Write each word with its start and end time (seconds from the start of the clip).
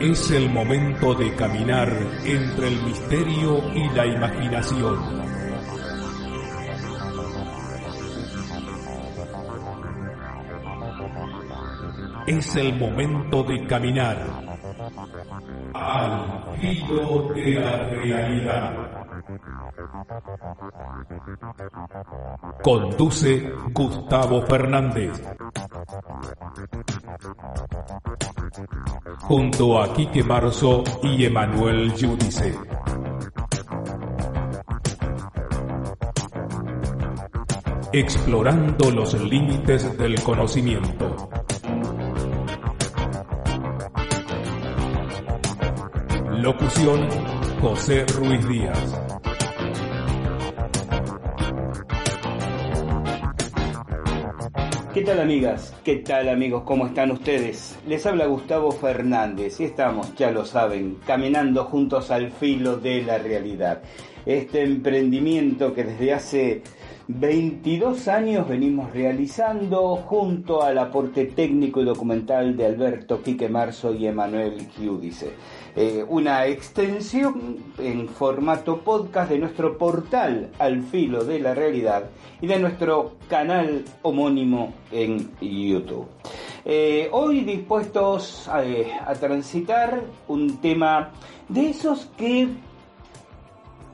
Es 0.00 0.30
el 0.30 0.48
momento 0.48 1.14
de 1.14 1.34
caminar 1.34 1.94
entre 2.24 2.68
el 2.68 2.82
misterio 2.84 3.58
y 3.74 3.86
la 3.90 4.06
imaginación. 4.06 4.98
Es 12.26 12.56
el 12.56 12.78
momento 12.78 13.42
de 13.42 13.66
caminar 13.66 14.49
al 15.74 16.58
filo 16.60 17.32
de 17.34 17.54
la 17.54 17.76
realidad. 17.88 18.74
Conduce 22.62 23.52
Gustavo 23.72 24.42
Fernández. 24.42 25.22
Junto 29.20 29.80
a 29.80 29.92
Quique 29.94 30.22
Marzo 30.22 30.82
y 31.02 31.24
Emanuel 31.24 31.94
Yudice. 31.94 32.54
Explorando 37.92 38.90
los 38.90 39.14
límites 39.14 39.96
del 39.98 40.20
conocimiento. 40.22 41.28
Locución 46.42 47.06
José 47.60 48.06
Ruiz 48.16 48.48
Díaz. 48.48 48.94
¿Qué 54.94 55.02
tal 55.02 55.20
amigas? 55.20 55.74
¿Qué 55.84 55.96
tal 55.96 56.30
amigos? 56.30 56.62
¿Cómo 56.64 56.86
están 56.86 57.10
ustedes? 57.10 57.78
Les 57.86 58.06
habla 58.06 58.24
Gustavo 58.24 58.72
Fernández 58.72 59.60
y 59.60 59.64
estamos, 59.64 60.14
ya 60.14 60.30
lo 60.30 60.46
saben, 60.46 60.96
caminando 61.06 61.66
juntos 61.66 62.10
al 62.10 62.32
filo 62.32 62.78
de 62.78 63.02
la 63.02 63.18
realidad. 63.18 63.82
Este 64.24 64.62
emprendimiento 64.62 65.74
que 65.74 65.84
desde 65.84 66.14
hace 66.14 66.62
22 67.18 68.06
años 68.06 68.48
venimos 68.48 68.92
realizando 68.92 69.96
junto 69.96 70.62
al 70.62 70.78
aporte 70.78 71.26
técnico 71.26 71.80
y 71.80 71.84
documental 71.84 72.56
de 72.56 72.66
Alberto 72.66 73.20
Quique 73.20 73.48
Marzo 73.48 73.92
y 73.92 74.06
Emanuel 74.06 74.68
Giudice. 74.68 75.32
Eh, 75.74 76.04
una 76.08 76.46
extensión 76.46 77.56
en 77.78 78.08
formato 78.08 78.82
podcast 78.82 79.30
de 79.30 79.38
nuestro 79.38 79.76
portal 79.76 80.50
Al 80.60 80.84
Filo 80.84 81.24
de 81.24 81.40
la 81.40 81.52
Realidad 81.52 82.04
y 82.40 82.46
de 82.46 82.60
nuestro 82.60 83.16
canal 83.28 83.84
homónimo 84.02 84.72
en 84.92 85.30
YouTube. 85.40 86.06
Eh, 86.64 87.08
hoy 87.10 87.40
dispuestos 87.40 88.46
a, 88.48 88.62
a 89.04 89.14
transitar 89.14 90.04
un 90.28 90.58
tema 90.58 91.10
de 91.48 91.70
esos 91.70 92.06
que 92.16 92.48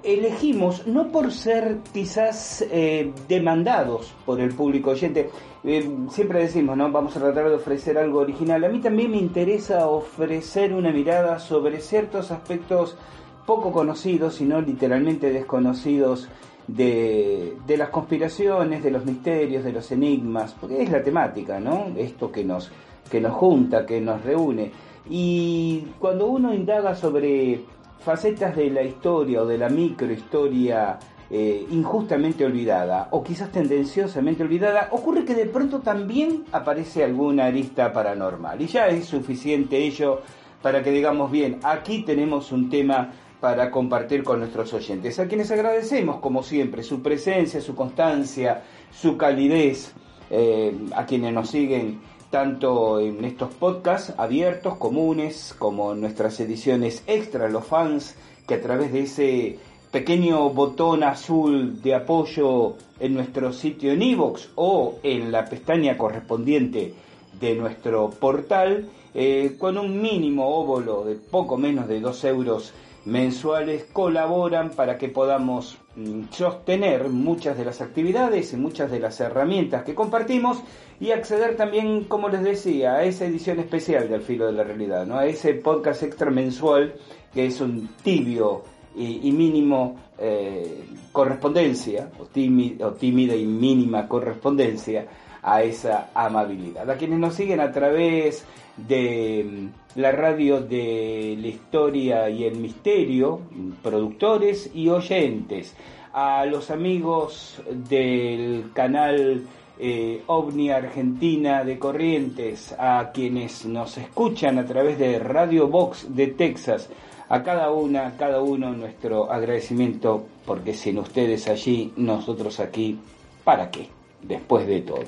elegimos 0.06 0.86
no 0.86 1.08
por 1.08 1.32
ser 1.32 1.78
quizás 1.92 2.64
eh, 2.70 3.12
demandados 3.28 4.14
por 4.24 4.40
el 4.40 4.54
público 4.54 4.90
oyente. 4.90 5.30
Eh, 5.64 5.90
siempre 6.10 6.40
decimos, 6.40 6.76
¿no? 6.76 6.90
Vamos 6.92 7.16
a 7.16 7.20
tratar 7.20 7.48
de 7.48 7.56
ofrecer 7.56 7.98
algo 7.98 8.20
original. 8.20 8.64
A 8.64 8.68
mí 8.68 8.80
también 8.80 9.10
me 9.10 9.18
interesa 9.18 9.88
ofrecer 9.88 10.72
una 10.72 10.92
mirada 10.92 11.38
sobre 11.40 11.80
ciertos 11.80 12.30
aspectos 12.30 12.96
poco 13.44 13.72
conocidos, 13.72 14.34
sino 14.34 14.60
literalmente 14.60 15.32
desconocidos 15.32 16.28
de, 16.68 17.56
de 17.66 17.76
las 17.76 17.90
conspiraciones, 17.90 18.82
de 18.82 18.90
los 18.90 19.04
misterios, 19.04 19.64
de 19.64 19.72
los 19.72 19.90
enigmas, 19.90 20.54
porque 20.60 20.82
es 20.82 20.90
la 20.90 21.02
temática, 21.02 21.58
¿no? 21.60 21.86
Esto 21.96 22.30
que 22.30 22.44
nos, 22.44 22.70
que 23.10 23.20
nos 23.20 23.32
junta, 23.34 23.84
que 23.84 24.00
nos 24.00 24.22
reúne. 24.22 24.70
Y 25.08 25.86
cuando 25.98 26.26
uno 26.26 26.52
indaga 26.52 26.94
sobre 26.94 27.60
facetas 27.98 28.54
de 28.56 28.70
la 28.70 28.82
historia 28.82 29.42
o 29.42 29.46
de 29.46 29.58
la 29.58 29.68
microhistoria 29.68 30.98
eh, 31.28 31.66
injustamente 31.70 32.44
olvidada 32.44 33.08
o 33.10 33.22
quizás 33.22 33.50
tendenciosamente 33.50 34.44
olvidada, 34.44 34.88
ocurre 34.92 35.24
que 35.24 35.34
de 35.34 35.46
pronto 35.46 35.80
también 35.80 36.44
aparece 36.52 37.02
alguna 37.02 37.46
arista 37.46 37.92
paranormal. 37.92 38.60
Y 38.62 38.66
ya 38.66 38.86
es 38.86 39.06
suficiente 39.06 39.76
ello 39.76 40.22
para 40.62 40.82
que 40.82 40.90
digamos, 40.90 41.30
bien, 41.30 41.58
aquí 41.62 42.02
tenemos 42.02 42.52
un 42.52 42.70
tema 42.70 43.12
para 43.40 43.70
compartir 43.70 44.24
con 44.24 44.40
nuestros 44.40 44.72
oyentes, 44.72 45.18
a 45.18 45.28
quienes 45.28 45.50
agradecemos, 45.50 46.20
como 46.20 46.42
siempre, 46.42 46.82
su 46.82 47.02
presencia, 47.02 47.60
su 47.60 47.74
constancia, 47.74 48.62
su 48.90 49.16
calidez, 49.16 49.92
eh, 50.30 50.76
a 50.94 51.06
quienes 51.06 51.32
nos 51.32 51.50
siguen 51.50 52.00
tanto 52.36 53.00
en 53.00 53.24
estos 53.24 53.48
podcasts 53.54 54.12
abiertos, 54.18 54.76
comunes, 54.76 55.54
como 55.58 55.92
en 55.92 56.02
nuestras 56.02 56.38
ediciones 56.38 57.02
extra, 57.06 57.48
los 57.48 57.64
fans, 57.64 58.14
que 58.46 58.56
a 58.56 58.60
través 58.60 58.92
de 58.92 59.00
ese 59.00 59.58
pequeño 59.90 60.50
botón 60.50 61.02
azul 61.02 61.80
de 61.80 61.94
apoyo 61.94 62.74
en 63.00 63.14
nuestro 63.14 63.54
sitio 63.54 63.92
en 63.92 64.02
iVoox 64.02 64.48
o 64.56 64.96
en 65.02 65.32
la 65.32 65.46
pestaña 65.46 65.96
correspondiente 65.96 66.92
de 67.40 67.54
nuestro 67.54 68.10
portal, 68.10 68.90
eh, 69.14 69.56
con 69.58 69.78
un 69.78 70.02
mínimo 70.02 70.46
óvulo 70.46 71.06
de 71.06 71.14
poco 71.14 71.56
menos 71.56 71.88
de 71.88 72.00
2 72.00 72.24
euros 72.24 72.74
mensuales, 73.06 73.84
colaboran 73.94 74.72
para 74.72 74.98
que 74.98 75.08
podamos 75.08 75.78
mm, 75.94 76.24
sostener 76.32 77.08
muchas 77.08 77.56
de 77.56 77.64
las 77.64 77.80
actividades 77.80 78.52
y 78.52 78.58
muchas 78.58 78.90
de 78.90 79.00
las 79.00 79.18
herramientas 79.20 79.84
que 79.84 79.94
compartimos 79.94 80.58
y 81.00 81.10
acceder 81.10 81.56
también, 81.56 82.04
como 82.04 82.28
les 82.28 82.42
decía, 82.42 82.94
a 82.94 83.04
esa 83.04 83.26
edición 83.26 83.58
especial 83.58 84.08
del 84.08 84.22
Filo 84.22 84.46
de 84.46 84.52
la 84.52 84.64
Realidad, 84.64 85.06
¿no? 85.06 85.18
a 85.18 85.26
ese 85.26 85.54
podcast 85.54 86.02
extra 86.02 86.30
mensual 86.30 86.94
que 87.34 87.46
es 87.46 87.60
un 87.60 87.88
tibio 88.02 88.62
y, 88.96 89.30
mínimo 89.30 89.96
eh, 90.18 90.84
correspondencia, 91.12 92.08
o, 92.18 92.22
o 92.22 92.92
tímida 92.92 93.36
y 93.36 93.44
mínima 93.44 94.08
correspondencia 94.08 95.06
a 95.42 95.62
esa 95.62 96.10
amabilidad. 96.14 96.90
A 96.90 96.96
quienes 96.96 97.18
nos 97.18 97.34
siguen 97.34 97.60
a 97.60 97.70
través 97.72 98.46
de 98.76 99.44
mm, 99.46 100.00
la 100.00 100.12
radio 100.12 100.60
de 100.60 101.36
la 101.38 101.46
historia 101.46 102.30
y 102.30 102.44
el 102.44 102.56
misterio, 102.56 103.42
productores 103.82 104.70
y 104.74 104.88
oyentes, 104.88 105.74
a 106.12 106.46
los 106.46 106.70
amigos 106.70 107.60
del 107.70 108.70
canal 108.72 109.42
eh, 109.78 110.22
OVNI 110.26 110.70
Argentina 110.70 111.62
de 111.64 111.78
Corrientes, 111.78 112.74
a 112.78 113.10
quienes 113.12 113.66
nos 113.66 113.98
escuchan 113.98 114.58
a 114.58 114.64
través 114.64 114.98
de 114.98 115.18
Radio 115.18 115.68
Box 115.68 116.14
de 116.14 116.28
Texas, 116.28 116.88
a 117.28 117.42
cada 117.42 117.70
una, 117.70 118.16
cada 118.16 118.40
uno 118.40 118.72
nuestro 118.72 119.30
agradecimiento, 119.30 120.24
porque 120.46 120.72
sin 120.72 120.98
ustedes 120.98 121.48
allí, 121.48 121.92
nosotros 121.96 122.60
aquí, 122.60 122.98
¿para 123.44 123.70
qué? 123.70 123.88
Después 124.22 124.66
de 124.66 124.80
todo. 124.80 125.04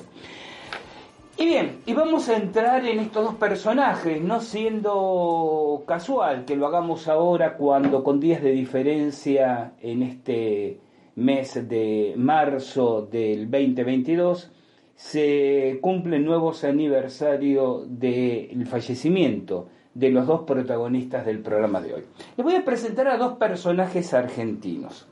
Y 1.37 1.45
bien, 1.45 1.79
y 1.85 1.93
vamos 1.93 2.27
a 2.27 2.35
entrar 2.35 2.85
en 2.85 2.99
estos 2.99 3.23
dos 3.23 3.35
personajes, 3.35 4.21
no 4.21 4.41
siendo 4.41 5.83
casual 5.87 6.43
que 6.45 6.57
lo 6.57 6.67
hagamos 6.67 7.07
ahora 7.07 7.55
cuando 7.55 8.03
con 8.03 8.19
días 8.19 8.43
de 8.43 8.51
diferencia 8.51 9.71
en 9.81 10.03
este 10.03 10.79
mes 11.15 11.67
de 11.67 12.13
marzo 12.17 13.07
del 13.09 13.49
2022 13.49 14.51
se 14.99 15.79
cumple 15.81 16.19
nuevos 16.19 16.65
aniversario 16.65 17.85
del 17.87 18.67
fallecimiento 18.67 19.69
de 19.93 20.09
los 20.09 20.27
dos 20.27 20.41
protagonistas 20.41 21.25
del 21.25 21.39
programa 21.39 21.79
de 21.79 21.93
hoy. 21.93 22.03
Les 22.35 22.43
voy 22.43 22.55
a 22.55 22.65
presentar 22.65 23.07
a 23.07 23.15
dos 23.15 23.37
personajes 23.37 24.13
argentinos, 24.13 25.07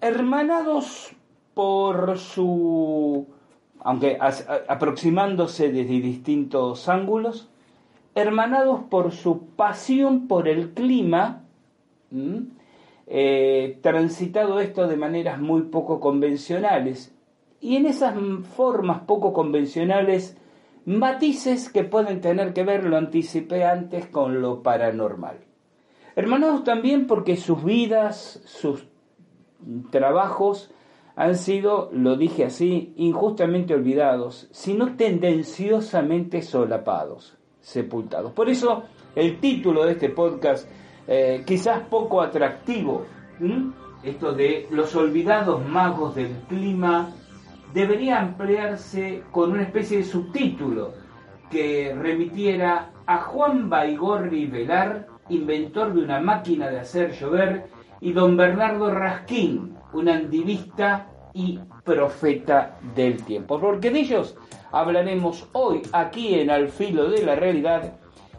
hermanados 0.00 1.16
por 1.52 2.16
su 2.16 3.26
aunque 3.80 4.18
aproximándose 4.68 5.72
desde 5.72 6.00
distintos 6.00 6.88
ángulos, 6.88 7.50
hermanados 8.14 8.82
por 8.88 9.10
su 9.10 9.46
pasión 9.56 10.28
por 10.28 10.46
el 10.46 10.74
clima, 10.74 11.42
eh, 13.08 13.80
transitado 13.82 14.60
esto 14.60 14.86
de 14.86 14.96
maneras 14.96 15.40
muy 15.40 15.62
poco 15.62 15.98
convencionales, 15.98 17.11
y 17.62 17.76
en 17.76 17.86
esas 17.86 18.14
formas 18.56 19.02
poco 19.06 19.32
convencionales, 19.32 20.36
matices 20.84 21.70
que 21.70 21.84
pueden 21.84 22.20
tener 22.20 22.52
que 22.52 22.64
ver, 22.64 22.84
lo 22.84 22.96
anticipé 22.96 23.64
antes, 23.64 24.08
con 24.08 24.42
lo 24.42 24.64
paranormal. 24.64 25.38
Hermanados 26.16 26.64
también 26.64 27.06
porque 27.06 27.36
sus 27.36 27.62
vidas, 27.64 28.42
sus 28.44 28.84
trabajos 29.90 30.72
han 31.14 31.36
sido, 31.36 31.88
lo 31.92 32.16
dije 32.16 32.46
así, 32.46 32.94
injustamente 32.96 33.74
olvidados, 33.74 34.48
sino 34.50 34.96
tendenciosamente 34.96 36.42
solapados, 36.42 37.38
sepultados. 37.60 38.32
Por 38.32 38.50
eso 38.50 38.82
el 39.14 39.38
título 39.38 39.84
de 39.84 39.92
este 39.92 40.08
podcast, 40.08 40.68
eh, 41.06 41.44
quizás 41.46 41.82
poco 41.88 42.22
atractivo, 42.22 43.04
esto 44.02 44.32
de 44.32 44.66
los 44.70 44.96
olvidados 44.96 45.64
magos 45.64 46.16
del 46.16 46.32
clima, 46.48 47.12
debería 47.72 48.20
ampliarse 48.20 49.22
con 49.30 49.52
una 49.52 49.62
especie 49.62 49.98
de 49.98 50.04
subtítulo 50.04 50.92
que 51.50 51.94
remitiera 51.98 52.90
a 53.06 53.18
Juan 53.18 53.68
Baigorri 53.68 54.46
Velar, 54.46 55.06
inventor 55.28 55.92
de 55.92 56.02
una 56.02 56.20
máquina 56.20 56.68
de 56.70 56.80
hacer 56.80 57.12
llover, 57.12 57.66
y 58.00 58.12
don 58.12 58.36
Bernardo 58.36 58.90
Rasquín, 58.90 59.76
un 59.92 60.08
andivista 60.08 61.08
y 61.34 61.58
profeta 61.84 62.78
del 62.94 63.22
tiempo. 63.24 63.60
Porque 63.60 63.90
de 63.90 64.00
ellos 64.00 64.36
hablaremos 64.72 65.48
hoy 65.52 65.82
aquí 65.92 66.34
en 66.34 66.50
Al 66.50 66.68
Filo 66.68 67.08
de 67.10 67.22
la 67.22 67.36
Realidad, 67.36 67.94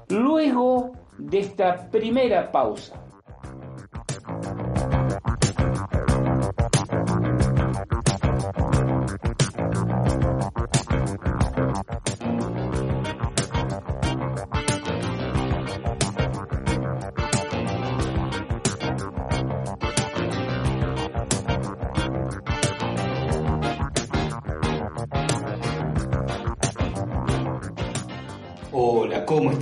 luego 0.09 0.91
de 1.17 1.39
esta 1.39 1.89
primera 1.89 2.51
pausa. 2.51 3.02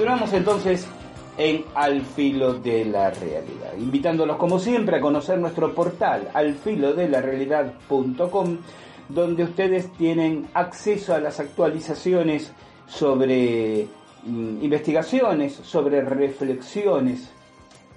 Continuamos 0.00 0.32
entonces 0.32 0.88
en 1.36 1.66
Al 1.74 2.00
Filo 2.00 2.54
de 2.54 2.86
la 2.86 3.10
Realidad, 3.10 3.74
invitándolos 3.78 4.38
como 4.38 4.58
siempre 4.58 4.96
a 4.96 5.00
conocer 5.02 5.38
nuestro 5.38 5.74
portal 5.74 6.30
alfilodelarealidad.com, 6.32 8.56
donde 9.10 9.44
ustedes 9.44 9.92
tienen 9.92 10.48
acceso 10.54 11.14
a 11.14 11.20
las 11.20 11.38
actualizaciones 11.38 12.50
sobre 12.86 13.88
mm, 14.24 14.64
investigaciones, 14.64 15.52
sobre 15.52 16.00
reflexiones. 16.00 17.28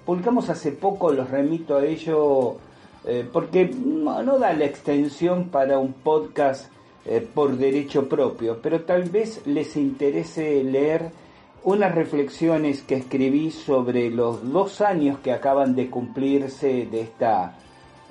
Publicamos 0.04 0.50
hace 0.50 0.72
poco, 0.72 1.10
los 1.10 1.30
remito 1.30 1.78
a 1.78 1.86
ello 1.86 2.58
eh, 3.06 3.26
porque 3.32 3.64
no, 3.64 4.38
da 4.38 4.52
la 4.52 4.66
extensión 4.66 5.48
para 5.48 5.78
un 5.78 5.94
podcast 5.94 6.70
eh, 7.06 7.26
por 7.32 7.56
derecho 7.56 8.10
propio, 8.10 8.58
pero 8.60 8.82
tal 8.82 9.04
vez 9.04 9.40
les 9.46 9.74
interese 9.78 10.62
leer 10.62 11.23
unas 11.64 11.94
reflexiones 11.94 12.82
que 12.82 12.94
escribí 12.94 13.50
sobre 13.50 14.10
los 14.10 14.52
dos 14.52 14.82
años 14.82 15.18
que 15.20 15.32
acaban 15.32 15.74
de 15.74 15.88
cumplirse 15.88 16.86
de 16.86 17.00
esta 17.00 17.54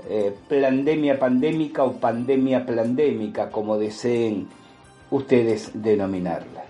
eh, 0.10 0.36
pandemia 0.50 1.20
pandémica 1.20 1.84
o 1.84 1.94
pandemia 1.94 2.66
pandémica, 2.66 3.52
como 3.52 3.78
deseen 3.78 4.48
ustedes 5.12 5.72
denominarla. 5.76 6.66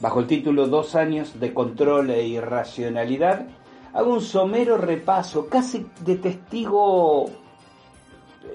Bajo 0.00 0.20
el 0.20 0.26
título 0.26 0.66
Dos 0.66 0.96
años 0.96 1.38
de 1.38 1.54
control 1.54 2.10
e 2.10 2.26
irracionalidad, 2.26 3.46
hago 3.92 4.14
un 4.14 4.20
somero 4.20 4.76
repaso, 4.76 5.46
casi 5.46 5.86
de 6.04 6.16
testigo 6.16 7.30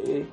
eh, 0.05 0.25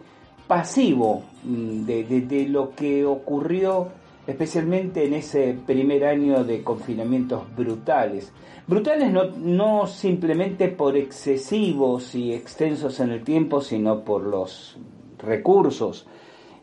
pasivo 0.49 1.23
mm, 1.45 1.85
de 1.85 2.47
lo 2.49 2.75
que 2.75 3.05
ocurrió 3.05 4.04
especialmente 4.27 5.05
en 5.05 5.15
ese 5.15 5.57
primer 5.67 6.05
año 6.05 6.45
de 6.45 6.63
confinamientos 6.63 7.43
brutales. 7.57 8.33
Brutales 8.67 9.11
no, 9.11 9.25
no 9.31 9.87
simplemente 9.87 10.69
por 10.69 10.97
excesivos 10.97 12.15
y 12.15 12.33
extensos 12.33 13.01
en 13.01 13.11
el 13.11 13.25
tiempo, 13.25 13.61
sino 13.61 14.05
por 14.05 14.23
los 14.23 14.79
recursos 15.19 16.07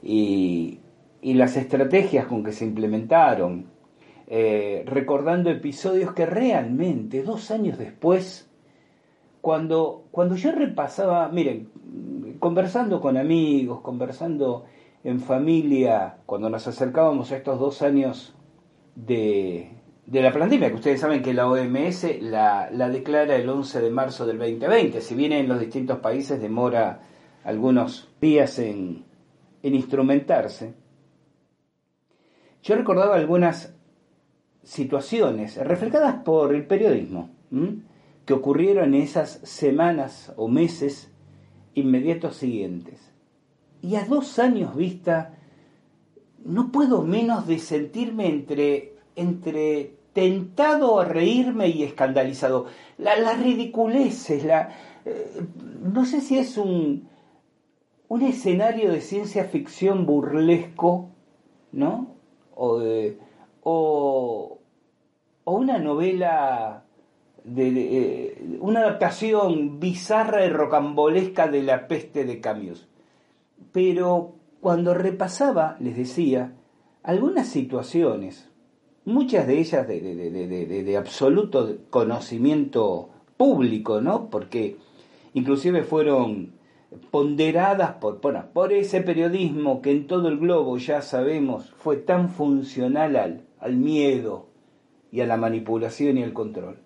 y 0.02 0.80
y 1.22 1.36
las 1.36 1.56
estrategias 1.56 2.26
con 2.26 2.44
que 2.44 2.52
se 2.52 2.66
implementaron, 2.66 3.68
eh, 4.28 4.84
recordando 4.88 5.50
episodios 5.50 6.14
que 6.14 6.26
realmente 6.26 7.22
dos 7.22 7.52
años 7.52 7.78
después, 7.78 8.50
cuando, 9.42 10.06
cuando 10.12 10.36
yo 10.36 10.52
repasaba, 10.52 11.30
miren, 11.30 11.70
conversando 12.40 13.02
con 13.02 13.18
amigos, 13.18 13.82
conversando 13.82 14.66
en 15.04 15.20
familia, 15.20 16.18
cuando 16.26 16.50
nos 16.50 16.68
acercábamos 16.68 17.32
a 17.32 17.38
estos 17.38 17.60
dos 17.60 17.82
años 17.82 18.36
de, 18.96 19.72
de 20.06 20.22
la 20.22 20.32
pandemia, 20.32 20.70
que 20.70 20.76
ustedes 20.76 21.02
saben 21.02 21.22
que 21.22 21.34
la 21.34 21.50
OMS 21.50 22.22
la, 22.22 22.70
la, 22.72 22.90
declara 22.90 23.36
el 23.36 23.50
11 23.50 23.82
de 23.82 23.90
marzo 23.90 24.26
del 24.26 24.38
2020, 24.38 25.02
si 25.02 25.16
bien 25.16 25.32
en 25.34 25.48
los 25.48 25.60
distintos 25.60 26.00
países 26.00 26.40
demora 26.40 27.02
algunos 27.44 28.10
días 28.22 28.60
en, 28.60 29.06
en 29.64 29.76
instrumentarse, 29.76 30.74
yo 32.64 32.76
recordaba 32.76 33.16
algunas 33.16 33.76
situaciones 34.64 35.58
reflejadas 35.58 36.24
por 36.24 36.54
el 36.54 36.68
periodismo 36.68 37.32
que 38.26 38.34
ocurrieron 38.34 38.94
en 38.94 39.02
esas 39.02 39.40
semanas 39.44 40.32
o 40.38 40.48
meses 40.48 41.12
inmediatos 41.74 42.36
siguientes. 42.36 43.11
Y 43.82 43.96
a 43.96 44.06
dos 44.06 44.40
años 44.40 44.76
vista, 44.76 45.36
no 46.46 46.72
puedo 46.72 47.02
menos 47.02 47.48
de 47.48 47.60
sentirme 47.60 48.28
entre, 48.28 48.96
entre 49.16 49.96
tentado 50.14 51.00
a 51.00 51.06
reírme 51.06 51.68
y 51.70 51.84
escandalizado. 51.84 52.66
La 52.98 53.34
ridiculeces, 53.34 54.44
la, 54.44 54.70
eh, 55.06 55.42
no 55.82 56.06
sé 56.06 56.22
si 56.22 56.38
es 56.38 56.58
un, 56.58 57.08
un 58.08 58.22
escenario 58.22 58.92
de 58.92 59.02
ciencia 59.02 59.46
ficción 59.46 60.06
burlesco, 60.06 61.10
¿no? 61.72 62.16
O 62.56 62.80
de, 62.80 63.18
o, 63.64 64.60
una 65.46 65.80
novela 65.80 66.84
de, 67.44 67.70
eh, 67.70 68.58
una 68.60 68.82
adaptación 68.82 69.80
bizarra 69.80 70.46
y 70.46 70.50
rocambolesca 70.50 71.48
de 71.48 71.64
la 71.64 71.88
peste 71.88 72.26
de 72.26 72.40
Camus. 72.40 72.88
Pero 73.72 74.36
cuando 74.60 74.94
repasaba, 74.94 75.78
les 75.80 75.96
decía, 75.98 76.54
algunas 77.04 77.48
situaciones, 77.48 78.50
muchas 79.06 79.48
de 79.48 79.60
ellas 79.60 79.88
de, 79.88 80.98
absoluto 80.98 81.78
conocimiento 81.90 83.10
público, 83.38 84.02
¿no? 84.02 84.30
Porque 84.30 84.78
inclusive 85.34 85.84
fueron 85.84 86.54
ponderadas 87.10 87.94
por, 87.96 88.20
por 88.20 88.74
ese 88.74 89.02
periodismo 89.02 89.82
que 89.82 89.92
en 89.92 90.08
todo 90.08 90.28
el 90.28 90.38
globo 90.38 90.78
ya 90.78 91.02
sabemos 91.02 91.72
fue 91.78 91.98
tan 91.98 92.30
funcional 92.30 93.16
al, 93.16 93.42
al 93.60 93.78
miedo 93.78 94.48
y 95.12 95.22
a 95.22 95.26
la 95.26 95.38
manipulación 95.38 96.18
y 96.18 96.24
al 96.24 96.34
control. 96.34 96.78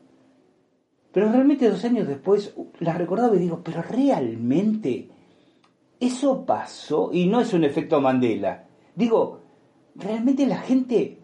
Pero 1.12 1.32
realmente 1.32 1.70
dos 1.70 1.84
años 1.86 2.08
después 2.08 2.56
las 2.80 2.98
recordaba 2.98 3.36
y 3.36 3.40
digo, 3.40 3.62
pero 3.64 3.82
realmente 3.82 5.10
eso 6.00 6.46
pasó 6.46 7.10
y 7.14 7.28
no 7.28 7.42
es 7.42 7.54
un 7.54 7.64
efecto 7.64 8.02
Mandela. 8.02 8.66
Digo, 8.96 9.42
realmente 9.96 10.46
la 10.46 10.58
gente 10.58 11.20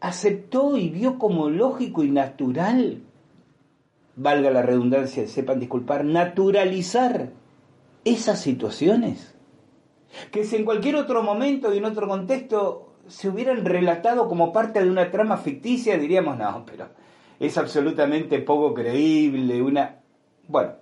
aceptó 0.00 0.76
y 0.76 0.88
vio 0.90 1.18
como 1.18 1.48
lógico 1.48 2.02
y 2.02 2.10
natural, 2.10 3.02
valga 4.16 4.50
la 4.50 4.62
redundancia, 4.62 5.26
sepan 5.26 5.60
disculpar, 5.60 6.04
naturalizar 6.04 7.30
esas 8.04 8.40
situaciones. 8.40 9.34
Que 10.30 10.44
si 10.44 10.56
en 10.56 10.64
cualquier 10.64 10.96
otro 10.96 11.22
momento 11.22 11.72
y 11.72 11.78
en 11.78 11.84
otro 11.84 12.06
contexto 12.06 12.92
se 13.06 13.28
hubieran 13.28 13.64
relatado 13.64 14.28
como 14.28 14.52
parte 14.52 14.82
de 14.82 14.90
una 14.90 15.10
trama 15.10 15.38
ficticia, 15.38 15.96
diríamos, 15.96 16.36
no, 16.38 16.64
pero 16.66 16.88
es 17.40 17.56
absolutamente 17.56 18.38
poco 18.40 18.74
creíble, 18.74 19.62
una... 19.62 20.00
Bueno, 20.48 20.81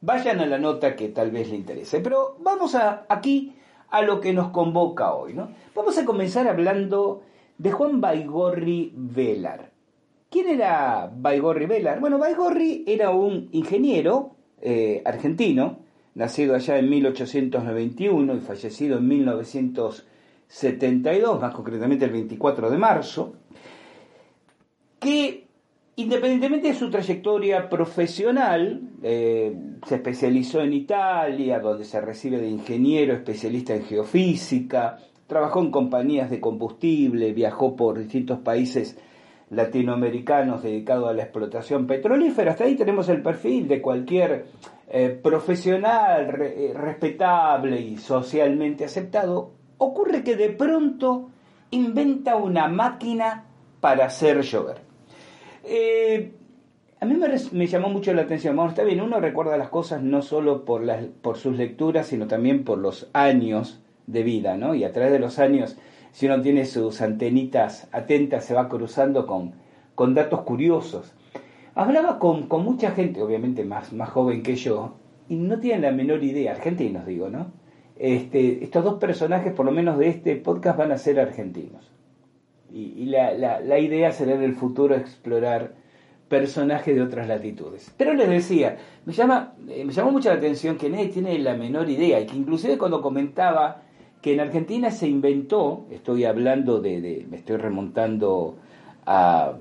vayan 0.00 0.40
a 0.40 0.46
la 0.46 0.58
nota 0.58 0.96
que 0.96 1.08
tal 1.08 1.30
vez 1.30 1.48
le 1.50 1.56
interese, 1.56 2.00
pero 2.00 2.36
vamos 2.40 2.74
a, 2.74 3.06
aquí 3.08 3.54
a 3.90 4.02
lo 4.02 4.20
que 4.20 4.32
nos 4.32 4.50
convoca 4.50 5.14
hoy, 5.14 5.34
¿no? 5.34 5.50
Vamos 5.74 5.98
a 5.98 6.04
comenzar 6.04 6.46
hablando 6.48 7.22
de 7.56 7.72
Juan 7.72 8.00
Baigorri 8.00 8.92
Velar. 8.94 9.70
¿Quién 10.30 10.48
era 10.48 11.10
Baigorri 11.14 11.66
Velar? 11.66 12.00
Bueno, 12.00 12.18
Baigorri 12.18 12.84
era 12.86 13.10
un 13.10 13.48
ingeniero 13.52 14.36
eh, 14.60 15.02
argentino, 15.04 15.78
nacido 16.14 16.54
allá 16.54 16.78
en 16.78 16.90
1891 16.90 18.34
y 18.34 18.40
fallecido 18.40 18.98
en 18.98 19.08
1900 19.08 20.06
72, 20.48 21.40
más 21.40 21.54
concretamente 21.54 22.06
el 22.06 22.10
24 22.10 22.70
de 22.70 22.78
marzo, 22.78 23.34
que 24.98 25.47
independientemente 25.98 26.68
de 26.68 26.74
su 26.74 26.90
trayectoria 26.90 27.68
profesional, 27.68 28.82
eh, 29.02 29.52
se 29.84 29.96
especializó 29.96 30.60
en 30.60 30.72
Italia, 30.72 31.58
donde 31.58 31.84
se 31.84 32.00
recibe 32.00 32.38
de 32.38 32.48
ingeniero 32.48 33.14
especialista 33.14 33.74
en 33.74 33.82
geofísica, 33.82 34.98
trabajó 35.26 35.60
en 35.60 35.72
compañías 35.72 36.30
de 36.30 36.38
combustible, 36.40 37.32
viajó 37.32 37.74
por 37.74 37.98
distintos 37.98 38.38
países 38.38 38.96
latinoamericanos 39.50 40.62
dedicados 40.62 41.10
a 41.10 41.14
la 41.14 41.24
explotación 41.24 41.88
petrolífera. 41.88 42.52
Hasta 42.52 42.62
ahí 42.62 42.76
tenemos 42.76 43.08
el 43.08 43.20
perfil 43.20 43.66
de 43.66 43.82
cualquier 43.82 44.46
eh, 44.88 45.18
profesional 45.20 46.32
eh, 46.40 46.74
respetable 46.76 47.80
y 47.80 47.96
socialmente 47.96 48.84
aceptado 48.84 49.50
ocurre 49.78 50.22
que 50.22 50.36
de 50.36 50.50
pronto 50.50 51.30
inventa 51.72 52.36
una 52.36 52.68
máquina 52.68 53.46
para 53.80 54.06
hacer 54.06 54.42
llover. 54.42 54.87
Eh, 55.64 56.32
a 57.00 57.06
mí 57.06 57.14
me, 57.52 57.66
llamó 57.66 57.88
mucho 57.88 58.12
la 58.12 58.22
atención. 58.22 58.58
Está 58.68 58.82
bien, 58.82 59.00
uno 59.00 59.20
recuerda 59.20 59.56
las 59.56 59.68
cosas 59.68 60.02
no 60.02 60.22
solo 60.22 60.64
por, 60.64 60.82
las, 60.82 61.04
por 61.04 61.36
sus 61.36 61.56
lecturas, 61.56 62.08
sino 62.08 62.26
también 62.26 62.64
por 62.64 62.78
los 62.78 63.08
años 63.12 63.80
de 64.06 64.22
vida, 64.22 64.56
¿no? 64.56 64.74
Y 64.74 64.84
a 64.84 64.92
través 64.92 65.12
de 65.12 65.18
los 65.18 65.38
años, 65.38 65.76
si 66.12 66.26
uno 66.26 66.40
tiene 66.40 66.64
sus 66.64 67.00
antenitas 67.00 67.88
atentas, 67.92 68.44
se 68.44 68.54
va 68.54 68.68
cruzando 68.68 69.26
con, 69.26 69.52
con 69.94 70.14
datos 70.14 70.42
curiosos. 70.42 71.14
Hablaba 71.74 72.18
con, 72.18 72.48
con 72.48 72.64
mucha 72.64 72.90
gente, 72.90 73.22
obviamente 73.22 73.64
más, 73.64 73.92
más 73.92 74.08
joven 74.08 74.42
que 74.42 74.56
yo, 74.56 74.96
y 75.28 75.36
no 75.36 75.60
tienen 75.60 75.82
la 75.82 75.92
menor 75.92 76.24
idea, 76.24 76.52
argentinos 76.52 77.06
digo, 77.06 77.28
¿no? 77.28 77.52
Este, 77.96 78.64
estos 78.64 78.84
dos 78.84 78.98
personajes, 78.98 79.52
por 79.52 79.66
lo 79.66 79.72
menos 79.72 79.98
de 79.98 80.08
este 80.08 80.36
podcast, 80.36 80.78
van 80.78 80.92
a 80.92 80.98
ser 80.98 81.20
argentinos. 81.20 81.92
Y, 82.70 83.06
la, 83.06 83.78
idea 83.78 84.12
será 84.12 84.34
en 84.34 84.42
el 84.42 84.54
futuro 84.54 84.94
explorar 84.94 85.72
personajes 86.28 86.94
de 86.94 87.00
otras 87.02 87.26
latitudes. 87.26 87.90
Pero 87.96 88.12
les 88.12 88.28
decía, 88.28 88.76
me, 89.06 89.14
llama, 89.14 89.54
eh, 89.68 89.84
me 89.84 89.92
llamó 89.92 90.12
mucho 90.12 90.28
la 90.28 90.36
atención 90.36 90.76
que 90.76 90.90
nadie 90.90 91.08
tiene 91.08 91.38
la 91.38 91.54
menor 91.54 91.88
idea 91.88 92.20
y 92.20 92.26
que 92.26 92.36
inclusive 92.36 92.76
cuando 92.76 93.00
comentaba 93.00 93.80
que 94.20 94.34
en 94.34 94.40
Argentina 94.40 94.90
se 94.90 95.08
inventó, 95.08 95.86
estoy 95.90 96.24
hablando 96.24 96.80
de, 96.80 97.24
me 97.30 97.38
estoy 97.38 97.56
remontando 97.56 98.56
a 99.06 99.54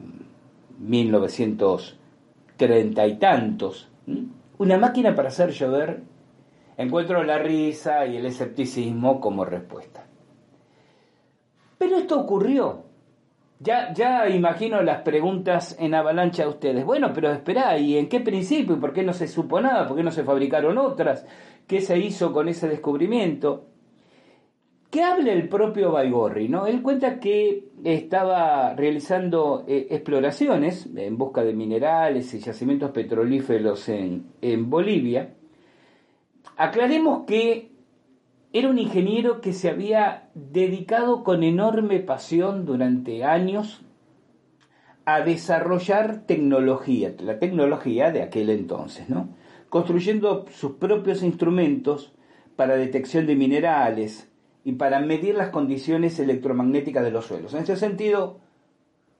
1930 0.79 3.07
y 3.07 3.15
tantos, 3.17 3.87
una 4.57 4.77
máquina 4.77 5.15
para 5.15 5.29
hacer 5.29 5.51
llover 5.51 6.01
encuentro 6.77 7.23
la 7.23 7.39
risa 7.39 8.05
y 8.05 8.17
el 8.17 8.25
escepticismo 8.25 9.19
como 9.19 9.45
respuesta. 9.45 10.05
Pero 11.77 11.97
esto 11.97 12.19
ocurrió. 12.19 12.86
Ya, 13.59 13.91
ya 13.93 14.29
imagino 14.29 14.83
las 14.83 15.01
preguntas 15.01 15.75
en 15.79 15.95
avalancha 15.95 16.43
de 16.43 16.49
ustedes. 16.49 16.85
Bueno, 16.85 17.11
pero 17.13 17.31
espera, 17.31 17.77
¿y 17.77 17.97
en 17.97 18.07
qué 18.07 18.19
principio? 18.19 18.75
¿Y 18.75 18.79
por 18.79 18.93
qué 18.93 19.03
no 19.03 19.13
se 19.13 19.27
supo 19.27 19.59
nada? 19.59 19.87
¿Por 19.87 19.97
qué 19.97 20.03
no 20.03 20.11
se 20.11 20.23
fabricaron 20.23 20.77
otras? 20.77 21.25
¿Qué 21.65 21.81
se 21.81 21.97
hizo 21.97 22.31
con 22.31 22.49
ese 22.49 22.67
descubrimiento? 22.67 23.65
¿Qué 24.91 25.03
habla 25.03 25.33
el 25.33 25.49
propio 25.49 25.91
Baigorri? 25.91 26.47
¿no? 26.47 26.67
Él 26.67 26.81
cuenta 26.81 27.19
que 27.19 27.65
estaba 27.83 28.73
realizando 28.75 29.65
eh, 29.67 29.87
exploraciones 29.89 30.87
en 30.95 31.17
busca 31.17 31.43
de 31.43 31.53
minerales 31.53 32.33
y 32.33 32.39
yacimientos 32.39 32.91
petrolíferos 32.91 33.89
en, 33.89 34.27
en 34.41 34.69
Bolivia 34.69 35.33
Aclaremos 36.57 37.25
que 37.27 37.69
era 38.53 38.69
un 38.69 38.79
ingeniero 38.79 39.41
que 39.41 39.53
se 39.53 39.69
había 39.69 40.29
dedicado 40.33 41.23
con 41.23 41.43
enorme 41.43 41.99
pasión 41.99 42.65
durante 42.65 43.23
años 43.23 43.81
a 45.05 45.21
desarrollar 45.21 46.23
tecnología, 46.25 47.13
la 47.19 47.39
tecnología 47.39 48.11
de 48.11 48.21
aquel 48.21 48.49
entonces, 48.49 49.09
¿no? 49.09 49.29
Construyendo 49.69 50.45
sus 50.51 50.73
propios 50.73 51.23
instrumentos 51.23 52.13
para 52.55 52.75
detección 52.75 53.25
de 53.25 53.35
minerales 53.35 54.29
y 54.63 54.73
para 54.73 54.99
medir 54.99 55.35
las 55.35 55.49
condiciones 55.49 56.19
electromagnéticas 56.19 57.03
de 57.03 57.11
los 57.11 57.25
suelos. 57.25 57.53
En 57.53 57.63
ese 57.63 57.77
sentido, 57.77 58.39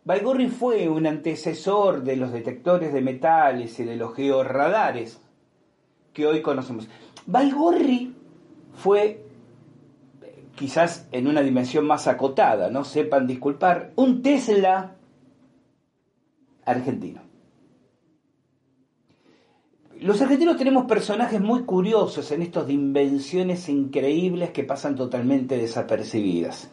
Baigorri 0.04 0.48
fue 0.48 0.90
un 0.90 1.06
antecesor 1.06 2.04
de 2.04 2.16
los 2.16 2.32
detectores 2.32 2.92
de 2.92 3.02
metales 3.02 3.80
y 3.80 3.84
de 3.84 3.96
los 3.96 4.14
georradares 4.14 5.22
que 6.14 6.28
hoy 6.28 6.42
conocemos. 6.42 6.90
Baigorri 7.26 8.17
fue 8.78 9.26
quizás 10.56 11.08
en 11.12 11.28
una 11.28 11.42
dimensión 11.42 11.86
más 11.86 12.08
acotada, 12.08 12.70
no 12.70 12.84
sepan 12.84 13.28
disculpar, 13.28 13.92
un 13.96 14.22
Tesla 14.22 14.96
argentino. 16.66 17.22
Los 20.00 20.22
argentinos 20.22 20.58
tenemos 20.58 20.86
personajes 20.86 21.42
muy 21.42 21.64
curiosos 21.64 22.32
en 22.32 22.44
estos 22.44 22.68
de 22.68 22.74
invenciones 22.74 23.68
increíbles 23.68 24.52
que 24.52 24.64
pasan 24.64 24.96
totalmente 24.96 25.58
desapercibidas. 25.58 26.70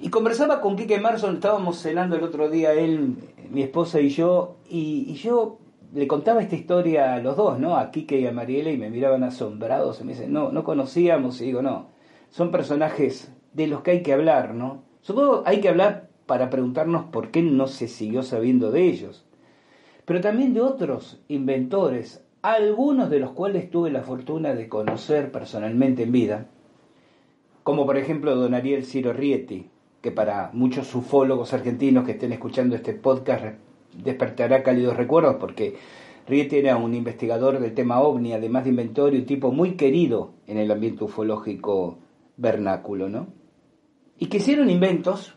Y 0.00 0.08
conversaba 0.08 0.62
con 0.62 0.76
Kike 0.76 1.00
Marson, 1.00 1.34
estábamos 1.34 1.82
cenando 1.82 2.16
el 2.16 2.22
otro 2.22 2.48
día 2.48 2.72
él, 2.72 3.16
mi 3.50 3.62
esposa 3.62 4.00
y 4.00 4.08
yo, 4.08 4.56
y, 4.70 5.12
yo 5.14 5.58
le 5.92 6.06
contaba 6.06 6.42
esta 6.42 6.56
historia 6.56 7.14
a 7.14 7.20
los 7.20 7.36
dos, 7.36 7.58
¿no? 7.58 7.76
A 7.76 7.90
Kike 7.90 8.20
y 8.20 8.26
a 8.26 8.32
Mariela, 8.32 8.70
y 8.70 8.78
me 8.78 8.90
miraban 8.90 9.24
asombrados, 9.24 10.00
y 10.00 10.04
me 10.04 10.12
dicen, 10.12 10.32
no, 10.32 10.52
no 10.52 10.64
conocíamos, 10.64 11.40
y 11.40 11.46
digo, 11.46 11.62
no, 11.62 11.88
son 12.30 12.50
personajes 12.50 13.32
de 13.52 13.66
los 13.66 13.82
que 13.82 13.90
hay 13.92 14.02
que 14.02 14.12
hablar, 14.12 14.54
¿no? 14.54 14.82
Supongo 15.00 15.42
hay 15.46 15.60
que 15.60 15.68
hablar 15.68 16.10
para 16.26 16.50
preguntarnos 16.50 17.06
por 17.06 17.30
qué 17.30 17.42
no 17.42 17.66
se 17.66 17.88
siguió 17.88 18.22
sabiendo 18.22 18.70
de 18.70 18.84
ellos, 18.84 19.26
pero 20.04 20.20
también 20.20 20.54
de 20.54 20.60
otros 20.60 21.20
inventores, 21.28 22.24
algunos 22.42 23.10
de 23.10 23.18
los 23.18 23.32
cuales 23.32 23.70
tuve 23.70 23.90
la 23.90 24.02
fortuna 24.02 24.54
de 24.54 24.68
conocer 24.68 25.32
personalmente 25.32 26.04
en 26.04 26.12
vida, 26.12 26.46
como 27.64 27.86
por 27.86 27.96
ejemplo 27.96 28.36
don 28.36 28.54
Ariel 28.54 28.84
Ciro 28.84 29.12
Rieti, 29.12 29.70
que 30.00 30.10
para 30.12 30.50
muchos 30.52 30.94
ufólogos 30.94 31.52
argentinos 31.52 32.04
que 32.04 32.12
estén 32.12 32.32
escuchando 32.32 32.76
este 32.76 32.94
podcast 32.94 33.56
despertará 33.94 34.62
cálidos 34.62 34.96
recuerdos 34.96 35.36
porque 35.36 35.76
Rieti 36.26 36.56
era 36.56 36.76
un 36.76 36.94
investigador 36.94 37.58
del 37.58 37.74
tema 37.74 38.00
ovni, 38.00 38.32
además 38.32 38.64
de 38.64 38.70
inventor 38.70 39.14
y 39.14 39.18
un 39.18 39.26
tipo 39.26 39.52
muy 39.52 39.72
querido 39.72 40.32
en 40.46 40.58
el 40.58 40.70
ambiente 40.70 41.04
ufológico 41.04 41.98
vernáculo, 42.36 43.08
¿no? 43.08 43.28
Y 44.18 44.26
que 44.26 44.36
hicieron 44.36 44.70
inventos, 44.70 45.34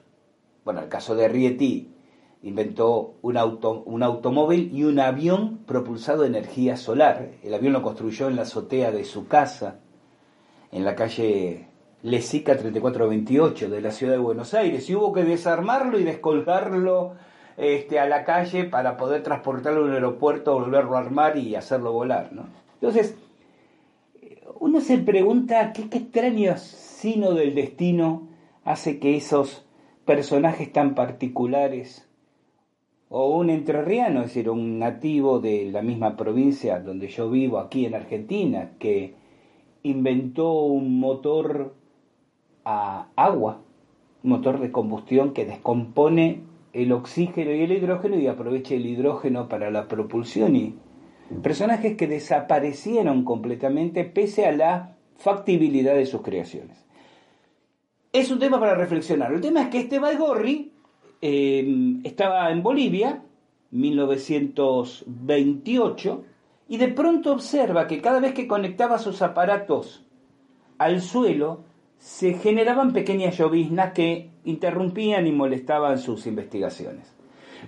bueno, 0.66 0.82
el 0.82 0.90
caso 0.90 1.16
de 1.16 1.28
Rieti 1.28 1.90
inventó 2.44 3.16
un, 3.22 3.38
auto, 3.38 3.84
un 3.86 4.04
automóvil 4.04 4.70
y 4.74 4.84
un 4.84 5.00
avión 5.00 5.60
propulsado 5.66 6.22
de 6.22 6.28
energía 6.28 6.76
solar. 6.76 7.32
El 7.42 7.54
avión 7.54 7.74
lo 7.74 7.82
construyó 7.82 8.28
en 8.28 8.36
la 8.36 8.42
azotea 8.44 8.92
de 8.92 9.06
su 9.06 9.28
casa, 9.28 9.80
en 10.72 10.84
la 10.84 10.96
calle 10.96 11.68
Lesica 12.04 12.58
3428 12.58 13.70
de 13.70 13.82
la 13.82 13.92
ciudad 13.92 14.14
de 14.14 14.20
Buenos 14.20 14.54
Aires, 14.54 14.90
y 14.90 14.96
hubo 14.96 15.14
que 15.14 15.24
desarmarlo 15.24 15.98
y 15.98 16.04
descolgarlo 16.04 17.14
este, 17.58 18.00
a 18.00 18.08
la 18.08 18.24
calle 18.24 18.64
para 18.66 18.98
poder 18.98 19.24
transportarlo 19.24 19.82
a 19.82 19.86
un 19.86 19.94
aeropuerto, 19.94 20.54
volverlo 20.54 20.96
a 20.96 21.00
armar 21.00 21.38
y 21.38 21.56
hacerlo 21.56 21.94
volar. 21.94 22.32
¿no? 22.34 22.46
Entonces, 22.76 23.16
uno 24.60 24.82
se 24.82 24.98
pregunta 24.98 25.74
qué, 25.74 25.90
qué 25.90 26.00
extraño 26.00 26.56
sino 26.58 27.34
del 27.34 27.54
destino 27.54 28.30
hace 28.64 29.00
que 29.00 29.16
esos 29.16 29.66
personajes 30.06 30.72
tan 30.72 30.96
particulares 30.96 32.08
o 33.16 33.38
un 33.38 33.52
entrerriano, 33.52 34.22
es 34.22 34.28
decir, 34.28 34.50
un 34.50 34.80
nativo 34.80 35.40
de 35.40 35.70
la 35.72 35.84
misma 35.84 36.16
provincia 36.16 36.80
donde 36.80 37.10
yo 37.10 37.30
vivo, 37.30 37.60
aquí 37.60 37.86
en 37.86 37.94
Argentina, 37.94 38.72
que 38.80 39.14
inventó 39.84 40.64
un 40.64 41.00
motor 41.00 41.76
a 42.66 43.10
agua, 43.16 43.62
un 44.24 44.30
motor 44.32 44.60
de 44.60 44.72
combustión 44.72 45.34
que 45.34 45.46
descompone 45.46 46.42
el 46.74 46.92
oxígeno 46.92 47.52
y 47.52 47.62
el 47.62 47.72
hidrógeno 47.72 48.18
y 48.18 48.28
aprovecha 48.28 48.76
el 48.76 48.86
hidrógeno 48.86 49.48
para 49.48 49.72
la 49.72 49.88
propulsión 49.88 50.56
y 50.56 50.76
personajes 51.42 51.96
que 51.96 52.08
desaparecieron 52.08 53.24
completamente 53.24 54.04
pese 54.04 54.46
a 54.46 54.52
la 54.52 54.98
factibilidad 55.18 55.96
de 55.96 56.06
sus 56.06 56.22
creaciones. 56.22 56.86
Es 58.12 58.30
un 58.30 58.40
tema 58.40 58.60
para 58.60 58.76
reflexionar. 58.76 59.32
El 59.32 59.42
tema 59.42 59.64
es 59.64 59.68
que 59.70 59.80
este 59.80 60.00
Baigorri 60.00 60.74
Em, 61.26 62.02
estaba 62.04 62.52
en 62.52 62.62
Bolivia, 62.62 63.24
1928, 63.72 66.26
y 66.68 66.76
de 66.76 66.90
pronto 66.90 67.32
observa 67.32 67.88
que 67.88 68.02
cada 68.02 68.20
vez 68.20 68.34
que 68.34 68.46
conectaba 68.46 69.00
sus 69.00 69.22
aparatos 69.22 70.06
al 70.80 71.00
suelo, 71.00 71.64
se 71.98 72.34
generaban 72.34 72.92
pequeñas 72.92 73.38
lloviznas 73.38 73.94
que 73.94 74.32
interrumpían 74.46 75.28
y 75.28 75.32
molestaban 75.32 75.98
sus 75.98 76.28
investigaciones. 76.28 77.16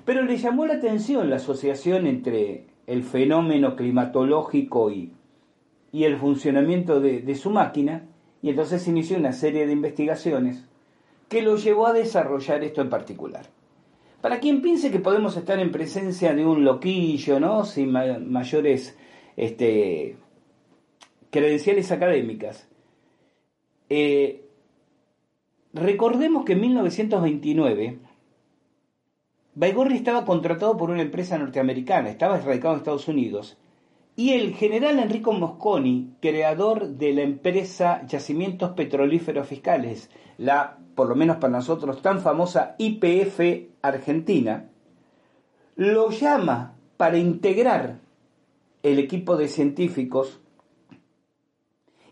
Pero 0.04 0.24
le 0.24 0.38
llamó 0.38 0.66
la 0.66 0.76
atención 0.76 1.30
la 1.30 1.38
asociación 1.38 2.06
entre 2.08 2.68
el 2.88 3.04
fenómeno 3.04 3.76
climatológico 3.76 4.92
y, 4.92 5.14
y 5.92 6.04
el 6.04 6.18
funcionamiento 6.18 7.00
de, 7.00 7.22
de 7.22 7.36
su 7.36 7.50
máquina, 7.50 8.08
y 8.42 8.50
entonces 8.50 8.88
inició 8.88 9.18
una 9.18 9.32
serie 9.32 9.66
de 9.66 9.74
investigaciones 9.74 10.68
que 11.30 11.42
lo 11.42 11.56
llevó 11.56 11.88
a 11.88 11.94
desarrollar 11.94 12.64
esto 12.64 12.82
en 12.82 12.90
particular. 12.90 13.48
Para 14.22 14.40
quien 14.40 14.62
piense 14.62 14.92
que 14.92 15.00
podemos 15.00 15.38
estar 15.38 15.60
en 15.60 15.72
presencia 15.72 16.34
de 16.34 16.46
un 16.46 16.64
loquillo, 16.64 17.40
¿no? 17.40 17.64
Sin 17.64 17.92
mayores 17.92 18.98
este, 19.38 20.18
credenciales 21.30 21.92
académicas, 21.92 22.68
eh, 23.90 24.45
recordemos 25.76 26.46
que 26.46 26.54
en 26.54 26.62
1929 26.62 28.00
Baigorri 29.54 29.96
estaba 29.96 30.26
contratado 30.26 30.76
por 30.76 30.90
una 30.90 31.02
empresa 31.02 31.38
norteamericana, 31.38 32.10
estaba 32.10 32.40
radicado 32.40 32.74
en 32.74 32.80
Estados 32.80 33.08
Unidos, 33.08 33.58
y 34.16 34.32
el 34.32 34.54
general 34.54 35.00
Enrico 35.00 35.34
Mosconi, 35.34 36.14
creador 36.22 36.90
de 36.90 37.14
la 37.14 37.22
empresa 37.22 38.06
Yacimientos 38.08 38.72
Petrolíferos 38.72 39.48
Fiscales, 39.48 40.10
la 40.38 40.78
por 40.96 41.10
lo 41.10 41.16
menos 41.16 41.38
para 41.38 41.52
nosotros, 41.52 42.02
tan 42.02 42.22
famosa 42.22 42.76
IPF 42.78 43.68
Argentina, 43.82 44.70
lo 45.76 46.10
llama 46.10 46.76
para 46.96 47.18
integrar 47.18 48.00
el 48.82 49.00
equipo 49.00 49.36
de 49.36 49.50
científicos 49.50 50.40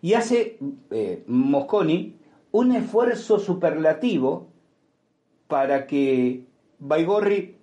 y 0.01 0.15
hace 0.15 0.57
eh, 0.91 1.23
Mosconi 1.27 2.17
un 2.53 2.71
esfuerzo 2.71 3.39
superlativo 3.39 4.53
para 5.47 5.87
que 5.87 6.45
Baigorri 6.77 7.57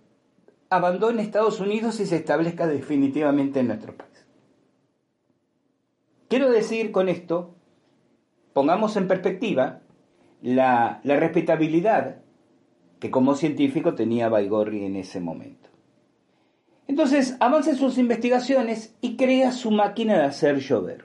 abandone 0.69 1.23
Estados 1.23 1.61
Unidos 1.61 2.01
y 2.01 2.07
se 2.07 2.17
establezca 2.17 2.67
definitivamente 2.67 3.61
en 3.61 3.69
nuestro 3.69 3.97
país. 3.97 4.27
Quiero 6.29 6.51
decir 6.51 6.91
con 6.91 7.09
esto, 7.09 7.55
pongamos 8.53 8.97
en 8.97 9.07
perspectiva 9.07 9.81
la, 10.43 11.01
respetabilidad 11.05 12.23
que 12.99 13.13
como 13.13 13.37
científico 13.37 13.95
tenía 13.95 14.29
Baigorri 14.29 14.85
en 14.85 14.97
ese 14.97 15.21
momento. 15.21 15.69
Entonces 16.89 17.37
avanza 17.39 17.77
sus 17.77 17.97
investigaciones 17.97 18.97
y 19.01 19.17
crea 19.17 19.53
su 19.53 19.71
máquina 19.71 20.19
de 20.19 20.25
hacer 20.25 20.59
llover. 20.59 21.03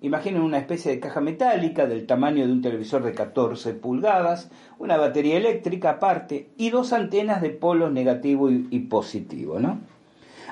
Imaginen 0.00 0.42
una 0.42 0.58
especie 0.58 0.92
de 0.92 1.00
caja 1.00 1.20
metálica 1.20 1.86
del 1.86 2.06
tamaño 2.06 2.46
de 2.46 2.52
un 2.52 2.62
televisor 2.62 3.02
de 3.02 3.12
14 3.12 3.74
pulgadas, 3.74 4.50
una 4.78 4.96
batería 4.96 5.36
eléctrica 5.36 5.90
aparte 5.90 6.50
y 6.56 6.70
dos 6.70 6.92
antenas 6.92 7.40
de 7.40 7.50
polos 7.50 7.92
negativo 7.92 8.50
y, 8.50 8.78
positivo. 8.80 9.58
¿no? 9.58 9.80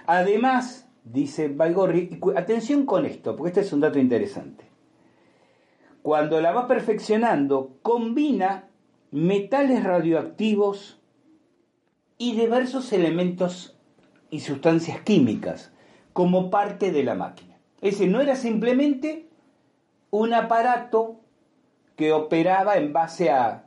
Además, 0.07 0.88
dice 1.05 1.48
Baigorri, 1.48 2.18
atención 2.37 2.87
con 2.87 3.05
esto, 3.05 3.37
porque 3.37 3.48
este 3.50 3.61
es 3.61 3.72
un 3.72 3.81
dato 3.81 3.98
interesante 3.98 4.72
cuando 6.02 6.40
la 6.40 6.52
va 6.52 6.66
perfeccionando, 6.66 7.78
combina 7.83 8.68
metales 9.12 9.85
radioactivos 9.85 11.00
y 12.18 12.35
diversos 12.35 12.92
elementos 12.92 13.78
y 14.31 14.40
sustancias 14.40 15.00
químicas 15.02 15.72
como 16.12 16.50
parte 16.50 16.90
de 16.90 17.05
la 17.05 17.14
máquina. 17.14 17.57
Es 17.81 17.92
decir, 17.94 18.11
no 18.11 18.20
era 18.20 18.37
simplemente 18.37 19.28
un 20.12 20.35
aparato 20.35 21.20
que 21.96 22.12
operaba 22.12 22.77
en 22.77 22.92
base 22.92 23.31
a 23.31 23.64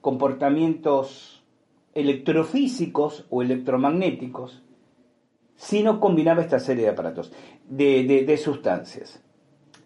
comportamientos 0.00 1.44
electrofísicos 1.92 3.26
o 3.30 3.42
electromagnéticos, 3.42 4.62
sino 5.56 6.00
combinaba 6.00 6.40
esta 6.40 6.58
serie 6.58 6.84
de 6.84 6.90
aparatos, 6.90 7.32
de, 7.68 8.04
de 8.04 8.36
sustancias. 8.38 9.22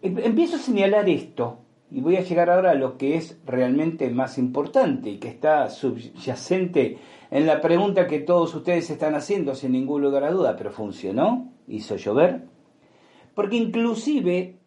Em, 0.01 0.17
empiezo 0.19 0.55
a 0.55 0.59
señalar 0.59 1.09
esto 1.09 1.59
y 1.91 1.99
voy 1.99 2.15
a 2.15 2.21
llegar 2.21 2.49
ahora 2.49 2.71
a 2.71 2.75
lo 2.75 2.97
que 2.97 3.17
es 3.17 3.37
realmente 3.45 4.09
más 4.09 4.37
importante 4.37 5.09
y 5.09 5.17
que 5.17 5.27
está 5.27 5.69
subyacente 5.69 6.97
en 7.29 7.45
la 7.45 7.59
pregunta 7.59 8.07
que 8.07 8.19
todos 8.19 8.55
ustedes 8.55 8.89
están 8.89 9.15
haciendo 9.15 9.53
sin 9.53 9.73
ningún 9.73 10.01
lugar 10.01 10.23
a 10.23 10.31
duda, 10.31 10.55
pero 10.55 10.71
funcionó, 10.71 11.51
hizo 11.67 11.97
llover, 11.97 12.45
porque 13.35 13.57
inclusive 13.57 14.58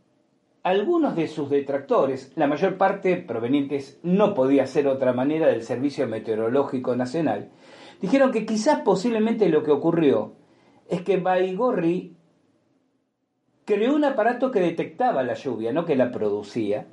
algunos 0.62 1.16
de 1.16 1.26
sus 1.26 1.50
detractores, 1.50 2.32
la 2.36 2.46
mayor 2.46 2.76
parte 2.76 3.16
provenientes 3.16 3.98
no 4.02 4.34
podía 4.34 4.66
ser 4.66 4.86
otra 4.86 5.12
manera 5.12 5.48
del 5.48 5.62
Servicio 5.62 6.06
Meteorológico 6.06 6.94
Nacional, 6.94 7.50
dijeron 8.00 8.30
que 8.30 8.46
quizás 8.46 8.80
posiblemente 8.80 9.48
lo 9.48 9.64
que 9.64 9.72
ocurrió 9.72 10.34
es 10.88 11.02
que 11.02 11.16
Baigorri 11.16 12.16
creó 13.64 13.94
un 13.94 14.04
aparato 14.04 14.50
que 14.50 14.60
detectaba 14.60 15.22
la 15.22 15.34
lluvia, 15.34 15.72
no 15.72 15.84
que 15.84 15.96
la 15.96 16.10
producía, 16.10 16.86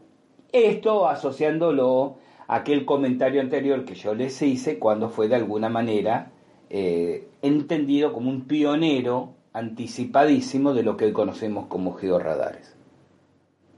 Esto 0.52 1.08
asociándolo 1.08 2.18
a 2.48 2.56
aquel 2.56 2.86
comentario 2.86 3.40
anterior 3.40 3.86
que 3.86 3.94
yo 3.94 4.16
les 4.16 4.42
hice 4.42 4.80
cuando 4.80 5.10
fue 5.10 5.28
de 5.28 5.36
alguna 5.36 5.70
manera 5.70 6.32
eh, 6.72 7.28
entendido 7.44 8.14
como 8.14 8.32
un 8.32 8.48
pionero 8.48 9.36
anticipadísimo 9.54 10.74
de 10.74 10.82
lo 10.82 10.98
que 10.98 11.06
hoy 11.06 11.14
conocemos 11.14 11.68
como 11.68 11.94
georradares. 11.94 12.79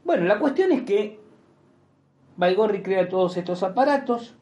Bueno, 0.04 0.26
la 0.26 0.40
cuestión 0.40 0.72
es 0.72 0.82
que 0.82 1.20
Baigorri 2.38 2.82
crea 2.82 3.08
todos 3.08 3.38
estos 3.38 3.64
aparatos, 3.64 4.36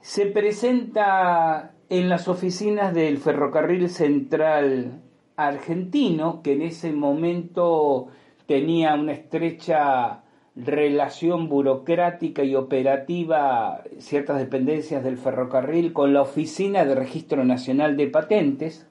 se 0.00 0.26
presenta 0.26 1.74
en 1.88 2.08
las 2.08 2.28
oficinas 2.28 2.92
del 2.92 3.18
Ferrocarril 3.18 3.88
Central 3.88 5.00
Argentino, 5.36 6.42
que 6.42 6.52
en 6.52 6.62
ese 6.62 6.92
momento 6.92 8.08
tenía 8.46 8.94
una 8.94 9.12
estrecha 9.12 10.24
relación 10.56 11.48
burocrática 11.48 12.44
y 12.44 12.54
operativa, 12.54 13.82
ciertas 13.98 14.38
dependencias 14.38 15.02
del 15.02 15.18
ferrocarril, 15.18 15.92
con 15.92 16.12
la 16.14 16.22
Oficina 16.22 16.84
de 16.84 16.94
Registro 16.94 17.44
Nacional 17.44 17.96
de 17.96 18.06
Patentes. 18.08 18.88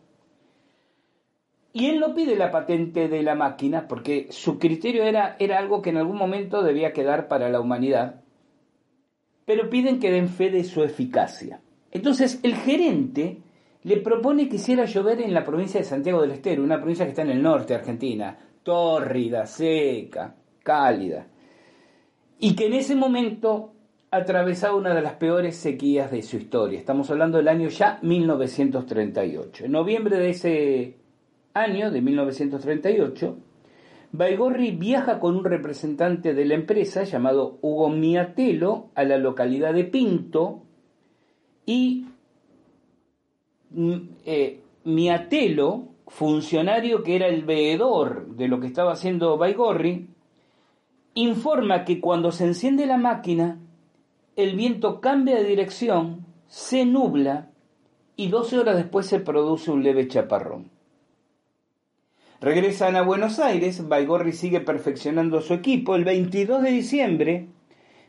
Y 1.73 1.87
él 1.87 1.99
no 1.99 2.13
pide 2.13 2.35
la 2.35 2.51
patente 2.51 3.07
de 3.09 3.23
la 3.23 3.35
máquina 3.35 3.87
porque 3.87 4.27
su 4.29 4.59
criterio 4.59 5.03
era, 5.03 5.35
era 5.39 5.57
algo 5.57 5.81
que 5.81 5.89
en 5.89 5.97
algún 5.97 6.17
momento 6.17 6.61
debía 6.61 6.93
quedar 6.93 7.27
para 7.27 7.49
la 7.49 7.59
humanidad, 7.59 8.21
pero 9.45 9.69
piden 9.69 9.99
que 9.99 10.11
den 10.11 10.29
fe 10.29 10.51
de 10.51 10.63
su 10.63 10.83
eficacia. 10.83 11.61
Entonces 11.91 12.39
el 12.43 12.55
gerente 12.55 13.41
le 13.81 13.97
propone 13.97 14.47
que 14.47 14.57
hiciera 14.57 14.85
llover 14.85 15.21
en 15.21 15.33
la 15.33 15.43
provincia 15.43 15.79
de 15.79 15.85
Santiago 15.85 16.21
del 16.21 16.31
Estero, 16.31 16.63
una 16.63 16.77
provincia 16.77 17.05
que 17.05 17.09
está 17.09 17.23
en 17.23 17.31
el 17.31 17.41
norte 17.41 17.73
de 17.73 17.79
Argentina, 17.79 18.37
tórrida, 18.61 19.45
seca, 19.45 20.35
cálida 20.61 21.27
y 22.39 22.55
que 22.55 22.67
en 22.67 22.73
ese 22.73 22.93
momento 22.93 23.73
atravesaba 24.11 24.75
una 24.75 24.93
de 24.93 25.01
las 25.01 25.13
peores 25.13 25.55
sequías 25.55 26.11
de 26.11 26.21
su 26.21 26.35
historia. 26.35 26.77
Estamos 26.77 27.09
hablando 27.09 27.37
del 27.37 27.47
año 27.47 27.69
ya 27.69 27.99
1938. 28.01 29.63
En 29.63 29.71
noviembre 29.71 30.17
de 30.17 30.29
ese 30.29 30.97
año, 31.53 31.91
de 31.91 32.01
1938, 32.01 33.37
Baigorri 34.11 34.71
viaja 34.71 35.19
con 35.19 35.35
un 35.35 35.43
representante 35.43 36.33
de 36.33 36.45
la 36.45 36.53
empresa 36.53 37.03
llamado 37.03 37.57
Hugo 37.61 37.89
Miatelo 37.89 38.89
a 38.95 39.03
la 39.03 39.17
localidad 39.17 39.73
de 39.73 39.85
Pinto 39.85 40.61
y 41.65 42.05
mm, 43.71 43.95
eh, 44.25 44.61
Miatelo, 44.83 45.87
funcionario 46.07 47.01
que 47.01 47.15
era 47.15 47.27
el 47.27 47.43
veedor 47.43 48.35
de 48.35 48.47
lo 48.47 48.59
que 48.59 48.67
estaba 48.67 48.91
haciendo 48.91 49.37
Baigorri, 49.37 50.07
informa 51.15 51.85
que 51.85 51.99
cuando 51.99 52.31
se 52.31 52.45
enciende 52.45 52.85
la 52.85 52.97
máquina, 52.97 53.59
el 54.35 54.55
viento 54.55 55.01
cambia 55.01 55.37
de 55.37 55.43
dirección, 55.43 56.25
se 56.47 56.85
nubla 56.85 57.49
y 58.15 58.27
12 58.27 58.59
horas 58.59 58.77
después 58.77 59.07
se 59.07 59.19
produce 59.19 59.71
un 59.71 59.83
leve 59.83 60.07
chaparrón. 60.07 60.72
Regresan 62.43 62.97
a 62.97 63.03
Buenos 63.03 63.39
Aires, 63.39 63.87
Baigorri 63.87 64.33
sigue 64.33 64.59
perfeccionando 64.59 65.39
su 65.39 65.53
equipo. 65.53 65.95
El 65.95 66.03
22 66.03 66.61
de 66.61 66.71
diciembre 66.71 67.47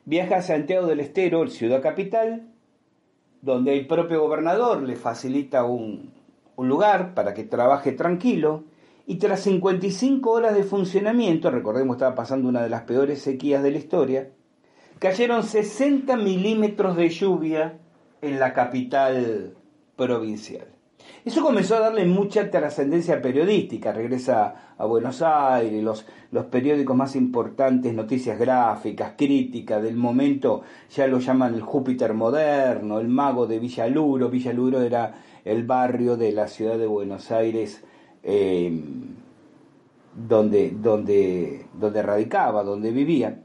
viaja 0.06 0.38
a 0.38 0.42
Santiago 0.42 0.88
del 0.88 0.98
Estero, 0.98 1.46
ciudad 1.46 1.80
capital, 1.80 2.48
donde 3.42 3.78
el 3.78 3.86
propio 3.86 4.22
gobernador 4.22 4.82
le 4.82 4.96
facilita 4.96 5.62
un, 5.62 6.12
un 6.56 6.68
lugar 6.68 7.14
para 7.14 7.32
que 7.32 7.44
trabaje 7.44 7.92
tranquilo 7.92 8.64
y 9.06 9.18
tras 9.18 9.38
55 9.38 10.28
horas 10.28 10.56
de 10.56 10.64
funcionamiento, 10.64 11.52
recordemos 11.52 11.94
estaba 11.94 12.16
pasando 12.16 12.48
una 12.48 12.64
de 12.64 12.70
las 12.70 12.82
peores 12.82 13.22
sequías 13.22 13.62
de 13.62 13.70
la 13.70 13.78
historia, 13.78 14.30
cayeron 14.98 15.44
60 15.44 16.16
milímetros 16.16 16.96
de 16.96 17.08
lluvia 17.08 17.78
en 18.20 18.40
la 18.40 18.52
capital 18.52 19.54
provincial. 19.94 20.73
Eso 21.24 21.42
comenzó 21.42 21.76
a 21.76 21.80
darle 21.80 22.04
mucha 22.04 22.50
trascendencia 22.50 23.22
periodística. 23.22 23.92
Regresa 23.92 24.74
a 24.76 24.84
Buenos 24.86 25.22
Aires, 25.22 25.82
los, 25.82 26.06
los 26.32 26.46
periódicos 26.46 26.96
más 26.96 27.16
importantes, 27.16 27.94
noticias 27.94 28.38
gráficas, 28.38 29.14
críticas 29.16 29.82
del 29.82 29.96
momento, 29.96 30.62
ya 30.90 31.06
lo 31.06 31.18
llaman 31.18 31.54
el 31.54 31.62
Júpiter 31.62 32.14
moderno, 32.14 32.98
el 32.98 33.08
mago 33.08 33.46
de 33.46 33.58
Villaluro. 33.58 34.28
Villaluro 34.28 34.82
era 34.82 35.14
el 35.44 35.64
barrio 35.64 36.16
de 36.16 36.32
la 36.32 36.48
ciudad 36.48 36.78
de 36.78 36.86
Buenos 36.86 37.30
Aires 37.30 37.82
eh, 38.22 38.80
donde, 40.14 40.70
donde, 40.70 41.66
donde 41.74 42.02
radicaba, 42.02 42.62
donde 42.62 42.90
vivía. 42.90 43.40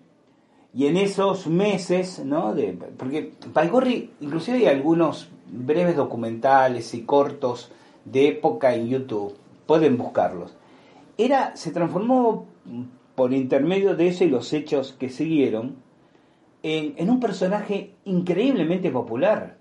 Y 0.73 0.85
en 0.85 0.97
esos 0.97 1.47
meses, 1.47 2.23
¿no? 2.23 2.53
Porque 2.97 3.33
Baigorri, 3.53 4.11
inclusive 4.21 4.59
hay 4.59 4.65
algunos 4.67 5.29
breves 5.51 5.95
documentales 5.95 6.93
y 6.93 7.03
cortos 7.03 7.71
de 8.05 8.27
época 8.27 8.73
en 8.73 8.87
YouTube, 8.87 9.35
pueden 9.65 9.97
buscarlos. 9.97 10.55
Era, 11.17 11.55
se 11.55 11.71
transformó 11.71 12.47
por 13.15 13.33
intermedio 13.33 13.95
de 13.95 14.07
eso 14.07 14.23
y 14.23 14.29
los 14.29 14.53
hechos 14.53 14.95
que 14.97 15.09
siguieron 15.09 15.75
en, 16.63 17.09
un 17.09 17.19
personaje 17.19 17.95
increíblemente 18.05 18.91
popular. 18.91 19.57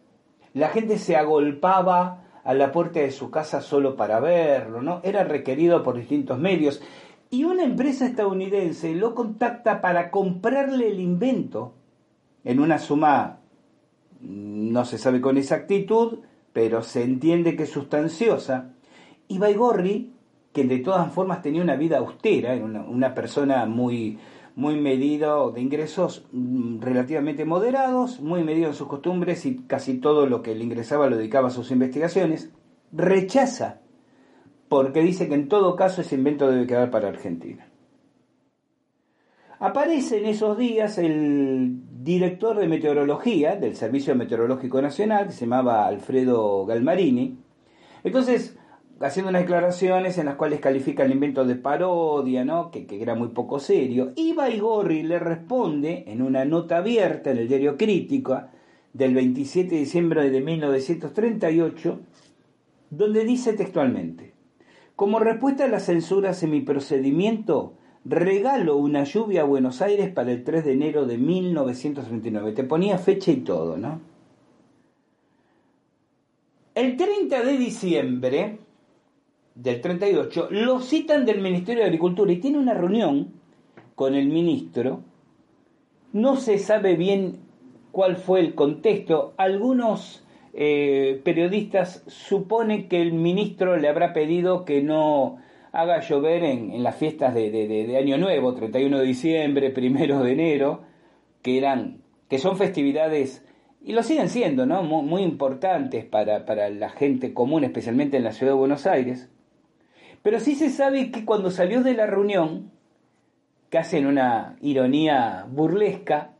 La 0.55 0.69
gente 0.69 0.99
se 0.99 1.17
agolpaba 1.17 2.25
a 2.45 2.55
la 2.55 2.73
puerta 2.73 3.01
de 3.01 3.11
su 3.11 3.31
casa 3.31 3.61
solo 3.61 3.97
para 3.97 4.21
verlo, 4.21 4.83
¿no? 4.83 5.01
Era 5.03 5.25
requerido 5.25 5.83
por 5.83 5.97
distintos 5.97 6.39
medios. 6.39 6.81
Y 7.31 7.45
una 7.45 7.65
empresa 7.65 8.07
estadounidense 8.07 8.95
lo 8.95 9.15
contacta 9.15 9.81
para 9.81 10.11
comprarle 10.11 10.89
el 10.89 11.01
invento 11.01 11.75
en 12.45 12.61
una 12.61 12.79
suma, 12.79 13.38
no 14.21 14.85
se 14.85 14.99
sabe 14.99 15.21
con 15.21 15.37
exactitud, 15.39 16.21
pero 16.53 16.83
se 16.83 17.03
entiende 17.03 17.57
que 17.57 17.67
sustanciosa. 17.67 18.75
Y 19.29 19.39
Baigorri, 19.39 20.13
que 20.53 20.65
de 20.65 20.79
todas 20.79 21.13
formas 21.13 21.43
tenía 21.43 21.63
una 21.63 21.77
vida 21.77 21.99
austera, 21.99 22.55
una, 22.55 22.83
una 22.83 23.15
persona 23.15 23.67
muy, 23.67 24.19
muy 24.57 24.81
medido 24.81 25.53
de 25.53 25.61
ingresos 25.61 26.27
mm, 26.33 26.81
relativamente 26.81 27.45
moderados, 27.45 28.21
muy 28.21 28.43
medido 28.43 28.69
en 28.69 28.75
sus 28.75 28.89
costumbres 28.89 29.47
y 29.47 29.59
casi 29.67 29.99
todo 29.99 30.27
lo 30.27 30.43
que 30.43 30.55
le 30.55 30.65
ingresaba 30.65 31.09
lo 31.09 31.17
dedicaba 31.17 31.49
a 31.49 31.53
sus 31.53 31.71
investigaciones, 31.71 32.51
rechaza 32.91 33.81
porque 34.69 35.01
dice 35.01 35.29
que 35.29 35.35
en 35.35 35.49
todo 35.49 35.77
caso 35.77 36.01
ese 36.01 36.15
invento 36.15 36.51
debe 36.51 36.67
quedar 36.67 36.91
para 36.91 37.09
Argentina. 37.09 37.69
Aparece 39.61 40.19
en 40.19 40.27
esos 40.27 40.57
días 40.57 40.99
el 40.99 41.81
director 42.05 42.57
de 42.59 42.69
meteorología 42.69 43.57
del 43.57 43.75
Servicio 43.75 44.15
Meteorológico 44.15 44.81
Nacional, 44.81 45.27
que 45.27 45.33
se 45.33 45.47
llamaba 45.47 45.89
Alfredo 45.89 46.65
Galmarini. 46.65 47.39
Entonces, 48.05 48.57
haciendo 49.01 49.31
unas 49.31 49.43
declaraciones 49.43 50.17
en 50.17 50.27
las 50.27 50.37
cuales 50.37 50.61
califica 50.61 51.05
el 51.05 51.11
invento 51.11 51.45
de 51.45 51.57
parodia, 51.57 52.45
¿no? 52.45 52.71
que, 52.71 52.87
que 52.87 53.03
era 53.03 53.17
muy 53.17 53.31
poco 53.31 53.59
serio, 53.59 54.13
y 54.15 54.33
Baigorri 54.33 55.03
le 55.03 55.19
responde 55.19 56.05
en 56.07 56.23
una 56.23 56.45
nota 56.45 56.77
abierta 56.77 57.33
en 57.33 57.39
el 57.39 57.49
diario 57.49 57.77
Crítica 57.77 58.53
del 58.93 59.13
27 59.15 59.75
de 59.75 59.81
diciembre 59.81 60.31
de 60.31 60.41
1938, 60.41 61.99
donde 62.91 63.25
dice 63.25 63.55
textualmente, 63.55 64.35
como 64.95 65.19
respuesta 65.19 65.65
a 65.65 65.69
las 65.69 65.87
censuras 65.87 66.45
en 66.45 66.51
mi 66.51 66.61
procedimiento, 66.61 67.78
regalo 68.09 68.77
una 68.77 69.05
lluvia 69.05 69.43
a 69.43 69.45
Buenos 69.45 69.83
Aires 69.83 70.11
para 70.11 70.33
el 70.33 70.45
3 70.45 70.65
de 70.65 70.73
enero 70.73 71.07
de 71.07 71.19
1939. 71.19 72.53
Te 72.53 72.65
ponía 72.65 72.99
fecha 72.99 73.31
y 73.31 73.37
todo, 73.37 73.77
¿no? 73.77 74.01
El 76.75 76.97
30 76.97 77.43
de 77.43 77.59
diciembre 77.59 78.59
del 79.55 79.81
38, 79.81 80.49
lo 80.53 80.81
citan 80.81 81.27
del 81.27 81.41
Ministerio 81.41 81.83
de 81.83 81.89
Agricultura 81.89 82.31
y 82.31 82.37
tiene 82.37 82.59
una 82.59 82.75
reunión 82.75 83.33
con 83.97 84.15
el 84.15 84.29
ministro. 84.29 85.01
No 86.13 86.37
se 86.37 86.59
sabe 86.59 86.95
bien 86.95 87.41
cuál 87.91 88.17
fue 88.17 88.39
el 88.39 88.55
contexto. 88.55 89.35
Algunos 89.37 90.25
eh, 90.55 91.21
periodistas 91.25 92.05
suponen 92.07 92.89
que 92.89 93.03
el 93.03 93.13
ministro 93.13 93.77
le 93.77 93.89
habrá 93.89 94.13
pedido 94.13 94.65
que 94.65 94.81
no 94.81 95.39
haga 95.73 96.01
llover 96.01 96.45
en, 96.45 96.83
las 96.83 96.97
fiestas 96.97 97.35
de, 97.35 97.97
Año 97.99 98.19
Nuevo, 98.19 98.55
31 98.55 98.99
de 98.99 99.05
diciembre, 99.05 99.75
1 99.77 100.25
de 100.25 100.33
enero, 100.33 100.83
que 101.43 101.59
eran, 101.59 102.03
que 102.29 102.39
son 102.39 102.57
festividades 102.57 103.45
y 103.81 103.93
lo 103.93 104.03
siguen 104.03 104.29
siendo, 104.29 104.67
¿no? 104.67 104.83
Muy, 104.83 105.23
importantes 105.23 106.05
para, 106.05 106.45
para 106.45 106.69
la 106.69 106.91
gente 106.91 107.33
común, 107.33 107.65
especialmente 107.65 108.17
en 108.17 108.25
la 108.25 108.33
ciudad 108.33 108.53
de 108.53 108.59
Buenos 108.59 108.87
Aires. 108.87 109.31
Pero 110.23 110.41
sí 110.41 110.57
se 110.57 110.71
sabe 110.71 111.11
que 111.11 111.25
cuando 111.25 111.51
salió 111.51 111.83
de 111.83 111.95
la 111.95 112.07
reunión, 112.07 112.73
casi 113.71 113.99
en 113.99 114.07
una 114.07 114.57
ironía 114.61 115.47
burlesca, 115.49 116.33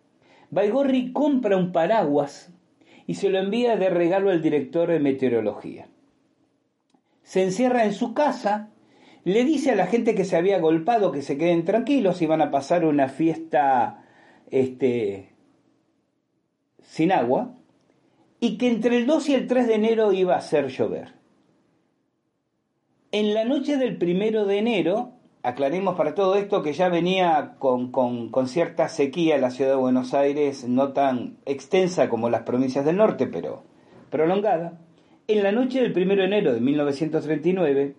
Baigorri 0.51 1.13
compra 1.13 1.57
un 1.57 1.73
paraguas 1.73 2.53
y 3.07 3.15
se 3.15 3.31
lo 3.31 3.39
envía 3.39 3.77
de 3.77 3.91
regalo 3.91 4.31
al 4.31 4.43
director 4.43 4.91
de 4.91 5.01
meteorología. 5.01 5.89
Se 7.23 7.43
encierra 7.43 7.85
en 7.85 7.93
su 7.93 8.15
casa, 8.15 8.71
le 9.29 9.45
dice 9.45 9.73
a 9.73 9.77
la 9.77 9.87
gente 9.87 10.15
que 10.15 10.25
se 10.25 10.37
había 10.37 10.59
golpado 10.59 11.13
que 11.13 11.21
se 11.21 11.37
queden 11.37 11.65
tranquilos 11.67 12.23
y 12.23 12.27
van 12.27 12.41
a 12.41 12.51
pasar 12.51 12.87
una 12.87 13.09
fiesta 13.09 14.07
este, 14.51 15.35
sin 16.81 17.13
agua 17.13 17.55
y 18.41 18.57
que 18.57 18.69
entre 18.69 18.97
el 18.97 19.07
2 19.07 19.29
y 19.29 19.35
el 19.35 19.47
3 19.47 19.67
de 19.67 19.75
enero 19.75 20.13
iba 20.13 20.35
a 20.35 20.39
hacer 20.39 20.69
llover. 20.69 21.13
En 23.13 23.35
la 23.35 23.45
noche 23.45 23.77
del 23.77 23.99
primero 23.99 24.47
de 24.47 24.59
enero, 24.59 25.13
aclaremos 25.43 25.95
para 25.95 26.15
todo 26.15 26.37
esto 26.37 26.63
que 26.63 26.73
ya 26.73 26.89
venía 26.89 27.57
con, 27.59 27.91
con, 27.91 28.49
cierta 28.49 28.89
sequía 28.89 29.37
la 29.37 29.51
ciudad 29.51 29.73
de 29.73 29.77
Buenos 29.77 30.15
Aires, 30.15 30.67
no 30.67 30.93
tan 30.93 31.37
extensa 31.45 32.09
como 32.09 32.31
las 32.31 32.43
provincias 32.43 32.87
del 32.87 32.97
norte, 32.97 33.27
pero 33.27 33.63
prolongada. 34.11 34.81
En 35.27 35.43
la 35.43 35.53
noche 35.53 35.83
del 35.83 35.93
primero 35.93 36.23
de 36.23 36.29
enero 36.29 36.55
de 36.55 36.61
1939, 36.61 37.95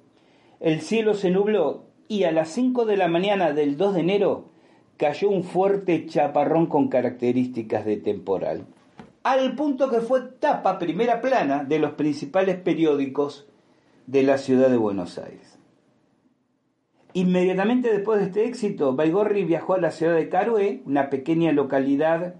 el 0.59 0.81
cielo 0.81 1.13
se 1.13 1.29
nubló 1.29 1.85
y 2.07 2.23
a 2.23 2.31
las 2.31 2.49
5 2.49 2.85
de 2.85 2.97
la 2.97 3.07
mañana 3.07 3.53
del 3.53 3.77
2 3.77 3.93
de 3.95 3.99
enero 4.01 4.45
cayó 4.97 5.29
un 5.29 5.43
fuerte 5.43 6.05
chaparrón 6.05 6.67
con 6.67 6.89
características 6.89 7.85
de 7.85 7.97
temporal 7.97 8.65
al 9.23 9.55
punto 9.55 9.89
que 9.89 10.01
fue 10.01 10.21
tapa 10.39 10.79
primera 10.79 11.21
plana 11.21 11.63
de 11.63 11.79
los 11.79 11.91
principales 11.91 12.57
periódicos 12.57 13.47
de 14.07 14.23
la 14.23 14.37
ciudad 14.37 14.69
de 14.69 14.77
Buenos 14.77 15.17
Aires. 15.17 15.59
Inmediatamente 17.13 17.91
después 17.91 18.19
de 18.19 18.27
este 18.27 18.45
éxito, 18.45 18.95
Baigorri 18.95 19.43
viajó 19.43 19.73
a 19.73 19.81
la 19.81 19.91
ciudad 19.91 20.15
de 20.15 20.29
Carué, 20.29 20.81
una 20.85 21.09
pequeña 21.09 21.51
localidad 21.51 22.35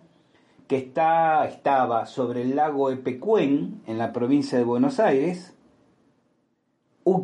que 0.68 0.78
está, 0.78 1.46
estaba 1.48 2.06
sobre 2.06 2.44
el 2.44 2.56
lago 2.56 2.92
Epecuén, 2.92 3.82
en 3.88 3.98
la 3.98 4.14
provincia 4.14 4.58
de 4.58 4.64
Buenos 4.64 5.00
Aires, 5.00 5.56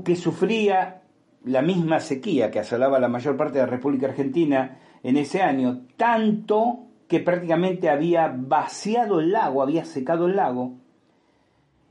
que 0.03 0.15
sufría 0.15 1.01
la 1.43 1.61
misma 1.61 1.99
sequía 1.99 2.51
que 2.51 2.59
asolaba 2.59 2.99
la 2.99 3.07
mayor 3.07 3.37
parte 3.37 3.59
de 3.59 3.65
la 3.65 3.71
República 3.71 4.07
Argentina 4.07 4.79
en 5.03 5.17
ese 5.17 5.41
año, 5.41 5.83
tanto 5.97 6.79
que 7.07 7.19
prácticamente 7.19 7.89
había 7.89 8.33
vaciado 8.35 9.19
el 9.19 9.31
lago, 9.31 9.61
había 9.61 9.85
secado 9.85 10.25
el 10.25 10.35
lago. 10.35 10.73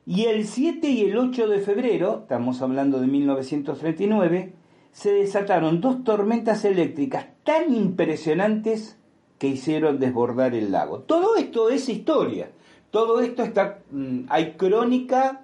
Y 0.07 0.25
el 0.25 0.47
7 0.47 0.89
y 0.89 1.03
el 1.03 1.17
8 1.17 1.49
de 1.49 1.61
febrero, 1.61 2.21
estamos 2.23 2.61
hablando 2.61 3.01
de 3.01 3.07
1939, 3.07 4.53
se 4.91 5.13
desataron 5.13 5.81
dos 5.81 6.05
tormentas 6.05 6.65
eléctricas 6.65 7.27
tan 7.45 7.73
impresionantes 7.75 8.99
que 9.39 9.49
hicieron 9.49 9.99
desbordar 9.99 10.55
el 10.55 10.73
lago. 10.73 11.01
Todo 11.01 11.37
esto 11.37 11.71
es 11.71 11.89
historia. 11.89 12.51
Todo 12.91 13.21
esto 13.21 13.43
está 13.43 13.81
mm, 13.91 14.27
hay 14.29 14.53
crónica 14.53 15.44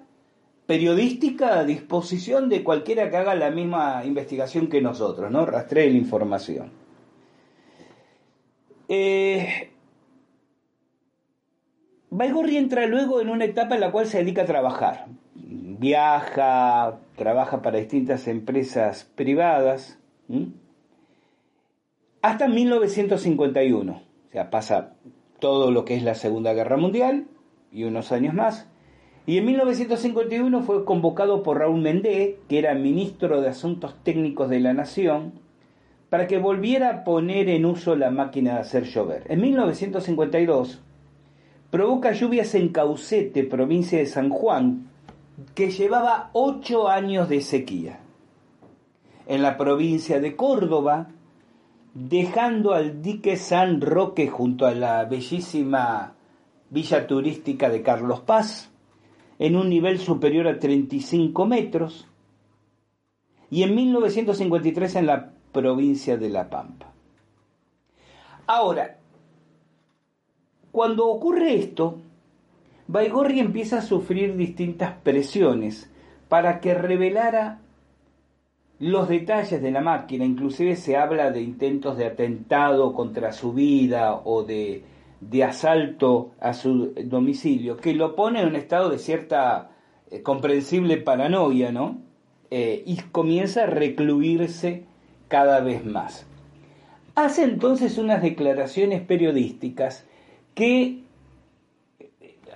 periodística 0.71 1.59
a 1.59 1.65
disposición 1.65 2.47
de 2.47 2.63
cualquiera 2.63 3.09
que 3.09 3.17
haga 3.17 3.35
la 3.35 3.51
misma 3.51 4.05
investigación 4.05 4.67
que 4.67 4.79
nosotros, 4.79 5.29
¿no? 5.29 5.45
Rastree 5.45 5.91
la 5.91 5.97
información. 5.97 6.71
Eh, 8.87 9.69
Baigorri 12.09 12.55
entra 12.55 12.85
luego 12.85 13.19
en 13.19 13.27
una 13.27 13.43
etapa 13.43 13.75
en 13.75 13.81
la 13.81 13.91
cual 13.91 14.05
se 14.05 14.19
dedica 14.19 14.43
a 14.43 14.45
trabajar. 14.45 15.07
Viaja, 15.35 16.99
trabaja 17.17 17.61
para 17.61 17.79
distintas 17.79 18.29
empresas 18.29 19.03
privadas, 19.15 19.99
hasta 22.21 22.47
1951. 22.47 23.91
O 23.91 24.31
sea, 24.31 24.49
pasa 24.49 24.93
todo 25.39 25.69
lo 25.69 25.83
que 25.83 25.95
es 25.95 26.03
la 26.03 26.15
Segunda 26.15 26.53
Guerra 26.53 26.77
Mundial 26.77 27.27
y 27.73 27.83
unos 27.83 28.13
años 28.13 28.33
más. 28.33 28.70
Y 29.25 29.37
en 29.37 29.45
1951 29.45 30.63
fue 30.63 30.83
convocado 30.83 31.43
por 31.43 31.59
Raúl 31.59 31.81
Mendé, 31.81 32.39
que 32.49 32.57
era 32.57 32.73
ministro 32.73 33.41
de 33.41 33.49
Asuntos 33.49 33.95
Técnicos 34.03 34.49
de 34.49 34.59
la 34.59 34.73
Nación, 34.73 35.33
para 36.09 36.27
que 36.27 36.39
volviera 36.39 36.89
a 36.89 37.03
poner 37.03 37.47
en 37.47 37.65
uso 37.65 37.95
la 37.95 38.09
máquina 38.09 38.55
de 38.55 38.59
hacer 38.61 38.83
llover. 38.85 39.23
En 39.29 39.41
1952 39.41 40.81
provoca 41.69 42.11
lluvias 42.11 42.55
en 42.55 42.69
Caucete, 42.69 43.43
provincia 43.43 43.99
de 43.99 44.07
San 44.07 44.29
Juan, 44.29 44.89
que 45.55 45.71
llevaba 45.71 46.29
ocho 46.33 46.89
años 46.89 47.29
de 47.29 47.41
sequía. 47.41 47.99
En 49.27 49.41
la 49.41 49.55
provincia 49.55 50.19
de 50.19 50.35
Córdoba, 50.35 51.09
dejando 51.93 52.73
al 52.73 53.01
dique 53.01 53.37
San 53.37 53.81
Roque 53.81 54.27
junto 54.27 54.65
a 54.65 54.73
la 54.73 55.05
bellísima 55.05 56.15
villa 56.69 57.07
turística 57.07 57.69
de 57.69 57.81
Carlos 57.81 58.21
Paz, 58.21 58.70
en 59.41 59.55
un 59.55 59.69
nivel 59.69 59.97
superior 59.97 60.47
a 60.47 60.59
35 60.59 61.47
metros, 61.47 62.07
y 63.49 63.63
en 63.63 63.73
1953 63.73 64.97
en 64.97 65.07
la 65.07 65.31
provincia 65.51 66.15
de 66.15 66.29
La 66.29 66.47
Pampa. 66.47 66.91
Ahora, 68.45 68.99
cuando 70.71 71.07
ocurre 71.07 71.55
esto, 71.55 71.97
Baigorri 72.85 73.39
empieza 73.39 73.79
a 73.79 73.81
sufrir 73.81 74.37
distintas 74.37 74.93
presiones 75.01 75.89
para 76.29 76.59
que 76.59 76.75
revelara 76.75 77.61
los 78.77 79.09
detalles 79.09 79.59
de 79.59 79.71
la 79.71 79.81
máquina, 79.81 80.23
inclusive 80.23 80.75
se 80.75 80.97
habla 80.97 81.31
de 81.31 81.41
intentos 81.41 81.97
de 81.97 82.05
atentado 82.05 82.93
contra 82.93 83.31
su 83.31 83.53
vida 83.53 84.21
o 84.23 84.43
de, 84.43 84.83
asalto 85.43 86.31
a 86.39 86.53
su 86.53 86.93
domicilio, 87.05 87.77
que 87.77 87.93
lo 87.93 88.15
pone 88.15 88.41
en 88.41 88.47
un 88.47 88.55
estado 88.55 88.89
de 88.89 88.97
cierta 88.97 89.71
eh, 90.09 90.21
comprensible 90.21 90.97
paranoia, 90.97 91.71
¿no? 91.71 92.01
Eh, 92.49 92.83
y 92.85 92.97
comienza 93.11 93.63
a 93.63 93.67
recluirse 93.67 94.83
cada 95.27 95.61
vez 95.61 95.85
más. 95.85 96.25
Hace 97.15 97.43
entonces 97.43 97.97
unas 97.97 98.21
declaraciones 98.21 99.01
periodísticas 99.01 100.05
que, 100.53 101.03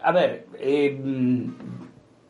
a 0.02 0.12
ver, 0.12 0.48
eh, 0.60 1.00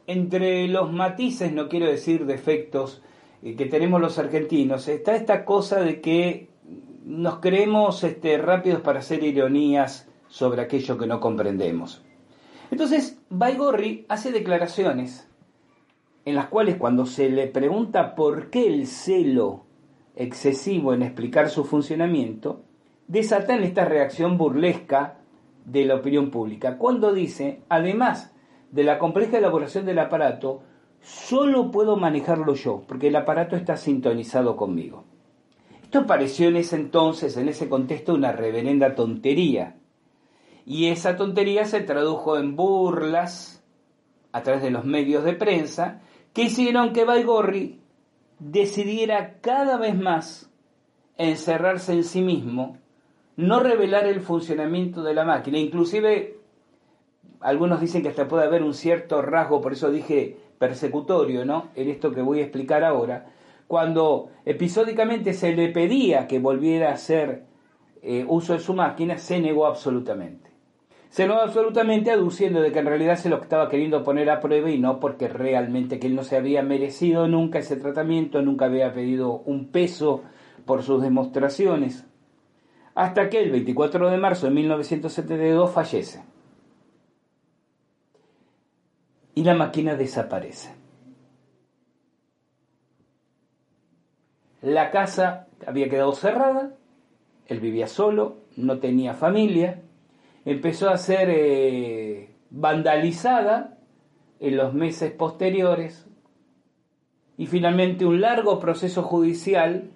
entre 0.08 0.68
los 0.68 0.92
matices, 0.92 1.52
no 1.52 1.70
quiero 1.70 1.88
decir 1.88 2.26
defectos, 2.26 3.02
que 3.42 3.66
tenemos 3.68 4.02
los 4.02 4.18
argentinos, 4.18 4.88
está 4.88 5.16
esta 5.16 5.46
cosa 5.46 5.80
de 5.80 6.02
que 6.02 6.50
nos 7.06 7.40
creemos 7.40 8.04
este, 8.04 8.40
rápidos 8.40 8.82
para 8.82 9.00
hacer 9.00 9.24
ironías 9.24 10.08
sobre 10.36 10.62
aquello 10.62 10.98
que 10.98 11.08
no 11.08 11.22
comprendemos. 11.22 12.04
Entonces, 12.70 13.18
Baigorri 13.30 14.06
hace 14.10 14.34
declaraciones 14.34 15.30
en 16.26 16.36
las 16.36 16.48
cuales 16.48 16.76
cuando 16.76 17.06
se 17.06 17.30
le 17.30 17.48
pregunta 17.48 18.16
por 18.16 18.50
qué 18.50 18.68
el 18.68 18.86
celo 18.86 19.64
excesivo 20.14 20.94
en 20.94 21.04
explicar 21.04 21.50
su 21.50 21.64
funcionamiento, 21.64 22.64
desatan 23.08 23.64
esta 23.64 23.86
reacción 23.86 24.38
burlesca 24.38 25.20
de 25.64 25.86
la 25.86 25.96
opinión 25.96 26.32
pública, 26.32 26.78
cuando 26.78 27.14
dice, 27.14 27.62
además 27.70 28.36
de 28.72 28.84
la 28.84 29.00
compleja 29.00 29.38
elaboración 29.38 29.86
del 29.86 30.00
aparato, 30.00 30.64
solo 31.00 31.72
puedo 31.72 31.96
manejarlo 31.96 32.56
yo, 32.56 32.84
porque 32.90 33.08
el 33.08 33.16
aparato 33.16 33.56
está 33.56 33.78
sintonizado 33.78 34.58
conmigo. 34.58 35.06
Esto 35.82 36.06
pareció 36.06 36.50
en 36.50 36.58
ese 36.58 36.76
entonces, 36.76 37.38
en 37.38 37.48
ese 37.48 37.70
contexto, 37.70 38.14
una 38.14 38.34
reverenda 38.34 38.96
tontería. 38.96 39.78
Y 40.66 40.88
esa 40.88 41.16
tontería 41.16 41.66
se 41.66 41.82
tradujo 41.82 42.38
en 42.38 42.56
burlas 42.56 43.64
a 44.32 44.42
través 44.42 44.64
de 44.64 44.72
los 44.72 44.84
medios 44.86 45.24
de 45.24 45.34
prensa 45.34 46.02
que 46.34 46.44
hicieron 46.44 46.92
que 46.92 47.06
Baigorri 47.06 47.80
decidiera 48.40 49.40
cada 49.42 49.78
vez 49.78 49.96
más 49.98 50.52
encerrarse 51.18 51.94
en 51.94 52.04
sí 52.04 52.22
mismo, 52.22 52.78
no 53.38 53.60
revelar 53.60 54.06
el 54.06 54.22
funcionamiento 54.22 55.04
de 55.04 55.14
la 55.14 55.24
máquina, 55.24 55.58
inclusive 55.58 56.38
algunos 57.40 57.80
dicen 57.80 58.02
que 58.02 58.10
hasta 58.10 58.28
puede 58.28 58.46
haber 58.46 58.64
un 58.64 58.74
cierto 58.74 59.22
rasgo, 59.22 59.62
por 59.62 59.74
eso 59.74 59.92
dije 59.92 60.38
persecutorio, 60.58 61.46
¿no? 61.46 61.70
En 61.76 61.90
esto 61.90 62.12
que 62.12 62.22
voy 62.22 62.40
a 62.40 62.44
explicar 62.44 62.84
ahora, 62.84 63.28
cuando 63.68 64.30
episódicamente 64.46 65.34
se 65.34 65.54
le 65.56 65.70
pedía 65.70 66.28
que 66.28 66.40
volviera 66.40 66.90
a 66.90 66.94
hacer 66.94 67.46
eh, 68.02 68.26
uso 68.28 68.54
de 68.54 68.60
su 68.60 68.74
máquina, 68.74 69.18
se 69.18 69.40
negó 69.40 69.66
absolutamente. 69.66 70.55
Se 71.16 71.26
negó 71.26 71.40
absolutamente 71.40 72.12
aduciendo 72.12 72.60
de 72.60 72.74
que 72.74 72.80
en 72.80 72.88
realidad 72.88 73.16
se 73.16 73.30
lo 73.30 73.42
estaba 73.42 73.70
queriendo 73.70 74.04
poner 74.04 74.30
a 74.30 74.42
prueba 74.42 74.70
y 74.70 74.80
no 74.80 75.00
porque 75.00 75.30
realmente 75.30 75.98
que 75.98 76.08
él 76.08 76.16
no 76.16 76.26
se 76.26 76.36
había 76.36 76.62
merecido 76.62 77.30
nunca 77.30 77.60
ese 77.60 77.78
tratamiento, 77.78 78.42
nunca 78.42 78.66
había 78.66 78.94
pedido 78.94 79.32
un 79.46 79.72
peso 79.72 80.24
por 80.66 80.84
sus 80.84 81.02
demostraciones. 81.02 82.06
Hasta 82.96 83.30
que 83.30 83.42
el 83.42 83.50
24 83.50 84.10
de 84.10 84.18
marzo 84.18 84.48
de 84.48 84.56
1972 84.56 85.72
fallece. 85.72 86.22
Y 89.36 89.46
la 89.46 89.56
máquina 89.56 89.96
desaparece. 89.96 90.76
La 94.62 94.92
casa 94.92 95.48
había 95.66 95.88
quedado 95.88 96.12
cerrada, 96.12 96.76
él 97.46 97.62
vivía 97.62 97.88
solo, 97.88 98.40
no 98.58 98.80
tenía 98.80 99.14
familia, 99.14 99.82
empezó 100.46 100.90
a 100.90 100.98
ser 100.98 101.30
eh, 101.30 102.30
vandalizada 102.50 103.78
en 104.40 104.58
los 104.58 104.74
meses 104.74 105.12
posteriores 105.12 106.08
y 107.38 107.48
finalmente 107.48 108.06
un 108.06 108.22
largo 108.22 108.60
proceso 108.60 109.04
judicial 109.04 109.90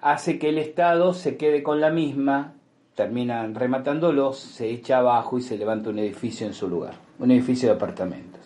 hace 0.00 0.38
que 0.38 0.50
el 0.50 0.58
Estado 0.58 1.14
se 1.14 1.36
quede 1.36 1.62
con 1.62 1.80
la 1.80 1.90
misma 1.90 2.54
terminan 2.94 3.54
rematándolos, 3.54 4.38
se 4.38 4.68
echa 4.68 4.98
abajo 4.98 5.38
y 5.38 5.42
se 5.42 5.56
levanta 5.56 5.88
un 5.88 5.98
edificio 5.98 6.46
en 6.46 6.52
su 6.52 6.68
lugar, 6.68 6.94
un 7.18 7.30
edificio 7.30 7.70
de 7.70 7.76
apartamentos. 7.76 8.40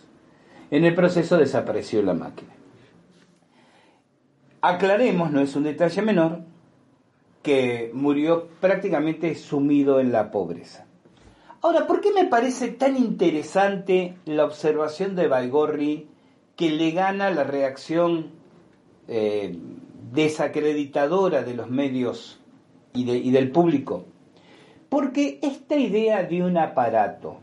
En 0.71 0.85
el 0.85 0.95
proceso 0.95 1.37
desapareció 1.37 2.01
la 2.01 2.13
máquina. 2.13 2.51
Aclaremos, 4.61 5.31
no 5.31 5.41
es 5.41 5.55
un 5.57 5.63
detalle 5.63 6.01
menor, 6.01 6.39
que 7.43 7.91
murió 7.93 8.47
prácticamente 8.61 9.35
sumido 9.35 9.99
en 9.99 10.11
la 10.11 10.31
pobreza. 10.31 10.84
Ahora, 11.65 11.87
¿por 11.87 11.99
qué 11.99 12.11
me 12.13 12.25
parece 12.25 12.67
tan 12.67 12.95
interesante 12.95 14.19
la 14.25 14.45
observación 14.45 15.15
de 15.15 15.27
Baigorri 15.27 16.07
que 16.55 16.69
le 16.69 16.91
gana 16.91 17.31
la 17.31 17.43
reacción 17.43 18.27
eh, 19.07 19.57
desacreditadora 20.13 21.41
de 21.41 21.55
los 21.55 21.71
medios 21.71 22.39
y, 22.93 23.09
y 23.09 23.31
del 23.31 23.49
público? 23.49 24.05
Porque 24.89 25.39
esta 25.41 25.75
idea 25.75 26.21
de 26.21 26.43
un 26.43 26.55
aparato 26.59 27.37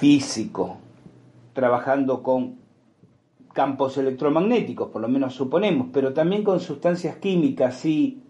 físico, 0.00 0.78
trabajando 1.52 2.24
con 2.24 2.58
campos 3.52 3.98
electromagnéticos, 3.98 4.88
por 4.88 5.00
lo 5.00 5.06
menos 5.06 5.32
suponemos, 5.36 5.90
pero 5.92 6.12
también 6.12 6.42
con 6.42 6.58
sustancias 6.58 7.18
químicas 7.18 7.84
y 7.84 8.20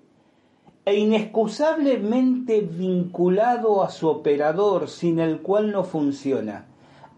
e 0.84 0.96
inexcusablemente 0.96 2.60
vinculado 2.62 3.82
a 3.82 3.90
su 3.90 4.08
operador 4.08 4.88
sin 4.88 5.18
el 5.20 5.40
cual 5.40 5.72
no 5.72 5.84
funciona. 5.84 6.66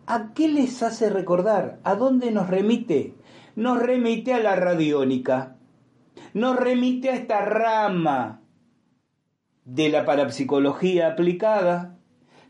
¿A 0.07 0.33
qué 0.35 0.49
les 0.49 0.83
hace 0.83 1.11
recordar? 1.11 1.79
¿A 1.85 1.95
dónde 1.95 2.33
nos 2.33 2.49
remite? 2.49 3.15
Nos 3.55 3.79
remite 3.79 4.35
a 4.35 4.41
la 4.41 4.57
radiónica. 4.57 5.57
Nos 6.35 6.57
remite 6.57 7.11
a 7.11 7.15
esta 7.15 7.45
rama 7.45 8.43
de 9.65 9.89
la 9.91 10.05
parapsicología 10.05 11.09
aplicada 11.09 11.99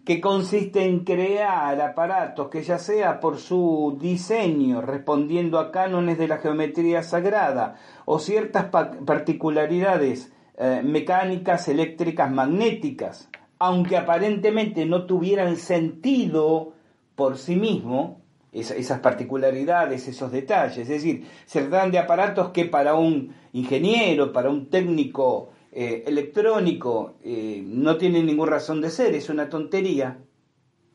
que 0.04 0.20
consiste 0.20 0.84
en 0.84 1.04
crear 1.04 1.80
aparatos 1.80 2.48
que 2.48 2.62
ya 2.62 2.78
sea 2.78 3.20
por 3.20 3.38
su 3.38 3.96
diseño 4.00 4.80
respondiendo 4.80 5.58
a 5.58 5.70
cánones 5.70 6.18
de 6.18 6.26
la 6.26 6.38
geometría 6.38 7.02
sagrada 7.02 7.76
o 8.04 8.18
ciertas 8.18 8.66
particularidades 8.66 10.32
eh, 10.58 10.82
mecánicas, 10.84 11.68
eléctricas, 11.68 12.30
magnéticas, 12.30 13.28
aunque 13.58 13.96
aparentemente 13.96 14.86
no 14.86 15.06
tuvieran 15.06 15.56
sentido 15.56 16.74
por 17.14 17.38
sí 17.38 17.56
mismo, 17.56 18.20
esas 18.52 19.00
particularidades, 19.00 20.06
esos 20.08 20.30
detalles, 20.30 20.78
es 20.78 20.88
decir, 20.88 21.24
se 21.46 21.62
tratan 21.62 21.90
de 21.90 21.98
aparatos 21.98 22.50
que 22.50 22.66
para 22.66 22.94
un 22.94 23.34
ingeniero, 23.54 24.30
para 24.30 24.50
un 24.50 24.68
técnico 24.68 25.48
eh, 25.72 26.04
electrónico, 26.06 27.14
eh, 27.24 27.62
no 27.64 27.96
tienen 27.96 28.26
ninguna 28.26 28.52
razón 28.52 28.82
de 28.82 28.90
ser, 28.90 29.14
es 29.14 29.30
una 29.30 29.48
tontería, 29.48 30.18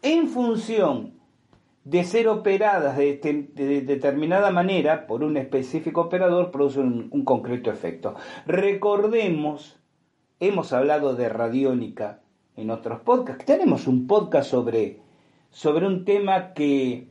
en 0.04 0.28
función 0.28 1.17
de 1.90 2.04
ser 2.04 2.28
operadas 2.28 2.98
de, 2.98 3.14
determinada 3.86 4.52
manera 4.52 5.08
por 5.08 5.24
un 5.24 5.38
específico 5.38 6.02
operador 6.02 6.52
produce 6.52 6.82
un, 6.82 7.24
concreto 7.24 7.72
efecto. 7.72 8.16
Recordemos, 8.46 9.80
hemos 10.42 10.74
hablado 10.74 11.16
de 11.16 11.30
radiónica 11.30 12.20
en 12.58 12.72
otros 12.72 13.00
podcasts, 13.02 13.46
tenemos 13.46 13.88
un 13.88 14.06
podcast 14.06 14.50
sobre, 14.52 15.00
sobre 15.50 15.88
un 15.88 16.04
tema 16.04 16.54
que, 16.54 17.08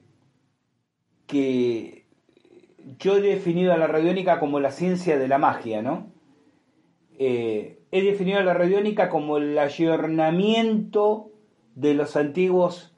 que 1.26 2.04
yo 2.98 3.16
he 3.16 3.22
definido 3.22 3.72
a 3.72 3.78
la 3.78 3.86
radiónica 3.86 4.38
como 4.38 4.60
la 4.60 4.72
ciencia 4.72 5.18
de 5.18 5.28
la 5.28 5.38
magia, 5.38 5.80
¿no? 5.80 6.12
Eh, 7.18 7.80
he 7.92 8.02
definido 8.02 8.40
a 8.40 8.44
la 8.44 8.52
radiónica 8.52 9.08
como 9.08 9.38
el 9.38 9.58
ayornamiento 9.58 11.30
de 11.74 11.94
los 11.94 12.14
antiguos 12.16 12.95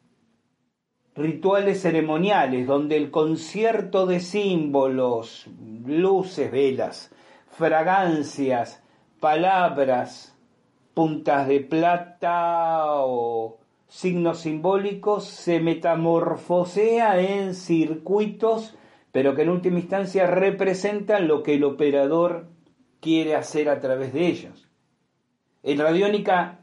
rituales 1.18 1.82
ceremoniales, 1.82 2.66
donde 2.66 2.96
el 2.96 3.10
concierto 3.10 4.06
de 4.06 4.20
símbolos, 4.20 5.46
luces, 5.84 6.50
velas, 6.50 7.10
fragancias, 7.50 8.82
palabras, 9.18 10.36
puntas 10.94 11.48
de 11.48 11.60
plata 11.60 12.84
o 13.04 13.58
signos 13.88 14.40
simbólicos 14.40 15.24
se 15.24 15.58
metamorfosea 15.58 17.20
en 17.20 17.54
circuitos, 17.54 18.76
pero 19.10 19.34
que 19.34 19.42
en 19.42 19.48
última 19.48 19.80
instancia 19.80 20.26
representan 20.26 21.26
lo 21.26 21.42
que 21.42 21.54
el 21.54 21.64
operador 21.64 22.46
quiere 23.00 23.34
hacer 23.34 23.68
a 23.68 23.80
través 23.80 24.12
de 24.12 24.26
ellos. 24.26 24.68
En 25.64 25.78
radiónica, 25.78 26.60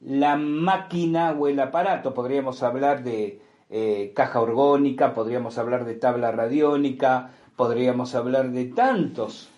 la 0.00 0.36
máquina 0.36 1.32
o 1.32 1.48
el 1.48 1.60
aparato, 1.60 2.14
podríamos 2.14 2.62
hablar 2.62 3.02
de 3.02 3.42
eh, 3.70 4.12
caja 4.14 4.40
orgónica, 4.40 5.12
podríamos 5.12 5.58
hablar 5.58 5.84
de 5.84 5.94
tabla 5.94 6.32
radiónica, 6.32 7.32
podríamos 7.54 8.14
hablar 8.14 8.50
de 8.50 8.64
tantos 8.66 9.50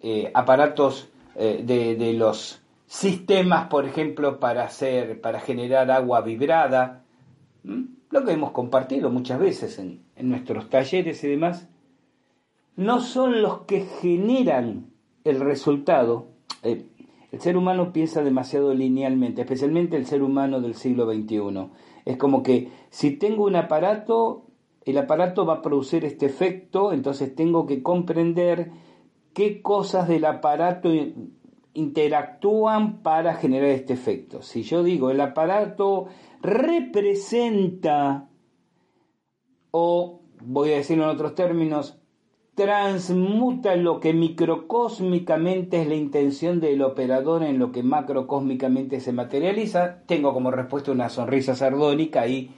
eh, 0.00 0.30
aparatos 0.34 1.08
eh, 1.34 1.62
de, 1.64 2.12
los 2.12 2.62
sistemas, 2.86 3.66
por 3.66 3.86
ejemplo, 3.86 4.38
para 4.38 4.62
hacer, 4.62 5.20
para 5.20 5.40
generar 5.40 5.90
agua 5.90 6.20
vibrada, 6.20 7.02
lo 7.64 8.24
que 8.24 8.32
hemos 8.32 8.52
compartido 8.52 9.10
muchas 9.10 9.40
veces 9.40 9.80
en, 9.80 10.04
en 10.14 10.28
nuestros 10.28 10.70
talleres 10.70 11.22
y 11.24 11.28
demás, 11.28 11.68
no 12.76 13.00
son 13.00 13.42
los 13.42 13.62
que 13.62 13.80
generan 14.00 14.92
el 15.24 15.40
resultado. 15.40 16.28
el 16.62 17.40
ser 17.40 17.56
humano 17.56 17.92
piensa 17.92 18.22
demasiado 18.22 18.72
linealmente, 18.72 19.42
especialmente 19.42 19.96
el 19.96 20.06
ser 20.06 20.22
humano 20.22 20.60
del 20.60 20.76
siglo 20.76 21.12
XXI. 21.12 21.68
Es 22.04 22.16
como 22.16 22.42
que 22.42 22.70
si 22.90 23.12
tengo 23.12 23.44
un 23.44 23.56
aparato, 23.56 24.46
el 24.84 24.98
aparato 24.98 25.44
va 25.44 25.54
a 25.54 25.62
producir 25.62 26.04
este 26.04 26.26
efecto, 26.26 26.92
entonces 26.92 27.34
tengo 27.34 27.66
que 27.66 27.82
comprender 27.82 28.70
qué 29.34 29.62
cosas 29.62 30.08
del 30.08 30.24
aparato 30.24 30.90
interactúan 31.74 33.02
para 33.02 33.34
generar 33.34 33.68
este 33.70 33.92
efecto. 33.92 34.42
Si 34.42 34.62
yo 34.62 34.82
digo 34.82 35.10
el 35.10 35.20
aparato 35.20 36.06
representa, 36.42 38.28
o 39.70 40.22
voy 40.40 40.72
a 40.72 40.76
decirlo 40.76 41.04
en 41.04 41.10
otros 41.10 41.34
términos, 41.34 41.97
transmuta 42.58 43.76
lo 43.76 44.00
que 44.00 44.12
microcósmicamente 44.12 45.80
es 45.80 45.86
la 45.86 45.94
intención 45.94 46.58
del 46.58 46.82
operador 46.82 47.44
en 47.44 47.60
lo 47.60 47.70
que 47.70 47.84
macrocósmicamente 47.84 48.98
se 48.98 49.12
materializa, 49.12 50.02
tengo 50.06 50.34
como 50.34 50.50
respuesta 50.50 50.90
una 50.90 51.08
sonrisa 51.08 51.54
sardónica 51.54 52.26
y 52.26 52.50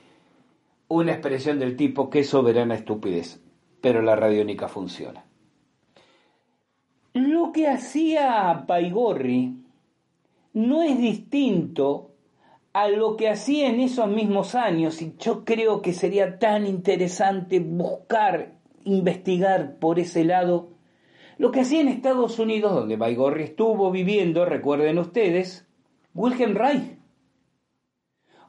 una 0.88 1.12
expresión 1.12 1.58
del 1.58 1.76
tipo 1.76 2.08
qué 2.08 2.24
soberana 2.24 2.76
estupidez, 2.76 3.42
pero 3.82 4.00
la 4.00 4.16
radiónica 4.16 4.68
funciona. 4.68 5.26
Lo 7.12 7.52
que 7.52 7.68
hacía 7.68 8.64
Paigorri 8.66 9.66
no 10.54 10.82
es 10.82 10.98
distinto 10.98 12.12
a 12.72 12.88
lo 12.88 13.18
que 13.18 13.28
hacía 13.28 13.68
en 13.68 13.80
esos 13.80 14.08
mismos 14.08 14.54
años 14.54 15.02
y 15.02 15.14
yo 15.18 15.44
creo 15.44 15.82
que 15.82 15.92
sería 15.92 16.38
tan 16.38 16.66
interesante 16.66 17.60
buscar 17.60 18.59
investigar 18.84 19.78
por 19.78 19.98
ese 19.98 20.24
lado 20.24 20.70
lo 21.38 21.50
que 21.50 21.60
hacía 21.60 21.80
en 21.80 21.88
Estados 21.88 22.38
Unidos, 22.38 22.74
donde 22.74 22.96
Baigorri 22.96 23.44
estuvo 23.44 23.90
viviendo, 23.90 24.44
recuerden 24.44 24.98
ustedes, 24.98 25.66
Wilhelm 26.14 26.54
Reich. 26.54 26.98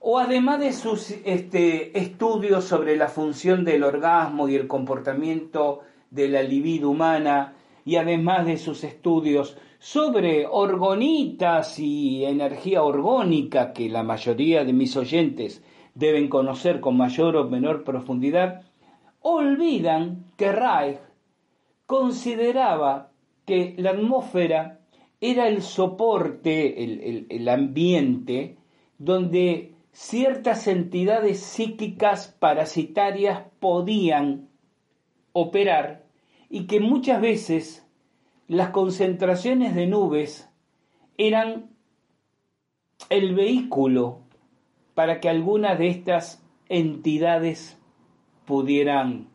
O 0.01 0.19
además 0.19 0.59
de 0.59 0.73
sus 0.73 1.11
este, 1.23 1.97
estudios 1.97 2.65
sobre 2.65 2.97
la 2.97 3.07
función 3.07 3.63
del 3.63 3.85
orgasmo 3.85 4.49
y 4.49 4.55
el 4.55 4.67
comportamiento 4.67 5.79
de 6.09 6.27
la 6.27 6.43
libido 6.43 6.89
humana, 6.89 7.53
y 7.85 7.95
además 7.95 8.45
de 8.45 8.57
sus 8.57 8.83
estudios 8.83 9.57
sobre 9.79 10.45
orgonitas 10.45 11.79
y 11.79 12.25
energía 12.25 12.83
orgónica, 12.83 13.73
que 13.73 13.89
la 13.89 14.03
mayoría 14.03 14.63
de 14.63 14.73
mis 14.73 14.97
oyentes 14.97 15.63
deben 15.95 16.27
conocer 16.27 16.81
con 16.81 16.97
mayor 16.97 17.37
o 17.37 17.49
menor 17.49 17.83
profundidad, 17.83 18.63
olvidan 19.21 20.25
que 20.37 20.51
Reich 20.51 20.99
consideraba 21.85 23.11
que 23.45 23.75
la 23.77 23.91
atmósfera 23.91 24.79
era 25.19 25.47
el 25.47 25.61
soporte, 25.61 26.83
el, 26.83 27.49
ambiente, 27.49 28.57
donde 28.97 29.75
ciertas 29.91 30.67
entidades 30.67 31.39
psíquicas 31.39 32.35
parasitarias 32.39 33.43
podían 33.59 34.49
operar 35.33 36.05
y 36.49 36.65
que 36.65 36.79
muchas 36.79 37.21
veces 37.21 37.87
las 38.47 38.69
concentraciones 38.69 39.75
de 39.75 39.87
nubes 39.87 40.49
eran 41.17 41.69
el 43.09 43.35
vehículo 43.35 44.21
para 44.95 45.19
que 45.19 45.29
alguna 45.29 45.75
de 45.75 45.89
estas 45.89 46.43
entidades 46.67 47.80
pudieran 48.51 49.29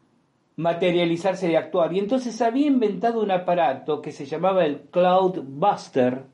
materializarse 0.56 1.50
y 1.50 1.54
actuar. 1.54 1.94
Y 1.94 2.00
entonces 2.00 2.42
había 2.42 2.66
inventado 2.66 3.22
un 3.22 3.30
aparato 3.30 4.02
que 4.02 4.12
se 4.12 4.26
llamaba 4.26 4.66
el 4.66 4.90
Cloud 4.90 5.42
Buster, 5.42 6.26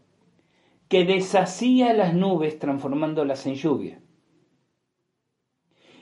que 0.88 1.04
deshacía 1.04 1.92
las 1.92 2.12
nubes 2.12 2.58
transformándolas 2.58 3.46
en 3.46 3.54
lluvia. 3.54 4.00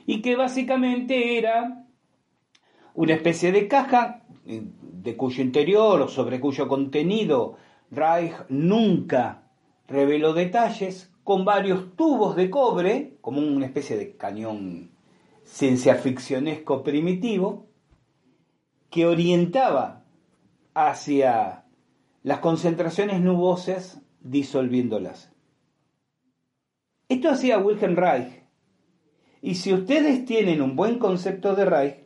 Y 0.07 0.23
que 0.23 0.35
básicamente 0.35 1.37
era 1.37 1.85
una 2.95 3.13
especie 3.13 3.51
de 3.51 3.67
caja 3.67 4.23
eh, 4.47 4.63
de 4.63 5.15
cuyo 5.15 5.43
interior 5.43 6.01
o 6.01 6.07
sobre 6.07 6.39
cuyo 6.39 6.67
contenido 6.67 7.57
Reich 7.91 8.33
nunca 8.49 9.43
reveló 9.87 10.33
detalles, 10.33 11.13
con 11.23 11.45
varios 11.45 11.95
tubos 11.95 12.35
de 12.35 12.49
cobre, 12.49 13.17
como 13.21 13.39
una 13.39 13.67
especie 13.67 13.97
de 13.97 14.17
cañón 14.17 14.89
ciencia 15.51 15.95
ficcionesco 15.95 16.81
primitivo, 16.81 17.67
que 18.89 19.05
orientaba 19.05 20.05
hacia 20.73 21.65
las 22.23 22.39
concentraciones 22.39 23.19
nubosas 23.19 24.01
disolviéndolas. 24.21 25.33
Esto 27.09 27.29
hacía 27.29 27.59
Wilhelm 27.59 27.97
Reich, 27.97 28.45
y 29.41 29.55
si 29.55 29.73
ustedes 29.73 30.23
tienen 30.23 30.61
un 30.61 30.77
buen 30.77 30.97
concepto 30.97 31.53
de 31.53 31.65
Reich, 31.65 32.05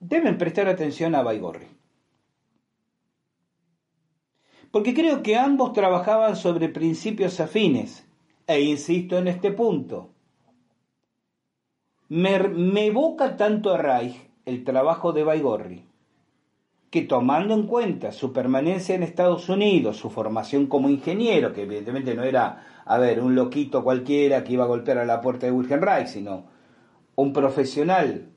deben 0.00 0.36
prestar 0.36 0.66
atención 0.66 1.14
a 1.14 1.22
Baigorri. 1.22 1.68
Porque 4.72 4.92
creo 4.92 5.22
que 5.22 5.36
ambos 5.36 5.72
trabajaban 5.72 6.34
sobre 6.34 6.68
principios 6.68 7.38
afines, 7.38 8.08
e 8.48 8.60
insisto 8.60 9.18
en 9.18 9.28
este 9.28 9.52
punto. 9.52 10.13
Me, 12.16 12.86
evoca 12.86 13.36
tanto 13.36 13.74
a 13.74 13.76
Reich 13.76 14.14
el 14.44 14.62
trabajo 14.62 15.12
de 15.12 15.24
Baigorri, 15.24 15.84
que 16.88 17.02
tomando 17.02 17.54
en 17.54 17.66
cuenta 17.66 18.12
su 18.12 18.32
permanencia 18.32 18.94
en 18.94 19.02
Estados 19.02 19.48
Unidos, 19.48 19.96
su 19.96 20.10
formación 20.10 20.68
como 20.68 20.88
ingeniero, 20.88 21.52
que 21.52 21.62
evidentemente 21.62 22.14
no 22.14 22.22
era, 22.22 22.82
a 22.84 22.98
ver, 22.98 23.20
un 23.20 23.34
loquito 23.34 23.82
cualquiera 23.82 24.44
que 24.44 24.52
iba 24.52 24.62
a 24.62 24.68
golpear 24.68 24.98
a 24.98 25.04
la 25.04 25.20
puerta 25.20 25.46
de 25.46 25.50
Wilhelm 25.50 25.82
Reich, 25.82 26.06
sino 26.06 26.44
un 27.16 27.32
profesional 27.32 28.28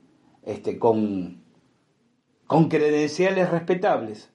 este, 0.42 0.76
con 0.76 1.44
con 2.48 2.68
credenciales 2.68 3.48
respetables. 3.48 4.32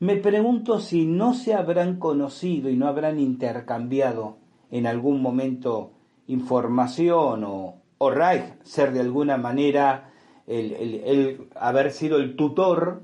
Me 0.00 0.16
pregunto 0.16 0.80
si 0.80 1.06
no 1.06 1.32
se 1.32 1.54
habrán 1.54 1.98
conocido 1.98 2.68
y 2.68 2.76
no 2.76 2.88
habrán 2.88 3.20
intercambiado 3.20 4.36
en 4.70 4.86
algún 4.86 5.22
momento 5.22 5.92
información 6.26 7.44
o, 7.44 7.87
o 7.98 8.10
Reich 8.10 8.44
ser 8.62 8.92
de 8.92 9.00
alguna 9.00 9.36
manera 9.36 10.12
el, 10.46 11.48
haber 11.54 11.90
sido 11.90 12.16
el 12.16 12.36
tutor 12.36 13.02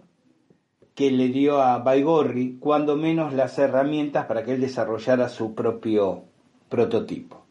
que 0.95 1.11
le 1.11 1.29
dio 1.29 1.61
a 1.61 1.79
Baigorri, 1.79 2.59
cuando 2.59 2.97
menos 2.97 3.35
las 3.35 3.59
herramientas 3.59 4.27
para 4.27 4.45
que 4.45 4.53
él 4.55 4.61
desarrollara 4.61 5.29
su 5.29 5.55
propio 5.55 6.25
prototipo. 6.69 7.45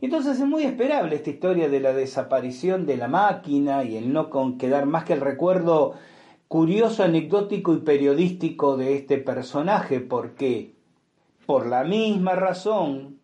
Entonces 0.00 0.38
es 0.38 0.46
muy 0.46 0.64
esperable 0.64 1.16
esta 1.16 1.30
historia 1.30 1.68
de 1.68 1.80
la 1.80 1.92
desaparición 1.92 2.86
de 2.86 2.96
la 2.96 3.08
máquina 3.08 3.84
y 3.84 3.96
el 3.96 4.12
no 4.12 4.30
con 4.30 4.58
quedar 4.58 4.86
más 4.86 5.04
que 5.04 5.12
el 5.12 5.20
recuerdo 5.20 5.94
curioso, 6.48 7.02
anecdótico 7.02 7.74
y 7.74 7.78
periodístico 7.78 8.76
de 8.76 8.94
este 8.94 9.18
personaje, 9.18 10.00
porque 10.00 10.74
por 11.46 11.66
la 11.66 11.84
misma 11.84 12.34
razón 12.34 13.21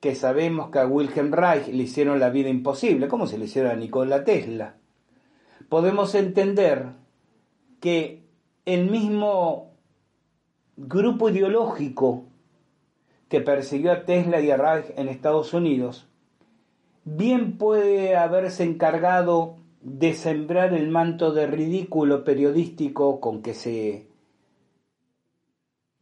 que 0.00 0.14
sabemos 0.14 0.70
que 0.70 0.78
a 0.78 0.86
Wilhelm 0.86 1.32
Reich 1.32 1.68
le 1.68 1.82
hicieron 1.82 2.18
la 2.18 2.30
vida 2.30 2.48
imposible, 2.48 3.06
como 3.06 3.26
se 3.26 3.38
le 3.38 3.44
hicieron 3.44 3.70
a 3.70 3.76
Nikola 3.76 4.24
Tesla, 4.24 4.76
podemos 5.68 6.14
entender 6.14 6.86
que 7.80 8.24
el 8.64 8.90
mismo 8.90 9.72
grupo 10.76 11.28
ideológico 11.28 12.24
que 13.28 13.40
persiguió 13.40 13.92
a 13.92 14.04
Tesla 14.04 14.40
y 14.40 14.50
a 14.50 14.56
Reich 14.56 14.86
en 14.96 15.08
Estados 15.08 15.52
Unidos 15.54 16.08
bien 17.04 17.58
puede 17.58 18.16
haberse 18.16 18.64
encargado 18.64 19.56
de 19.82 20.14
sembrar 20.14 20.74
el 20.74 20.88
manto 20.88 21.32
de 21.32 21.46
ridículo 21.46 22.24
periodístico 22.24 23.20
con 23.20 23.42
que 23.42 23.54
se, 23.54 24.09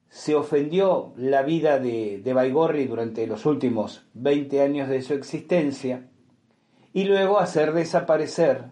se 0.09 0.35
ofendió 0.35 1.13
la 1.17 1.43
vida 1.43 1.79
de, 1.79 2.21
de 2.23 2.33
Baigorri 2.33 2.87
durante 2.87 3.27
los 3.27 3.47
últimos 3.47 4.07
20 4.15 4.63
años 4.63 4.89
de 4.89 5.03
su 5.03 5.15
existencia 5.15 6.09
y 6.93 7.05
luego 7.05 7.39
hacer 7.39 7.73
desaparecer 7.73 8.65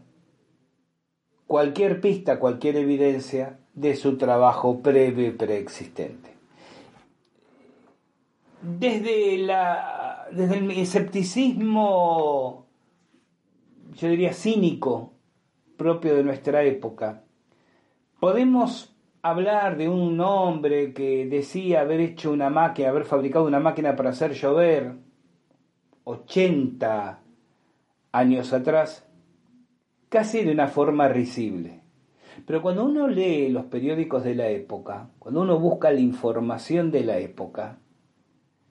cualquier 1.46 2.00
pista, 2.00 2.38
cualquier 2.38 2.76
evidencia 2.76 3.58
de 3.74 3.94
su 3.94 4.16
trabajo 4.16 4.80
previo 4.80 5.26
y 5.26 5.32
preexistente. 5.32 6.34
Desde 8.62 9.38
la 9.38 10.06
desde 10.30 10.58
el 10.58 10.70
escepticismo, 10.72 12.66
yo 13.94 14.08
diría 14.08 14.32
cínico, 14.32 15.12
propio 15.76 16.16
de 16.16 16.24
nuestra 16.24 16.64
época, 16.64 17.22
podemos 18.18 18.95
hablar 19.30 19.76
de 19.76 19.88
un 19.88 20.20
hombre 20.20 20.92
que 20.92 21.26
decía 21.26 21.80
haber 21.80 22.00
hecho 22.00 22.30
una 22.30 22.48
máquina, 22.48 22.90
haber 22.90 23.04
fabricado 23.04 23.44
una 23.44 23.58
máquina 23.58 23.96
para 23.96 24.10
hacer 24.10 24.32
llover 24.32 24.94
80 26.04 27.20
años 28.12 28.52
atrás, 28.52 29.04
casi 30.08 30.44
de 30.44 30.52
una 30.52 30.68
forma 30.68 31.08
risible. 31.08 31.82
Pero 32.46 32.62
cuando 32.62 32.84
uno 32.84 33.08
lee 33.08 33.48
los 33.48 33.64
periódicos 33.64 34.22
de 34.22 34.36
la 34.36 34.48
época, 34.48 35.10
cuando 35.18 35.40
uno 35.40 35.58
busca 35.58 35.90
la 35.90 36.00
información 36.00 36.92
de 36.92 37.04
la 37.04 37.18
época, 37.18 37.78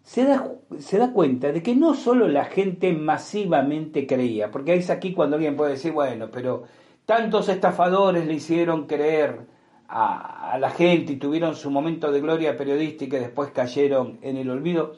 se 0.03 0.23
da, 0.23 0.51
se 0.77 0.97
da 0.97 1.11
cuenta 1.11 1.51
de 1.51 1.61
que 1.63 1.75
no 1.75 1.95
solo 1.95 2.29
la 2.29 2.45
gente 2.45 2.93
masivamente 2.93 4.07
creía, 4.07 4.51
porque 4.51 4.75
es 4.75 4.89
aquí 4.89 5.13
cuando 5.13 5.35
alguien 5.35 5.57
puede 5.57 5.71
decir, 5.71 5.91
bueno, 5.91 6.29
pero 6.31 6.63
tantos 7.05 7.49
estafadores 7.49 8.25
le 8.25 8.35
hicieron 8.35 8.85
creer 8.87 9.54
a, 9.87 10.57
la 10.59 10.69
gente 10.69 11.13
y 11.13 11.17
tuvieron 11.17 11.55
su 11.55 11.69
momento 11.69 12.11
de 12.11 12.21
gloria 12.21 12.57
periodística 12.57 13.17
y 13.17 13.21
después 13.21 13.51
cayeron 13.51 14.19
en 14.21 14.37
el 14.37 14.49
olvido, 14.49 14.93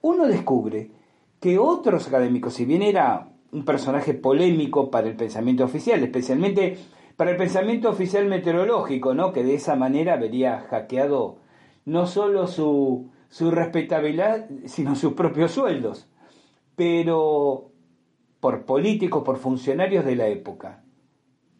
uno 0.00 0.26
descubre 0.26 0.90
que 1.40 1.58
otros 1.58 2.08
académicos, 2.08 2.54
si 2.54 2.64
bien 2.64 2.82
era 2.82 3.28
un 3.50 3.64
personaje 3.64 4.14
polémico 4.14 4.90
para 4.90 5.08
el 5.08 5.16
pensamiento 5.16 5.64
oficial, 5.64 6.02
especialmente 6.02 6.78
para 7.16 7.32
el 7.32 7.36
pensamiento 7.36 7.90
oficial 7.90 8.26
meteorológico, 8.26 9.14
¿no? 9.14 9.32
que 9.32 9.44
de 9.44 9.54
esa 9.54 9.76
manera 9.76 10.16
vería 10.16 10.60
hackeado 10.70 11.38
no 11.84 12.06
solo 12.06 12.46
su, 12.46 13.10
su 13.28 13.50
respetabilidad, 13.50 14.48
sino 14.66 14.94
sus 14.94 15.12
propios 15.14 15.52
sueldos. 15.52 16.08
Pero 16.76 17.70
por 18.40 18.64
políticos, 18.64 19.22
por 19.24 19.36
funcionarios 19.36 20.04
de 20.04 20.16
la 20.16 20.26
época, 20.28 20.82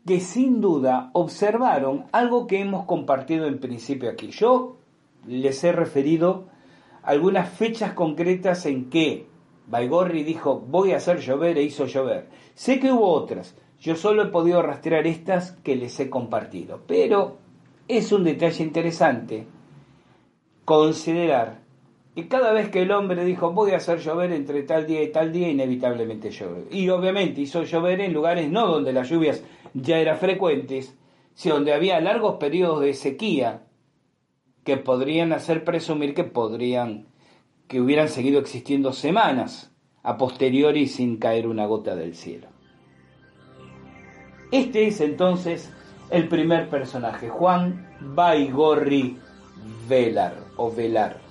que 0.07 0.21
sin 0.21 0.61
duda 0.61 1.11
observaron 1.13 2.07
algo 2.13 2.47
que 2.47 2.61
hemos 2.61 2.87
compartido 2.87 3.47
en 3.47 3.59
principio 3.59 4.11
aquí. 4.11 4.31
Yo 4.31 4.77
les 5.27 5.63
he 5.65 5.73
referido 5.73 6.47
algunas 7.03 7.49
fechas 7.49 7.93
concretas 7.93 8.67
en 8.67 8.91
que 8.91 9.27
Baigorri 9.69 10.25
dijo 10.25 10.61
voy 10.61 10.93
a 10.93 10.97
hacer 10.97 11.21
llover 11.21 11.59
e 11.59 11.63
hizo 11.63 11.87
llover. 11.87 12.29
Sé 12.55 12.81
que 12.81 12.93
hubo 12.93 13.11
otras, 13.11 13.57
yo 13.81 13.97
solo 13.97 14.25
he 14.25 14.27
podido 14.27 14.63
rastrear 14.63 15.07
estas 15.07 15.53
que 15.53 15.77
les 15.77 15.99
he 16.01 16.11
compartido, 16.11 16.81
pero 16.87 17.39
es 17.89 18.13
un 18.13 18.25
detalle 18.25 18.65
interesante 18.65 19.47
considerar 20.65 21.62
y 22.15 22.25
cada 22.25 22.53
vez 22.53 22.69
que 22.69 22.83
el 22.83 22.91
hombre 22.91 23.25
dijo 23.25 23.53
voy 23.53 23.71
a 23.71 23.77
hacer 23.77 23.99
llover 24.01 24.33
entre 24.33 24.63
tal 24.65 24.87
día 24.87 25.03
y 25.03 25.11
tal 25.11 25.33
día, 25.33 25.49
inevitablemente 25.49 26.31
llovió. 26.31 26.67
Y 26.71 26.89
obviamente 26.91 27.41
hizo 27.41 27.63
llover 27.63 28.01
en 28.01 28.13
lugares 28.13 28.51
no 28.51 28.67
donde 28.67 28.93
las 28.93 29.09
lluvias 29.09 29.43
ya 29.73 29.99
eran 29.99 30.19
frecuentes, 30.19 30.95
sino 31.35 31.55
donde 31.55 31.73
había 31.73 32.01
largos 32.01 32.37
periodos 32.37 32.81
de 32.81 32.93
sequía 32.93 33.63
que 34.65 34.77
podrían 34.77 35.33
hacer 35.33 35.65
presumir 35.65 36.15
que 36.15 36.25
podrían, 36.25 37.07
que 37.67 37.81
hubieran 37.81 38.09
seguido 38.09 38.41
existiendo 38.41 38.93
semanas 38.93 39.73
a 40.03 40.19
posteriori 40.19 40.89
sin 40.89 41.17
caer 41.17 41.47
una 41.47 41.65
gota 41.67 41.97
del 41.97 42.15
cielo. 42.15 42.49
Este 44.51 44.87
es 44.87 45.01
entonces 45.01 45.73
el 46.11 46.29
primer 46.29 46.69
personaje, 46.69 47.31
Juan 47.31 47.89
Baigorri 48.01 49.17
Velar 49.89 50.37
o 50.59 50.71
Velar. 50.71 51.22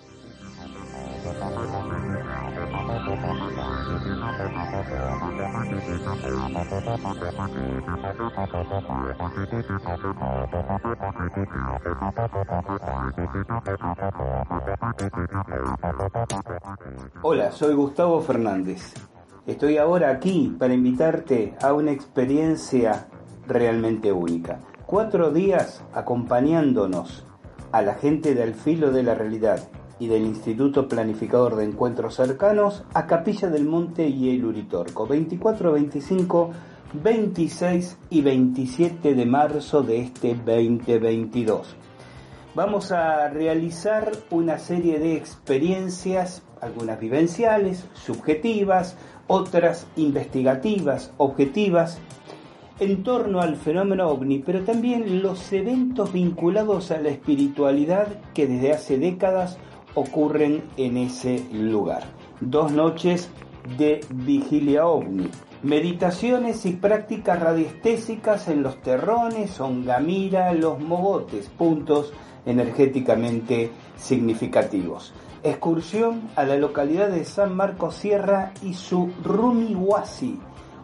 Hola, 17.22 17.52
soy 17.52 17.74
Gustavo 17.76 18.22
Fernández. 18.22 18.94
Estoy 19.46 19.78
ahora 19.78 20.10
aquí 20.10 20.56
para 20.58 20.74
invitarte 20.74 21.56
a 21.62 21.74
una 21.74 21.92
experiencia 21.92 23.08
realmente 23.48 24.12
única. 24.12 24.60
Cuatro 24.86 25.32
días 25.32 25.84
acompañándonos 25.94 27.26
a 27.72 27.82
la 27.82 27.94
gente 27.96 28.36
del 28.36 28.54
filo 28.54 28.92
de 28.92 29.04
la 29.04 29.16
realidad 29.16 29.70
y 30.02 30.08
del 30.08 30.24
Instituto 30.24 30.88
Planificador 30.88 31.56
de 31.56 31.64
Encuentros 31.64 32.16
Cercanos 32.16 32.84
a 32.96 33.06
Capilla 33.06 33.50
del 33.50 33.66
Monte 33.66 34.08
y 34.08 34.36
el 34.36 34.44
Uritorco, 34.44 35.06
24, 35.06 35.74
25, 35.74 36.50
26 37.04 37.98
y 38.10 38.22
27 38.24 39.14
de 39.14 39.26
marzo 39.28 39.84
de 39.84 40.02
este 40.02 40.34
2022. 40.34 41.76
Vamos 42.56 42.92
a 42.92 43.30
realizar 43.30 44.12
una 44.32 44.58
serie 44.58 44.98
de 44.98 45.16
experiencias, 45.16 46.42
algunas 46.62 47.00
vivenciales, 47.00 47.86
subjetivas, 47.94 48.98
otras 49.28 49.86
investigativas, 49.98 51.14
objetivas, 51.18 52.00
en 52.80 53.04
torno 53.04 53.40
al 53.40 53.56
fenómeno 53.56 54.10
ovni, 54.10 54.40
pero 54.40 54.62
también 54.62 55.22
los 55.22 55.54
eventos 55.54 56.12
vinculados 56.12 56.90
a 56.90 57.00
la 57.00 57.10
espiritualidad 57.10 58.08
que 58.34 58.48
desde 58.48 58.72
hace 58.72 58.98
décadas 58.98 59.60
ocurren 59.96 60.64
en 60.78 60.98
ese 60.98 61.46
lugar. 61.52 62.04
Dos 62.40 62.72
noches 62.72 63.30
de 63.78 64.02
vigilia 64.10 64.88
ovni, 64.88 65.30
meditaciones 65.64 66.66
y 66.66 66.74
prácticas 66.74 67.40
radiestésicas 67.40 68.48
en 68.48 68.64
los 68.64 68.82
terrones, 68.82 69.60
Ongamira, 69.60 70.54
los 70.54 70.80
mogotes, 70.80 71.50
puntos 71.50 72.14
energéticamente 72.46 73.72
significativos. 73.98 75.14
Excursión 75.44 76.30
a 76.36 76.44
la 76.44 76.56
localidad 76.56 77.10
de 77.10 77.26
San 77.26 77.56
Marcos 77.56 77.96
Sierra 77.96 78.54
y 78.64 78.74
su 78.74 79.12
Rumiwasi 79.24 80.40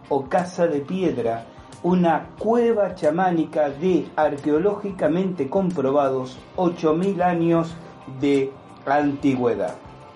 o 0.09 0.25
Casa 0.25 0.67
de 0.67 0.81
Piedra, 0.81 1.45
una 1.83 2.29
cueva 2.39 2.95
chamánica 2.95 3.69
de 3.69 4.07
arqueológicamente 4.15 5.49
comprobados 5.49 6.37
8.000 6.55 7.21
años 7.21 7.75
de 8.19 8.51
antigüedad. 8.87 9.75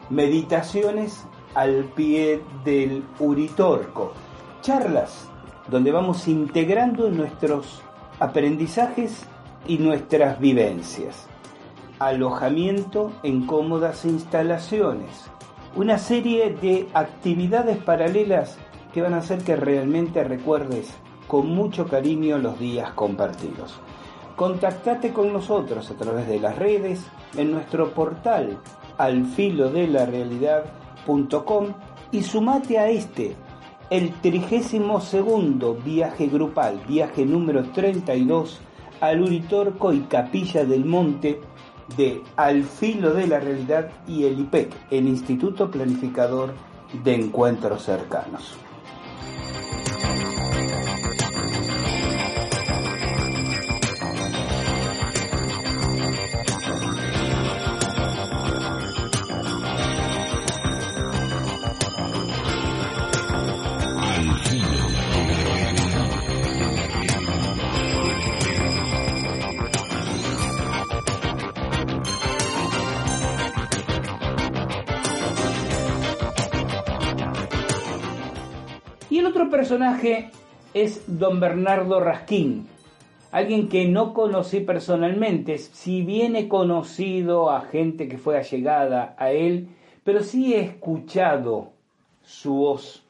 Meditaciones 0.10 1.26
al 1.54 1.86
pie 1.96 2.42
del 2.64 3.04
Uritorco. 3.20 4.14
Charlas 4.62 5.32
donde 5.70 5.92
vamos 5.92 6.28
integrando 6.28 7.10
nuestros 7.10 7.82
aprendizajes 8.20 9.26
y 9.68 9.78
nuestras 9.78 10.40
vivencias. 10.40 11.28
Alojamiento 12.00 13.12
en 13.24 13.46
cómodas 13.46 14.06
instalaciones. 14.06 15.30
Una 15.76 15.98
serie 15.98 16.58
de 16.62 16.90
actividades 16.94 17.78
paralelas 17.78 18.58
que 18.94 19.02
van 19.02 19.14
a 19.14 19.20
hacer 19.20 19.44
que 19.44 19.56
realmente 19.56 20.24
recuerdes 20.24 20.94
con 21.28 21.48
mucho 21.48 21.88
cariño 21.88 22.38
los 22.38 22.60
días 22.60 22.92
compartidos. 22.92 23.80
Contactate 24.42 25.14
con 25.14 25.32
nosotros 25.32 25.90
a 25.92 25.94
través 25.94 26.28
de 26.28 26.40
las 26.40 26.58
redes, 26.58 27.06
en 27.38 27.52
nuestro 27.52 27.94
portal 27.94 28.58
alfilodelarealidad.com 28.98 31.68
y 32.12 32.24
sumate 32.24 32.80
a 32.80 32.90
este, 32.90 33.36
el 33.92 34.12
32 34.14 35.16
viaje 35.86 36.26
grupal, 36.26 36.82
viaje 36.88 37.24
número 37.24 37.66
32 37.66 38.60
al 39.00 39.22
Uritorco 39.22 39.94
y 39.94 40.00
Capilla 40.00 40.66
del 40.66 40.86
Monte 40.86 41.40
de 41.96 42.24
Al 42.36 42.64
Filo 42.64 43.14
de 43.14 43.28
la 43.28 43.40
Realidad 43.40 43.92
y 44.08 44.24
el 44.24 44.40
IPEC, 44.40 44.74
el 44.90 45.08
Instituto 45.08 45.70
Planificador 45.70 46.56
de 47.04 47.14
Encuentros 47.14 47.84
Cercanos. 47.84 48.58
Personaje 79.72 80.30
es 80.74 81.02
don 81.08 81.40
Bernardo 81.40 82.02
Rasquín, 82.02 82.68
alguien 83.32 83.70
que 83.70 83.88
no 83.88 84.14
conocí 84.14 84.60
personalmente, 84.60 85.60
si 85.60 86.02
bien 86.02 86.36
he 86.36 86.50
conocido 86.50 87.50
a 87.50 87.62
gente 87.62 88.10
que 88.10 88.18
fue 88.18 88.38
allegada 88.38 89.16
a 89.18 89.32
él, 89.32 89.70
pero 90.04 90.24
sí 90.24 90.54
he 90.54 90.60
escuchado 90.60 91.72
su 92.22 92.54
voz 92.54 93.06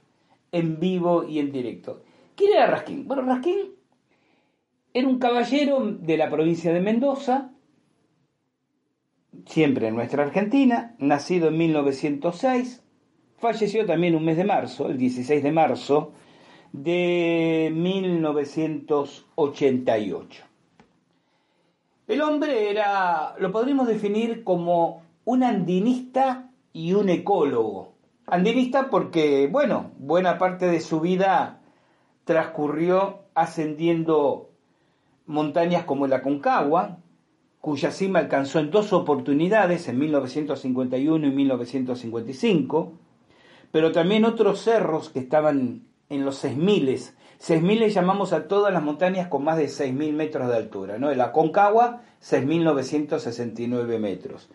en 0.51 0.79
vivo 0.79 1.23
y 1.23 1.39
en 1.39 1.51
directo. 1.51 2.03
¿Quién 2.35 2.53
era 2.53 2.67
Rasquín? 2.67 3.07
Bueno, 3.07 3.23
Rasquín 3.23 3.57
era 4.93 5.07
un 5.07 5.17
caballero 5.17 5.83
de 5.83 6.15
la 6.15 6.29
provincia 6.29 6.71
de 6.71 6.81
Mendoza, 6.81 7.49
siempre 9.47 9.87
en 9.87 9.95
nuestra 9.95 10.21
Argentina, 10.21 10.95
nacido 10.99 11.47
en 11.47 11.57
1906, 11.57 12.83
falleció 13.39 13.87
también 13.87 14.15
un 14.15 14.25
mes 14.25 14.37
de 14.37 14.43
marzo, 14.43 14.89
el 14.89 14.99
16 14.99 15.41
de 15.41 15.51
marzo 15.51 16.13
de 16.73 17.71
1988. 17.73 20.43
El 22.07 22.21
hombre 22.21 22.69
era, 22.69 23.35
lo 23.39 23.51
podríamos 23.51 23.87
definir 23.87 24.43
como 24.43 25.01
un 25.25 25.43
andinista 25.43 26.51
y 26.73 26.93
un 26.93 27.09
ecólogo. 27.09 27.95
Andinista 28.27 28.89
porque, 28.89 29.47
bueno, 29.51 29.91
buena 29.97 30.37
parte 30.37 30.67
de 30.67 30.79
su 30.79 30.99
vida 30.99 31.61
transcurrió 32.25 33.21
ascendiendo 33.33 34.49
montañas 35.25 35.85
como 35.85 36.07
la 36.07 36.21
Concagua, 36.21 36.97
cuya 37.59 37.91
cima 37.91 38.19
alcanzó 38.19 38.59
en 38.59 38.71
dos 38.71 38.93
oportunidades, 38.93 39.87
en 39.87 39.99
1951 39.99 41.27
y 41.27 41.31
1955, 41.31 42.93
pero 43.71 43.91
también 43.91 44.25
otros 44.25 44.61
cerros 44.61 45.09
que 45.09 45.19
estaban 45.19 45.83
en 46.11 46.25
los 46.25 46.43
6.000. 46.43 47.13
6.000 47.39 47.87
llamamos 47.87 48.33
a 48.33 48.47
todas 48.47 48.71
las 48.71 48.83
montañas 48.83 49.27
con 49.27 49.43
más 49.43 49.57
de 49.57 49.65
6.000 49.65 50.13
metros 50.13 50.47
de 50.47 50.55
altura. 50.55 50.99
¿no? 50.99 51.11
La 51.13 51.31
Concagua, 51.31 52.01
6.969 52.21 53.97
metros. 53.97 54.49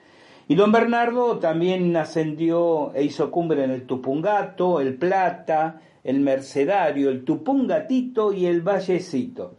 Y 0.49 0.55
don 0.55 0.71
Bernardo 0.71 1.39
también 1.41 1.97
ascendió 1.97 2.95
e 2.95 3.03
hizo 3.03 3.33
cumbre 3.33 3.65
en 3.65 3.73
el 3.73 3.87
Tupungato, 3.87 4.81
el 4.81 4.95
Plata, 4.95 5.81
el 6.05 6.21
Mercedario, 6.21 7.11
el 7.11 7.25
Tupungatito 7.25 8.33
y 8.33 8.47
el 8.47 8.61
Vallecito, 8.61 9.57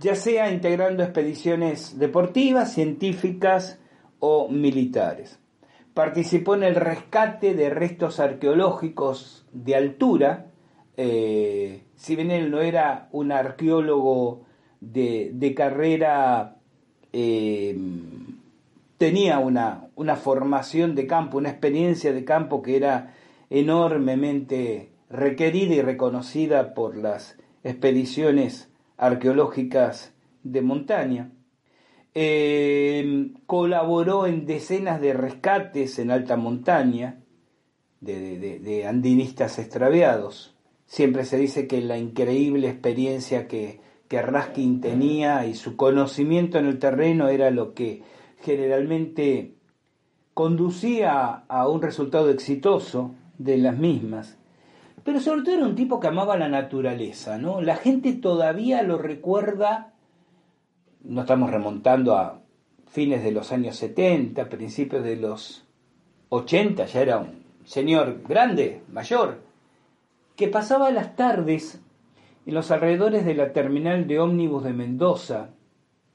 ya 0.00 0.14
sea 0.14 0.50
integrando 0.50 1.02
expediciones 1.02 1.98
deportivas, 1.98 2.72
científicas 2.72 3.78
o 4.18 4.48
militares. 4.48 5.38
Participó 5.92 6.54
en 6.54 6.62
el 6.62 6.76
rescate 6.76 7.52
de 7.52 7.68
restos 7.68 8.18
arqueológicos 8.18 9.44
de 9.52 9.76
altura 9.76 10.46
eh, 10.96 11.82
si 11.96 12.16
bien 12.16 12.30
él 12.30 12.50
no 12.50 12.60
era 12.60 13.08
un 13.12 13.32
arqueólogo 13.32 14.44
de, 14.80 15.54
carrera, 15.56 16.56
eh, 17.12 17.76
tenía 18.98 19.38
una, 19.38 19.88
una 19.96 20.16
formación 20.16 20.94
de 20.94 21.06
campo, 21.06 21.38
una 21.38 21.50
experiencia 21.50 22.12
de 22.12 22.24
campo 22.24 22.62
que 22.62 22.76
era 22.76 23.14
enormemente 23.50 24.90
requerida 25.10 25.74
y 25.74 25.82
reconocida 25.82 26.74
por 26.74 26.96
las 26.96 27.38
expediciones 27.62 28.70
arqueológicas 28.96 30.12
de 30.42 30.62
montaña. 30.62 31.30
Eh, 32.16 33.32
colaboró 33.46 34.26
en 34.26 34.46
decenas 34.46 35.00
de 35.00 35.14
rescates 35.14 35.98
en 35.98 36.12
alta 36.12 36.36
montaña 36.36 37.20
de 38.00 38.84
andinistas 38.86 39.58
extraviados. 39.58 40.53
Siempre 40.94 41.24
se 41.24 41.38
dice 41.38 41.66
que 41.66 41.80
la 41.80 41.98
increíble 41.98 42.68
experiencia 42.68 43.48
que, 43.48 43.80
que 44.06 44.22
Raskin 44.22 44.80
tenía 44.80 45.44
y 45.44 45.54
su 45.54 45.74
conocimiento 45.74 46.56
en 46.56 46.66
el 46.66 46.78
terreno 46.78 47.26
era 47.26 47.50
lo 47.50 47.74
que 47.74 48.04
generalmente 48.42 49.54
conducía 50.34 51.42
a 51.48 51.68
un 51.68 51.82
resultado 51.82 52.30
exitoso 52.30 53.12
de 53.38 53.58
las 53.58 53.76
mismas. 53.76 54.38
Pero 55.02 55.18
sobre 55.18 55.42
todo 55.42 55.56
era 55.56 55.66
un 55.66 55.74
tipo 55.74 55.98
que 55.98 56.06
amaba 56.06 56.36
la 56.36 56.48
naturaleza, 56.48 57.38
¿no? 57.38 57.60
La 57.60 57.74
gente 57.74 58.12
todavía 58.12 58.84
lo 58.84 58.96
recuerda, 58.96 59.94
no 61.02 61.22
estamos 61.22 61.50
remontando 61.50 62.14
a 62.14 62.40
fines 62.86 63.24
de 63.24 63.32
los 63.32 63.50
años 63.50 63.74
70, 63.78 64.48
principios 64.48 65.02
de 65.02 65.16
los 65.16 65.66
80, 66.28 66.86
ya 66.86 67.00
era 67.00 67.18
un 67.18 67.42
señor 67.64 68.22
grande, 68.28 68.82
mayor, 68.92 69.43
que 70.36 70.48
pasaba 70.48 70.90
las 70.90 71.16
tardes 71.16 71.80
en 72.46 72.54
los 72.54 72.70
alrededores 72.70 73.24
de 73.24 73.34
la 73.34 73.52
terminal 73.52 74.06
de 74.06 74.20
ómnibus 74.20 74.64
de 74.64 74.72
Mendoza, 74.72 75.50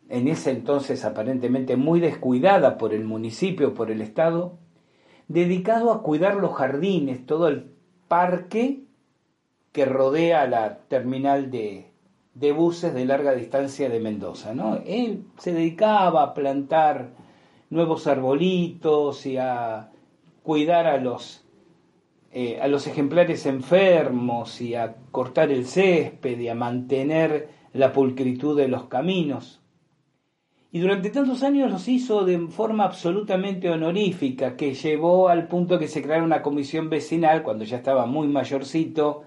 en 0.09 0.27
ese 0.27 0.51
entonces 0.51 1.05
aparentemente 1.05 1.77
muy 1.77 1.99
descuidada 1.99 2.77
por 2.77 2.93
el 2.93 3.05
municipio, 3.05 3.73
por 3.73 3.91
el 3.91 4.01
Estado, 4.01 4.57
dedicado 5.27 5.91
a 5.91 6.01
cuidar 6.01 6.35
los 6.35 6.55
jardines, 6.55 7.25
todo 7.25 7.47
el 7.47 7.71
parque 8.07 8.83
que 9.71 9.85
rodea 9.85 10.47
la 10.47 10.79
terminal 10.87 11.51
de, 11.51 11.91
de 12.33 12.51
buses 12.51 12.93
de 12.93 13.05
larga 13.05 13.33
distancia 13.33 13.89
de 13.89 13.99
Mendoza. 13.99 14.53
¿no? 14.53 14.79
Él 14.85 15.25
se 15.37 15.53
dedicaba 15.53 16.23
a 16.23 16.33
plantar 16.33 17.11
nuevos 17.69 18.07
arbolitos 18.07 19.25
y 19.25 19.37
a 19.37 19.91
cuidar 20.41 20.87
a 20.87 20.97
los, 20.97 21.45
eh, 22.31 22.59
a 22.61 22.67
los 22.67 22.85
ejemplares 22.85 23.45
enfermos 23.45 24.61
y 24.61 24.75
a 24.75 24.95
cortar 25.11 25.51
el 25.51 25.65
césped 25.65 26.39
y 26.39 26.47
a 26.47 26.55
mantener 26.55 27.49
la 27.73 27.91
pulcritud 27.91 28.57
de 28.57 28.67
los 28.67 28.85
caminos. 28.85 29.61
Y 30.71 30.79
durante 30.79 31.09
tantos 31.09 31.41
años 31.41 31.71
los 31.71 31.87
hizo 31.87 32.25
de 32.25 32.37
forma 32.47 32.83
absolutamente 32.83 33.69
honorífica, 33.69 34.55
que 34.55 34.75
llevó 34.75 35.29
al 35.29 35.47
punto 35.47 35.79
que 35.79 35.87
se 35.87 36.03
creara 36.03 36.23
una 36.23 36.43
comisión 36.43 36.89
vecinal 36.89 37.41
cuando 37.41 37.65
ya 37.65 37.77
estaba 37.77 38.05
muy 38.05 38.27
mayorcito, 38.27 39.23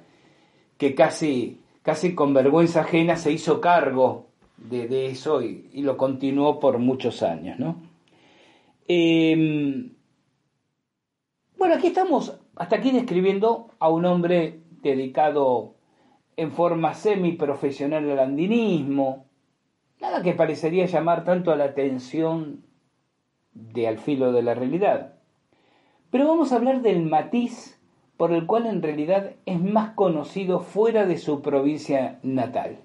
que 0.79 0.95
casi, 0.95 1.61
casi 1.83 2.15
con 2.15 2.33
vergüenza 2.33 2.83
ajena 2.83 3.17
se 3.17 3.33
hizo 3.33 3.61
cargo 3.61 4.29
de, 4.57 5.07
eso 5.07 5.43
y, 5.43 5.83
lo 5.83 5.97
continuó 5.97 6.61
por 6.61 6.79
muchos 6.79 7.25
años. 7.25 7.59
¿no? 7.59 7.83
Em, 8.87 9.93
bueno, 11.59 11.75
aquí 11.75 11.89
estamos, 11.89 12.39
hasta 12.57 12.77
aquí 12.77 12.91
describiendo 12.91 13.71
a 13.79 13.89
un 13.89 14.05
hombre 14.05 14.61
dedicado 14.83 15.75
en 16.37 16.53
forma 16.53 16.95
semiprofesional 16.95 18.11
al 18.11 18.19
andinismo, 18.19 19.27
Nada 20.03 20.21
que 20.21 20.33
parecería 20.33 20.87
llamar 20.87 21.23
tanto 21.23 21.55
la 21.55 21.63
atención 21.63 22.65
de 23.55 23.87
al 23.87 23.99
filo 23.99 24.33
de 24.33 24.43
la 24.43 24.53
realidad. 24.53 25.15
Pero 26.11 26.27
vamos 26.27 26.51
a 26.51 26.57
hablar 26.57 26.83
del 26.83 27.05
matiz 27.05 27.81
por 28.17 28.33
el 28.33 28.47
cual 28.47 28.67
en 28.67 28.83
realidad 28.83 29.37
es 29.47 29.61
más 29.61 29.93
conocido 29.93 30.59
fuera 30.59 31.07
de 31.07 31.19
su 31.19 31.41
provincia 31.41 32.19
natal. 32.25 32.79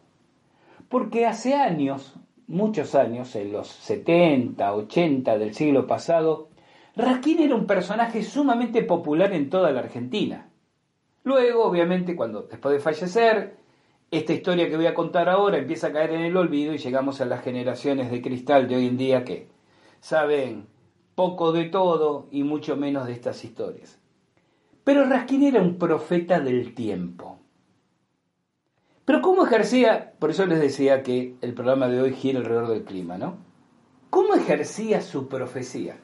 Porque 0.90 1.26
hace 1.26 1.56
años, 1.56 2.14
muchos 2.46 2.94
años, 2.94 3.36
en 3.36 3.52
los 3.52 3.68
70, 3.68 4.76
80 4.76 5.40
del 5.40 5.56
siglo 5.56 5.88
pasado, 5.88 6.47
Raskin 6.98 7.40
era 7.42 7.54
un 7.54 7.68
personaje 7.68 8.24
sumamente 8.24 8.82
popular 8.82 9.32
en 9.32 9.52
toda 9.52 9.72
la 9.72 9.82
Argentina. 9.82 10.50
Luego, 11.24 11.66
obviamente, 11.66 12.16
cuando 12.16 12.42
después 12.42 12.74
de 12.74 12.80
fallecer, 12.80 13.58
esta 14.10 14.34
historia 14.34 14.68
que 14.68 14.78
voy 14.78 14.88
a 14.88 14.96
contar 14.96 15.30
ahora 15.30 15.60
empieza 15.60 15.88
a 15.88 15.92
caer 15.92 16.14
en 16.14 16.22
el 16.22 16.36
olvido 16.36 16.74
y 16.74 16.80
llegamos 16.80 17.22
a 17.22 17.26
las 17.26 17.44
generaciones 17.44 18.10
de 18.10 18.22
cristal 18.24 18.68
de 18.68 18.78
hoy 18.78 18.88
en 18.88 18.98
día 18.98 19.24
que 19.24 19.48
saben 20.00 20.66
poco 21.14 21.52
de 21.52 21.66
todo 21.66 22.28
y 22.32 22.42
mucho 22.42 22.76
menos 22.76 23.06
de 23.06 23.14
estas 23.14 23.44
historias. 23.44 24.00
Pero 24.84 25.06
Raskin 25.06 25.44
era 25.44 25.62
un 25.62 25.78
profeta 25.78 26.40
del 26.40 26.74
tiempo. 26.74 27.38
Pero 29.06 29.22
¿cómo 29.22 29.46
ejercía? 29.46 30.14
Por 30.18 30.32
eso 30.32 30.48
les 30.48 30.60
decía 30.60 31.04
que 31.04 31.36
el 31.42 31.54
programa 31.54 31.90
de 31.90 32.02
hoy 32.02 32.14
gira 32.14 32.40
alrededor 32.40 32.70
del 32.70 32.86
clima, 32.86 33.20
¿no? 33.20 33.36
¿Cómo 34.10 34.34
ejercía 34.34 35.02
su 35.02 35.28
profecía? 35.28 35.98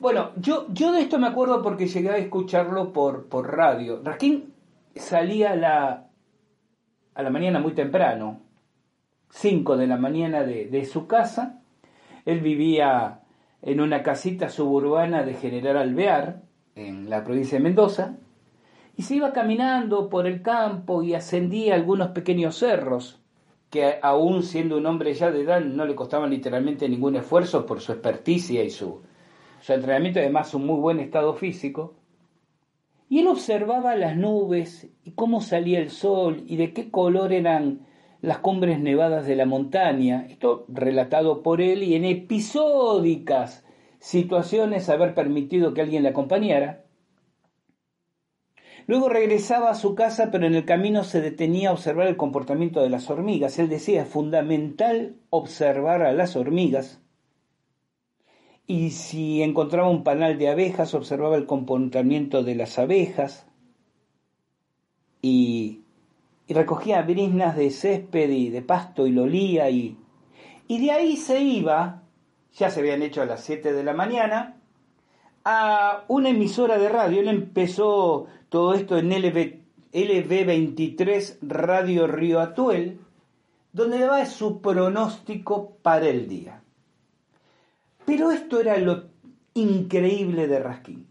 Bueno, 0.00 0.30
yo, 0.36 0.66
yo 0.72 0.92
de 0.92 1.00
esto 1.00 1.18
me 1.18 1.26
acuerdo 1.26 1.60
porque 1.60 1.88
llegué 1.88 2.10
a 2.10 2.18
escucharlo 2.18 2.92
por, 2.92 3.26
por 3.26 3.56
radio. 3.56 4.00
Raskin 4.04 4.54
salía 4.94 5.52
a 5.52 5.56
la, 5.56 6.08
a 7.14 7.22
la 7.22 7.30
mañana 7.30 7.58
muy 7.58 7.72
temprano, 7.72 8.40
5 9.30 9.76
de 9.76 9.86
la 9.88 9.96
mañana 9.96 10.44
de, 10.44 10.84
su 10.84 11.08
casa. 11.08 11.62
Él 12.24 12.40
vivía 12.40 13.22
en 13.60 13.80
una 13.80 14.04
casita 14.04 14.48
suburbana 14.50 15.24
de 15.24 15.34
General 15.34 15.76
Alvear, 15.76 16.42
en 16.76 17.10
la 17.10 17.24
provincia 17.24 17.58
de 17.58 17.64
Mendoza, 17.64 18.14
y 18.96 19.02
se 19.02 19.16
iba 19.16 19.32
caminando 19.32 20.08
por 20.08 20.28
el 20.28 20.42
campo 20.42 21.02
y 21.02 21.14
ascendía 21.14 21.74
algunos 21.74 22.10
pequeños 22.10 22.56
cerros, 22.56 23.20
que 23.68 23.98
aún 24.00 24.44
siendo 24.44 24.76
un 24.76 24.86
hombre 24.86 25.12
ya 25.14 25.32
de 25.32 25.42
edad 25.42 25.60
no 25.60 25.84
le 25.84 25.96
costaban 25.96 26.30
literalmente 26.30 26.88
ningún 26.88 27.16
esfuerzo 27.16 27.66
por 27.66 27.80
su 27.80 27.90
experticia 27.90 28.62
y 28.62 28.70
su, 28.70 29.02
su 29.60 29.72
entrenamiento, 29.72 30.20
además 30.20 30.54
un 30.54 30.66
muy 30.66 30.80
buen 30.80 31.00
estado 31.00 31.34
físico. 31.34 31.94
Y 33.08 33.20
él 33.20 33.28
observaba 33.28 33.96
las 33.96 34.16
nubes 34.16 34.90
y 35.04 35.12
cómo 35.12 35.40
salía 35.40 35.78
el 35.78 35.90
sol 35.90 36.44
y 36.46 36.56
de 36.56 36.72
qué 36.72 36.90
color 36.90 37.32
eran 37.32 37.86
las 38.20 38.38
cumbres 38.38 38.80
nevadas 38.80 39.26
de 39.26 39.36
la 39.36 39.46
montaña, 39.46 40.26
esto 40.28 40.64
relatado 40.68 41.42
por 41.42 41.60
él 41.60 41.82
y 41.82 41.94
en 41.94 42.04
episódicas 42.04 43.64
situaciones 44.00 44.88
haber 44.88 45.14
permitido 45.14 45.72
que 45.72 45.80
alguien 45.80 46.02
le 46.02 46.10
acompañara. 46.10 46.84
Luego 48.86 49.08
regresaba 49.08 49.70
a 49.70 49.74
su 49.74 49.94
casa, 49.94 50.30
pero 50.30 50.46
en 50.46 50.54
el 50.54 50.64
camino 50.64 51.04
se 51.04 51.20
detenía 51.20 51.68
a 51.68 51.72
observar 51.72 52.06
el 52.06 52.16
comportamiento 52.16 52.80
de 52.80 52.88
las 52.88 53.10
hormigas. 53.10 53.58
Él 53.58 53.68
decía, 53.68 54.02
es 54.02 54.08
fundamental 54.08 55.16
observar 55.28 56.02
a 56.02 56.12
las 56.12 56.36
hormigas 56.36 57.02
y 58.70 58.90
si 58.90 59.42
encontraba 59.42 59.88
un 59.88 60.04
panal 60.04 60.36
de 60.36 60.50
abejas, 60.50 60.92
observaba 60.92 61.36
el 61.36 61.46
comportamiento 61.46 62.44
de 62.44 62.54
las 62.54 62.78
abejas 62.78 63.46
y, 65.22 65.80
recogía 66.50 67.02
brisnas 67.02 67.56
de 67.56 67.70
césped 67.70 68.30
y 68.30 68.50
de 68.50 68.62
pasto 68.62 69.06
y 69.06 69.10
lo 69.10 69.22
olía 69.24 69.70
y, 69.70 69.96
y 70.66 70.84
de 70.84 70.90
ahí 70.90 71.16
se 71.16 71.40
iba, 71.40 72.02
ya 72.54 72.70
se 72.70 72.80
habían 72.80 73.02
hecho 73.02 73.22
a 73.22 73.26
las 73.26 73.42
7 73.42 73.72
de 73.72 73.82
la 73.82 73.94
mañana, 73.94 74.56
a 75.44 76.04
una 76.08 76.28
emisora 76.28 76.78
de 76.78 76.90
radio. 76.90 77.20
Él 77.20 77.28
empezó 77.28 78.26
todo 78.50 78.74
esto 78.74 78.98
en 78.98 79.08
LB, 79.08 79.60
LB23 79.92 81.38
Radio 81.40 82.06
Río 82.06 82.40
Atuel, 82.40 83.00
donde 83.72 84.00
daba 84.00 84.24
su 84.26 84.60
pronóstico 84.60 85.76
para 85.82 86.06
el 86.08 86.28
día. 86.28 86.62
Pero 88.08 88.30
esto 88.30 88.58
era 88.58 88.78
lo 88.78 89.10
increíble 89.52 90.48
de 90.48 90.60
Raskin. 90.60 91.06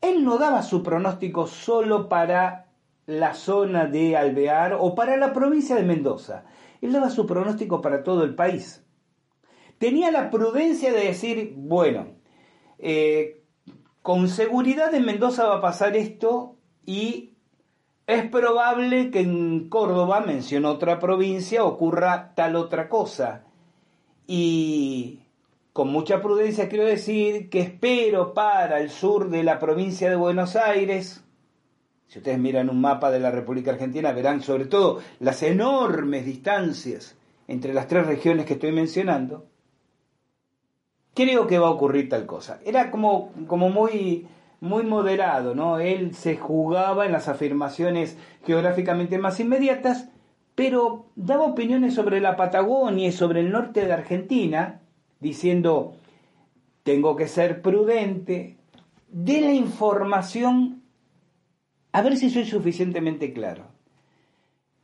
Él 0.00 0.24
no 0.24 0.36
daba 0.36 0.64
su 0.64 0.82
pronóstico 0.82 1.46
solo 1.46 2.08
para 2.08 2.72
la 3.06 3.34
zona 3.34 3.86
de 3.86 4.16
Alvear 4.16 4.76
o 4.80 4.96
para 4.96 5.16
la 5.16 5.32
provincia 5.32 5.76
de 5.76 5.84
Mendoza. 5.84 6.44
Él 6.80 6.90
daba 6.90 7.10
su 7.10 7.24
pronóstico 7.24 7.80
para 7.80 8.02
todo 8.02 8.24
el 8.24 8.34
país. 8.34 8.84
Tenía 9.78 10.10
la 10.10 10.28
prudencia 10.28 10.92
de 10.92 11.04
decir, 11.04 11.54
bueno, 11.56 12.16
eh, 12.80 13.44
con 14.02 14.26
seguridad 14.26 14.92
en 14.92 15.04
Mendoza 15.04 15.46
va 15.46 15.58
a 15.58 15.62
pasar 15.62 15.96
esto 15.96 16.56
y 16.84 17.36
es 18.08 18.28
probable 18.28 19.12
que 19.12 19.20
en 19.20 19.68
Córdoba, 19.68 20.18
mencionó 20.26 20.72
otra 20.72 20.98
provincia, 20.98 21.62
ocurra 21.62 22.34
tal 22.34 22.56
otra 22.56 22.88
cosa. 22.88 23.44
Y 24.26 25.23
con 25.74 25.88
mucha 25.88 26.22
prudencia 26.22 26.68
quiero 26.68 26.84
decir 26.84 27.50
que 27.50 27.58
espero 27.58 28.32
para 28.32 28.78
el 28.78 28.90
sur 28.90 29.28
de 29.28 29.42
la 29.42 29.58
provincia 29.58 30.08
de 30.08 30.14
Buenos 30.14 30.54
Aires, 30.54 31.24
si 32.06 32.20
ustedes 32.20 32.38
miran 32.38 32.70
un 32.70 32.80
mapa 32.80 33.10
de 33.10 33.18
la 33.18 33.32
República 33.32 33.72
Argentina, 33.72 34.12
verán 34.12 34.40
sobre 34.40 34.66
todo 34.66 35.00
las 35.18 35.42
enormes 35.42 36.24
distancias 36.24 37.18
entre 37.48 37.74
las 37.74 37.88
tres 37.88 38.06
regiones 38.06 38.46
que 38.46 38.52
estoy 38.52 38.70
mencionando. 38.70 39.48
Creo 41.12 41.48
que 41.48 41.58
va 41.58 41.66
a 41.66 41.72
ocurrir 41.72 42.08
tal 42.08 42.24
cosa. 42.24 42.60
Era 42.64 42.92
como, 42.92 43.32
como 43.48 43.68
muy, 43.68 44.28
muy 44.60 44.84
moderado, 44.84 45.56
¿no? 45.56 45.80
Él 45.80 46.14
se 46.14 46.36
jugaba 46.36 47.04
en 47.04 47.10
las 47.10 47.26
afirmaciones 47.26 48.16
geográficamente 48.46 49.18
más 49.18 49.40
inmediatas, 49.40 50.08
pero 50.54 51.06
daba 51.16 51.46
opiniones 51.46 51.94
sobre 51.94 52.20
la 52.20 52.36
Patagonia 52.36 53.08
y 53.08 53.12
sobre 53.12 53.40
el 53.40 53.50
norte 53.50 53.84
de 53.84 53.92
Argentina, 53.92 54.82
diciendo, 55.24 55.96
tengo 56.84 57.16
que 57.16 57.26
ser 57.26 57.62
prudente, 57.62 58.58
de 59.08 59.40
la 59.40 59.52
información, 59.52 60.82
a 61.92 62.02
ver 62.02 62.16
si 62.16 62.28
soy 62.30 62.44
suficientemente 62.44 63.32
claro, 63.32 63.64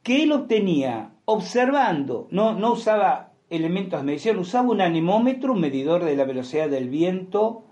que 0.02 0.22
él 0.22 0.32
obtenía 0.32 1.12
observando, 1.26 2.26
no, 2.30 2.54
no 2.54 2.72
usaba 2.72 3.32
elementos 3.50 4.00
de 4.00 4.06
medición, 4.06 4.38
usaba 4.38 4.70
un 4.70 4.80
anemómetro, 4.80 5.52
un 5.52 5.60
medidor 5.60 6.04
de 6.04 6.16
la 6.16 6.24
velocidad 6.24 6.70
del 6.70 6.88
viento, 6.88 7.64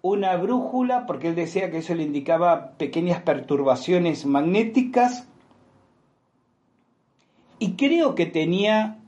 una 0.00 0.36
brújula, 0.36 1.04
porque 1.04 1.28
él 1.28 1.34
decía 1.34 1.70
que 1.70 1.78
eso 1.78 1.94
le 1.94 2.04
indicaba 2.04 2.78
pequeñas 2.78 3.20
perturbaciones 3.20 4.24
magnéticas, 4.24 5.28
y 7.58 7.72
creo 7.72 8.14
que 8.14 8.24
tenía 8.24 8.99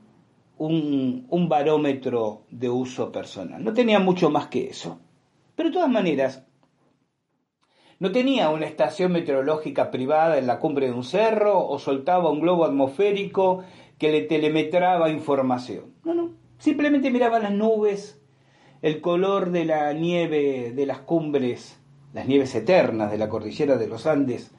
un, 0.57 1.47
barómetro 1.49 2.43
de 2.49 2.69
uso 2.69 3.11
personal. 3.11 3.63
No 3.63 3.73
tenía 3.73 3.99
mucho 3.99 4.29
más 4.29 4.47
que 4.47 4.67
eso. 4.67 4.99
Pero 5.55 5.69
de 5.69 5.73
todas 5.73 5.89
maneras, 5.89 6.45
no 7.99 8.11
tenía 8.11 8.49
una 8.49 8.65
estación 8.65 9.11
meteorológica 9.11 9.91
privada 9.91 10.37
en 10.37 10.47
la 10.47 10.59
cumbre 10.59 10.87
de 10.87 10.93
un 10.93 11.03
cerro 11.03 11.67
o 11.67 11.79
soltaba 11.79 12.31
un 12.31 12.39
globo 12.39 12.65
atmosférico 12.65 13.63
que 13.97 14.11
le 14.11 14.21
telemetraba 14.21 15.09
información. 15.09 15.93
No, 16.03 16.13
no. 16.13 16.31
Simplemente 16.57 17.11
miraba 17.11 17.39
las 17.39 17.51
nubes, 17.51 18.21
el 18.81 19.01
color 19.01 19.51
de 19.51 19.65
la 19.65 19.93
nieve 19.93 20.71
de 20.73 20.85
las 20.85 20.99
cumbres 20.99 21.79
las 22.13 22.27
nieves 22.27 22.53
eternas 22.55 23.11
de 23.11 23.17
la 23.17 23.27
cordillera 23.27 23.77
de 23.77 23.87
los 23.87 24.05
Andes, 24.05 24.51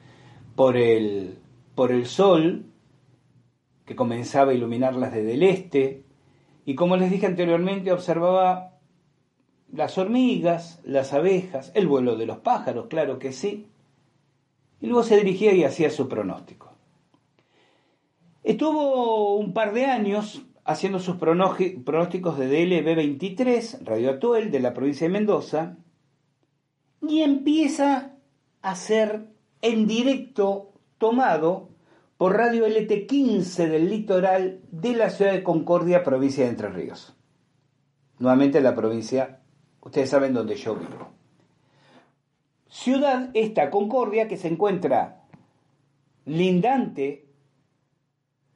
por 0.55 0.77
el, 0.77 1.39
por 1.73 1.91
el 1.91 2.05
sol 2.05 2.65
que 3.85 3.95
comenzaba 3.95 4.51
a 4.51 4.55
iluminarlas 4.55 5.13
desde 5.13 5.33
el 5.33 5.43
este, 5.43 6.03
y 6.65 6.75
como 6.75 6.97
les 6.97 7.11
dije 7.11 7.27
anteriormente, 7.27 7.91
observaba 7.91 8.73
las 9.71 9.97
hormigas, 9.97 10.81
las 10.83 11.13
abejas, 11.13 11.71
el 11.75 11.87
vuelo 11.87 12.15
de 12.15 12.25
los 12.25 12.39
pájaros, 12.39 12.87
claro 12.87 13.19
que 13.19 13.31
sí, 13.31 13.67
y 14.81 14.87
luego 14.87 15.03
se 15.03 15.17
dirigía 15.17 15.53
y 15.53 15.63
hacía 15.63 15.89
su 15.89 16.07
pronóstico. 16.07 16.73
Estuvo 18.43 19.35
un 19.37 19.53
par 19.53 19.73
de 19.73 19.85
años 19.85 20.45
haciendo 20.63 20.99
sus 20.99 21.17
pronósticos 21.17 22.37
de 22.37 22.49
DLB23, 22.49 23.83
Radio 23.83 24.11
Atuel, 24.11 24.51
de 24.51 24.59
la 24.59 24.73
provincia 24.73 25.07
de 25.07 25.13
Mendoza, 25.13 25.77
y 27.07 27.21
empieza 27.21 28.15
a 28.61 28.75
ser 28.75 29.27
en 29.61 29.87
directo 29.87 30.73
tomado 30.97 31.69
por 32.17 32.37
Radio 32.37 32.65
LT15 32.65 33.67
del 33.67 33.89
litoral 33.89 34.61
de 34.71 34.93
la 34.95 35.09
ciudad 35.09 35.33
de 35.33 35.43
Concordia, 35.43 36.03
provincia 36.03 36.45
de 36.45 36.51
Entre 36.51 36.69
Ríos. 36.69 37.15
Nuevamente 38.19 38.61
la 38.61 38.75
provincia, 38.75 39.41
ustedes 39.81 40.09
saben 40.09 40.33
dónde 40.33 40.55
yo 40.55 40.75
vivo. 40.75 41.11
Ciudad 42.69 43.29
esta, 43.33 43.69
Concordia, 43.69 44.27
que 44.27 44.37
se 44.37 44.47
encuentra 44.47 45.23
lindante 46.25 47.25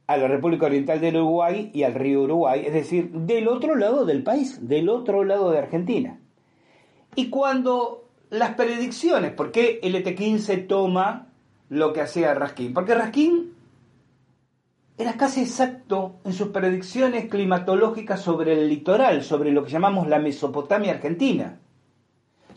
a 0.08 0.18
la 0.18 0.28
República 0.28 0.66
Oriental 0.66 1.02
del 1.02 1.18
Uruguay 1.18 1.70
y 1.74 1.84
al 1.84 1.94
río 1.94 2.24
Uruguay, 2.24 2.64
es 2.66 2.74
decir, 2.74 3.12
del 3.12 3.48
otro 3.48 3.76
lado 3.76 4.06
del 4.06 4.24
país, 4.24 4.68
del 4.68 4.90
otro 4.90 5.24
lado 5.24 5.52
de 5.52 5.60
Argentina. 5.60 6.20
Y 7.16 7.30
cuando 7.30 8.10
las 8.30 8.56
predicciones, 8.56 9.34
¿por 9.34 9.52
qué 9.52 9.80
LT15 9.82 10.68
toma 10.68 11.29
lo 11.70 11.94
que 11.94 12.02
hacía 12.02 12.34
Raskin? 12.34 12.74
Porque 12.74 12.96
Raskin 12.96 13.54
era 14.98 15.14
casi 15.14 15.42
exacto 15.42 16.20
en 16.26 16.34
sus 16.34 16.50
predicciones 16.50 17.30
climatológicas 17.30 18.22
sobre 18.22 18.54
el 18.54 18.68
litoral, 18.68 19.24
sobre 19.24 19.52
lo 19.52 19.64
que 19.64 19.72
llamamos 19.72 20.08
la 20.08 20.20
Mesopotamia 20.20 20.94
argentina 20.94 21.60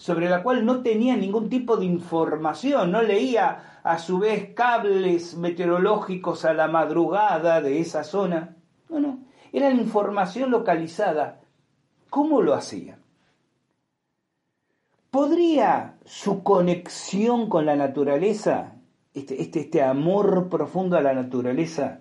sobre 0.03 0.29
la 0.29 0.43
cual 0.43 0.67
no 0.67 0.83
tenía 0.83 1.17
ningún 1.17 1.49
tipo 1.49 1.77
de 1.77 1.85
información, 1.85 2.91
no 2.91 3.03
leía 3.03 3.81
a 3.85 3.99
su 3.99 4.19
vez 4.19 4.53
cables 4.53 5.37
meteorológicos 5.37 6.45
a 6.45 6.53
la 6.55 6.67
madrugada 6.67 7.61
de 7.61 7.79
esa 7.79 8.03
zona. 8.03 8.57
No, 8.89 8.99
no, 8.99 9.21
era 9.53 9.71
información 9.71 10.51
localizada. 10.51 11.41
¿Cómo 12.11 12.43
lo 12.43 12.55
hacía? 12.55 12.99
¿Podría 15.13 15.99
su 16.05 16.43
conexión 16.43 17.49
con 17.49 17.65
la 17.65 17.77
naturaleza, 17.77 18.75
este, 19.15 19.41
este, 19.43 19.61
este 19.61 19.83
amor 19.83 20.49
profundo 20.49 20.97
a 20.97 21.03
la 21.03 21.15
naturaleza, 21.15 22.01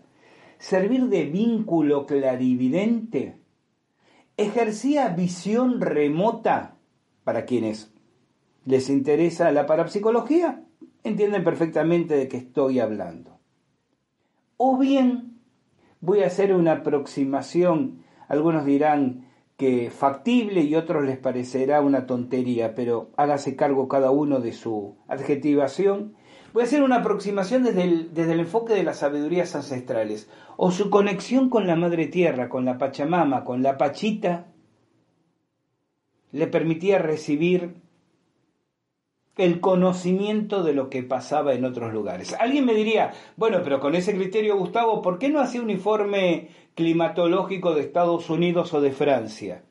servir 0.57 1.07
de 1.07 1.25
vínculo 1.25 2.05
clarividente? 2.05 3.37
¿Ejercía 4.37 5.09
visión 5.09 5.81
remota 5.81 6.77
para 7.23 7.45
quienes 7.45 7.93
les 8.65 8.89
interesa 8.89 9.51
la 9.51 9.65
parapsicología, 9.65 10.63
entienden 11.03 11.43
perfectamente 11.43 12.15
de 12.15 12.27
qué 12.27 12.37
estoy 12.37 12.79
hablando. 12.79 13.39
O 14.57 14.77
bien 14.77 15.39
voy 15.99 16.21
a 16.21 16.27
hacer 16.27 16.53
una 16.53 16.73
aproximación, 16.73 18.03
algunos 18.27 18.65
dirán 18.65 19.27
que 19.57 19.91
factible 19.91 20.61
y 20.61 20.75
otros 20.75 21.03
les 21.05 21.17
parecerá 21.17 21.81
una 21.81 22.05
tontería, 22.05 22.73
pero 22.75 23.11
hágase 23.17 23.55
cargo 23.55 23.87
cada 23.87 24.11
uno 24.11 24.39
de 24.39 24.53
su 24.53 24.97
adjetivación. 25.07 26.15
Voy 26.53 26.63
a 26.63 26.65
hacer 26.65 26.83
una 26.83 26.97
aproximación 26.97 27.63
desde 27.63 27.83
el, 27.83 28.13
desde 28.13 28.33
el 28.33 28.41
enfoque 28.41 28.73
de 28.73 28.83
las 28.83 28.99
sabidurías 28.99 29.55
ancestrales, 29.55 30.29
o 30.57 30.71
su 30.71 30.89
conexión 30.89 31.49
con 31.49 31.65
la 31.65 31.77
Madre 31.77 32.07
Tierra, 32.07 32.49
con 32.49 32.65
la 32.65 32.77
Pachamama, 32.77 33.45
con 33.45 33.63
la 33.63 33.77
Pachita, 33.77 34.47
le 36.33 36.47
permitía 36.47 36.99
recibir 36.99 37.75
el 39.37 39.61
conocimiento 39.61 40.63
de 40.63 40.73
lo 40.73 40.89
que 40.89 41.03
pasaba 41.03 41.53
en 41.53 41.63
otros 41.63 41.93
lugares. 41.93 42.35
Alguien 42.37 42.65
me 42.65 42.73
diría, 42.73 43.13
bueno, 43.37 43.61
pero 43.63 43.79
con 43.79 43.95
ese 43.95 44.13
criterio, 44.13 44.57
Gustavo, 44.57 45.01
¿por 45.01 45.19
qué 45.19 45.29
no 45.29 45.39
hacía 45.39 45.61
un 45.61 45.69
informe 45.69 46.49
climatológico 46.75 47.73
de 47.73 47.81
Estados 47.81 48.29
Unidos 48.29 48.73
o 48.73 48.81
de 48.81 48.91
Francia? 48.91 49.63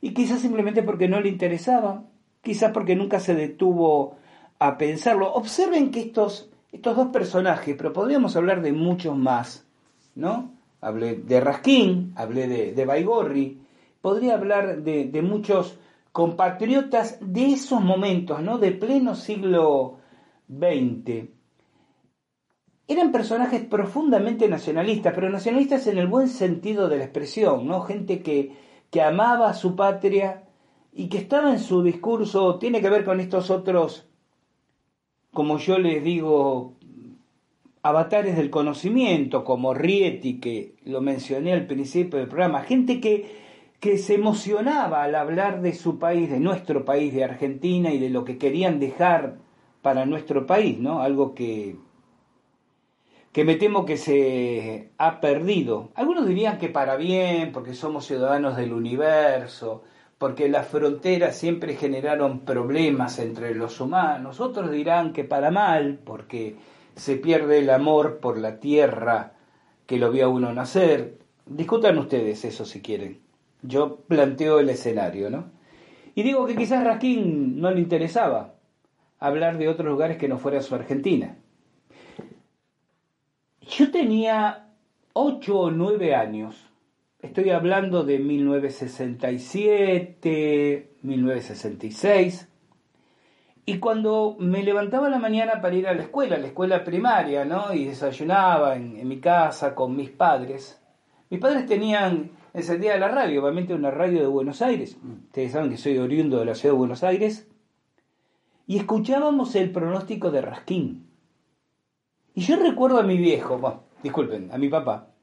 Y 0.00 0.14
quizás 0.14 0.40
simplemente 0.40 0.82
porque 0.82 1.08
no 1.08 1.20
le 1.20 1.28
interesaba, 1.28 2.04
quizás 2.42 2.72
porque 2.72 2.96
nunca 2.96 3.20
se 3.20 3.34
detuvo 3.34 4.16
a 4.58 4.78
pensarlo. 4.78 5.32
Observen 5.32 5.90
que 5.90 6.00
estos, 6.00 6.50
estos 6.72 6.96
dos 6.96 7.08
personajes, 7.08 7.74
pero 7.76 7.92
podríamos 7.92 8.36
hablar 8.36 8.62
de 8.62 8.72
muchos 8.72 9.16
más, 9.16 9.66
¿no? 10.14 10.52
Hablé 10.80 11.16
de 11.16 11.40
Raskin, 11.40 12.12
hablé 12.16 12.46
de, 12.46 12.72
de 12.72 12.84
Baigorri, 12.84 13.60
podría 14.00 14.34
hablar 14.34 14.82
de, 14.82 15.06
de 15.06 15.22
muchos 15.22 15.78
compatriotas 16.12 17.18
de 17.20 17.46
esos 17.54 17.80
momentos, 17.80 18.40
¿no? 18.40 18.58
De 18.58 18.70
pleno 18.70 19.14
siglo 19.14 19.98
XX. 20.48 21.28
Eran 22.86 23.12
personajes 23.12 23.64
profundamente 23.64 24.46
nacionalistas, 24.46 25.14
pero 25.14 25.30
nacionalistas 25.30 25.86
en 25.86 25.98
el 25.98 26.06
buen 26.06 26.28
sentido 26.28 26.88
de 26.88 26.98
la 26.98 27.04
expresión, 27.04 27.66
¿no? 27.66 27.80
Gente 27.80 28.22
que, 28.22 28.52
que 28.90 29.02
amaba 29.02 29.48
a 29.48 29.54
su 29.54 29.74
patria 29.74 30.44
y 30.92 31.08
que 31.08 31.18
estaba 31.18 31.50
en 31.50 31.58
su 31.58 31.82
discurso, 31.82 32.58
tiene 32.58 32.80
que 32.80 32.90
ver 32.90 33.04
con 33.04 33.20
estos 33.20 33.50
otros, 33.50 34.06
como 35.34 35.58
yo 35.58 35.78
les 35.78 36.02
digo, 36.02 36.72
avatares 37.82 38.36
del 38.36 38.48
conocimiento, 38.48 39.44
como 39.44 39.74
Rieti, 39.74 40.40
que 40.40 40.76
lo 40.84 41.02
mencioné 41.02 41.52
al 41.52 41.66
principio 41.66 42.18
del 42.18 42.28
programa, 42.28 42.62
gente 42.62 43.00
que 43.00 43.44
que 43.84 43.98
se 43.98 44.14
emocionaba 44.14 45.02
al 45.02 45.14
hablar 45.14 45.60
de 45.60 45.74
su 45.74 45.98
país, 45.98 46.30
de 46.30 46.40
nuestro 46.40 46.86
país, 46.86 47.12
de 47.12 47.22
Argentina 47.22 47.92
y 47.92 47.98
de 47.98 48.08
lo 48.08 48.24
que 48.24 48.38
querían 48.38 48.80
dejar 48.80 49.36
para 49.82 50.06
nuestro 50.06 50.46
país, 50.46 50.78
¿no? 50.78 51.02
Algo 51.02 51.34
que, 51.34 51.76
que 53.30 53.44
me 53.44 53.56
temo 53.56 53.84
que 53.84 53.98
se 53.98 54.88
ha 54.96 55.20
perdido. 55.20 55.90
Algunos 55.96 56.26
dirían 56.26 56.56
que 56.56 56.70
para 56.70 56.96
bien, 56.96 57.52
porque 57.52 57.74
somos 57.74 58.06
ciudadanos 58.06 58.56
del 58.56 58.72
universo, 58.72 59.82
porque 60.24 60.48
las 60.48 60.66
fronteras 60.68 61.36
siempre 61.36 61.76
generaron 61.76 62.46
problemas 62.46 63.18
entre 63.18 63.54
los 63.54 63.78
humanos. 63.78 64.40
Otros 64.40 64.70
dirán 64.70 65.12
que 65.12 65.22
para 65.22 65.50
mal, 65.50 65.98
porque 66.02 66.56
se 66.96 67.16
pierde 67.16 67.58
el 67.58 67.68
amor 67.68 68.20
por 68.20 68.38
la 68.38 68.58
tierra 68.58 69.34
que 69.84 69.98
lo 69.98 70.10
vio 70.10 70.24
a 70.24 70.28
uno 70.30 70.50
nacer. 70.54 71.18
Discutan 71.44 71.98
ustedes 71.98 72.42
eso 72.46 72.64
si 72.64 72.80
quieren. 72.80 73.20
Yo 73.60 73.96
planteo 73.96 74.60
el 74.60 74.70
escenario, 74.70 75.28
¿no? 75.28 75.50
Y 76.14 76.22
digo 76.22 76.46
que 76.46 76.56
quizás 76.56 76.82
Raskin 76.82 77.60
no 77.60 77.70
le 77.70 77.80
interesaba 77.80 78.54
hablar 79.18 79.58
de 79.58 79.68
otros 79.68 79.88
lugares 79.90 80.16
que 80.16 80.28
no 80.28 80.38
fuera 80.38 80.62
su 80.62 80.74
Argentina. 80.74 81.36
Yo 83.60 83.90
tenía 83.90 84.70
ocho 85.12 85.58
o 85.60 85.70
nueve 85.70 86.14
años. 86.14 86.63
Estoy 87.24 87.50
hablando 87.50 88.04
de 88.04 88.18
1967, 88.18 90.96
1966. 91.00 92.48
Y 93.64 93.78
cuando 93.78 94.36
me 94.38 94.62
levantaba 94.62 95.08
la 95.08 95.18
mañana 95.18 95.62
para 95.62 95.74
ir 95.74 95.88
a 95.88 95.94
la 95.94 96.02
escuela, 96.02 96.36
a 96.36 96.38
la 96.38 96.48
escuela 96.48 96.84
primaria, 96.84 97.46
¿no? 97.46 97.72
Y 97.72 97.86
desayunaba 97.86 98.76
en, 98.76 98.98
en 98.98 99.08
mi 99.08 99.20
casa 99.20 99.74
con 99.74 99.96
mis 99.96 100.10
padres. 100.10 100.82
Mis 101.30 101.40
padres 101.40 101.64
tenían 101.64 102.32
encendía 102.52 102.98
la 102.98 103.08
radio, 103.08 103.42
obviamente 103.42 103.72
una 103.72 103.90
radio 103.90 104.20
de 104.20 104.26
Buenos 104.26 104.60
Aires. 104.60 104.98
Ustedes 105.28 105.52
saben 105.52 105.70
que 105.70 105.78
soy 105.78 105.96
oriundo 105.96 106.38
de 106.38 106.44
la 106.44 106.54
ciudad 106.54 106.74
de 106.74 106.78
Buenos 106.78 107.02
Aires. 107.04 107.48
Y 108.66 108.76
escuchábamos 108.76 109.54
el 109.54 109.72
pronóstico 109.72 110.30
de 110.30 110.42
Raskin. 110.42 111.06
Y 112.34 112.42
yo 112.42 112.56
recuerdo 112.56 112.98
a 112.98 113.02
mi 113.02 113.16
viejo, 113.16 113.56
bueno, 113.56 113.84
disculpen, 114.02 114.50
a 114.52 114.58
mi 114.58 114.68
papá, 114.68 115.13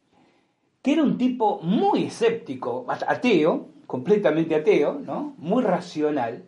que 0.82 0.94
era 0.94 1.04
un 1.04 1.18
tipo 1.18 1.60
muy 1.62 2.06
escéptico, 2.06 2.86
ateo, 2.90 3.70
completamente 3.86 4.56
ateo, 4.56 5.00
¿no? 5.00 5.36
Muy 5.38 5.64
racional. 5.64 6.46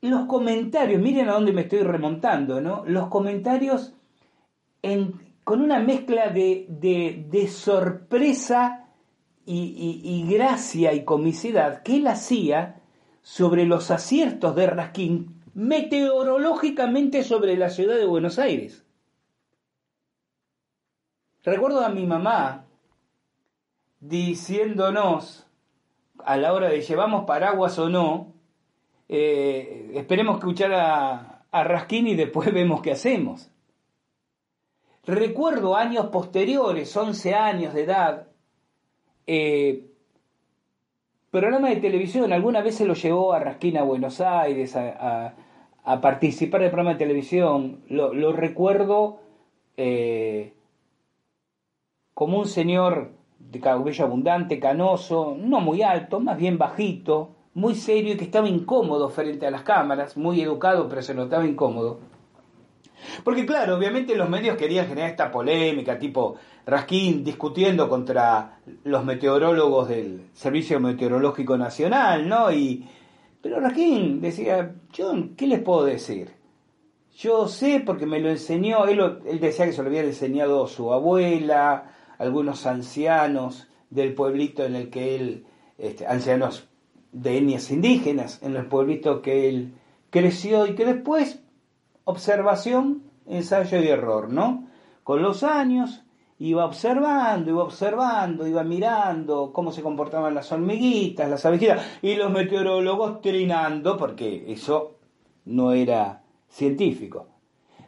Los 0.00 0.26
comentarios, 0.26 1.00
miren 1.00 1.28
a 1.28 1.34
dónde 1.34 1.52
me 1.52 1.62
estoy 1.62 1.80
remontando, 1.80 2.60
¿no? 2.60 2.84
Los 2.86 3.08
comentarios 3.08 3.94
con 5.44 5.60
una 5.60 5.78
mezcla 5.78 6.28
de, 6.28 6.66
de, 6.68 7.48
sorpresa 7.48 8.88
y, 9.46 10.26
gracia 10.28 10.92
y 10.92 11.04
comicidad 11.04 11.82
que 11.82 11.96
él 11.96 12.06
hacía 12.06 12.80
sobre 13.22 13.64
los 13.64 13.90
aciertos 13.90 14.54
de 14.56 14.66
Raskin 14.66 15.42
meteorológicamente 15.54 17.22
sobre 17.22 17.56
la 17.56 17.70
ciudad 17.70 17.96
de 17.96 18.04
Buenos 18.04 18.38
Aires. 18.38 18.84
Recuerdo 21.42 21.84
a 21.84 21.90
mi 21.90 22.06
mamá 22.06 22.63
diciéndonos 24.08 25.46
a 26.18 26.36
la 26.36 26.52
hora 26.52 26.68
de 26.68 26.82
llevamos 26.82 27.24
paraguas 27.24 27.78
o 27.78 27.88
no, 27.88 28.34
eh, 29.08 29.92
esperemos 29.94 30.36
escuchar 30.36 30.72
a, 30.74 31.44
a 31.50 31.64
Raskin 31.64 32.08
y 32.08 32.14
después 32.14 32.52
vemos 32.54 32.82
qué 32.82 32.92
hacemos. 32.92 33.50
Recuerdo 35.06 35.76
años 35.76 36.06
posteriores, 36.06 36.94
11 36.96 37.34
años 37.34 37.74
de 37.74 37.82
edad, 37.82 38.28
eh, 39.26 39.86
programa 41.30 41.68
de 41.70 41.76
televisión, 41.76 42.32
alguna 42.32 42.62
vez 42.62 42.76
se 42.76 42.86
lo 42.86 42.94
llevó 42.94 43.32
a 43.32 43.38
Raskin 43.38 43.78
a 43.78 43.82
Buenos 43.82 44.20
Aires 44.20 44.76
a, 44.76 45.34
participar 46.00 46.62
del 46.62 46.70
programa 46.70 46.92
de 46.92 46.98
televisión. 46.98 47.82
Lo, 47.88 48.32
recuerdo 48.32 49.20
eh, 49.76 50.54
como 52.14 52.38
un 52.38 52.46
señor 52.46 53.10
de 53.54 53.60
cabello 53.60 54.04
abundante, 54.04 54.58
canoso, 54.58 55.36
no 55.38 55.60
muy 55.60 55.82
alto, 55.82 56.20
más 56.20 56.36
bien 56.36 56.58
bajito, 56.58 57.30
muy 57.54 57.74
serio 57.74 58.12
y 58.12 58.16
que 58.16 58.24
estaba 58.24 58.48
incómodo 58.48 59.08
frente 59.08 59.46
a 59.46 59.50
las 59.50 59.62
cámaras, 59.62 60.16
muy 60.16 60.40
educado, 60.40 60.88
pero 60.88 61.02
se 61.02 61.14
notaba 61.14 61.46
incómodo. 61.46 62.00
Porque 63.22 63.46
claro, 63.46 63.76
obviamente 63.76 64.16
los 64.16 64.28
medios 64.28 64.56
querían 64.56 64.86
generar 64.86 65.10
esta 65.10 65.30
polémica, 65.30 65.98
tipo 65.98 66.36
Raskin 66.66 67.22
discutiendo 67.22 67.88
contra 67.88 68.58
los 68.84 69.04
meteorólogos 69.04 69.88
del 69.88 70.30
Servicio 70.32 70.80
Meteorológico 70.80 71.56
Nacional, 71.56 72.28
¿no? 72.28 72.50
Y, 72.50 72.88
pero 73.40 73.60
Raskin 73.60 74.20
decía, 74.20 74.74
John, 74.96 75.34
¿qué 75.36 75.46
les 75.46 75.60
puedo 75.60 75.84
decir? 75.84 76.32
Yo 77.16 77.46
sé 77.46 77.82
porque 77.86 78.06
me 78.06 78.18
lo 78.18 78.30
enseñó, 78.30 78.86
él, 78.86 79.20
él 79.26 79.38
decía 79.38 79.66
que 79.66 79.72
se 79.72 79.82
lo 79.82 79.88
había 79.88 80.00
enseñado 80.00 80.66
su 80.66 80.92
abuela, 80.92 81.93
algunos 82.18 82.66
ancianos 82.66 83.68
del 83.90 84.14
pueblito 84.14 84.64
en 84.64 84.76
el 84.76 84.90
que 84.90 85.16
él, 85.16 85.46
este, 85.78 86.06
ancianos 86.06 86.68
de 87.12 87.38
etnias 87.38 87.70
indígenas, 87.70 88.42
en 88.42 88.56
el 88.56 88.66
pueblito 88.66 89.22
que 89.22 89.48
él 89.48 89.74
creció 90.10 90.66
y 90.66 90.74
que 90.74 90.84
después 90.84 91.40
observación, 92.04 93.02
ensayo 93.26 93.80
y 93.80 93.88
error, 93.88 94.30
¿no? 94.30 94.68
Con 95.02 95.22
los 95.22 95.42
años 95.42 96.04
iba 96.38 96.64
observando, 96.64 97.50
iba 97.50 97.62
observando, 97.62 98.46
iba 98.46 98.64
mirando 98.64 99.52
cómo 99.52 99.72
se 99.72 99.82
comportaban 99.82 100.34
las 100.34 100.50
hormiguitas, 100.52 101.30
las 101.30 101.46
abejitas 101.46 101.84
y 102.02 102.16
los 102.16 102.30
meteorólogos 102.30 103.20
trinando, 103.20 103.96
porque 103.96 104.52
eso 104.52 104.98
no 105.44 105.72
era 105.72 106.22
científico. 106.48 107.33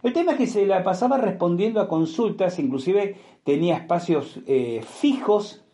El 0.07 0.13
tema 0.13 0.33
es 0.33 0.39
que 0.39 0.47
se 0.47 0.67
la 0.67 0.85
pasaba 0.85 1.19
respondiendo 1.19 1.81
a 1.81 1.89
consultas, 1.89 2.61
inclusive 2.61 3.17
tenía 3.43 3.77
espacios 3.77 4.39
eh, 4.47 4.81
fijos. 4.87 5.65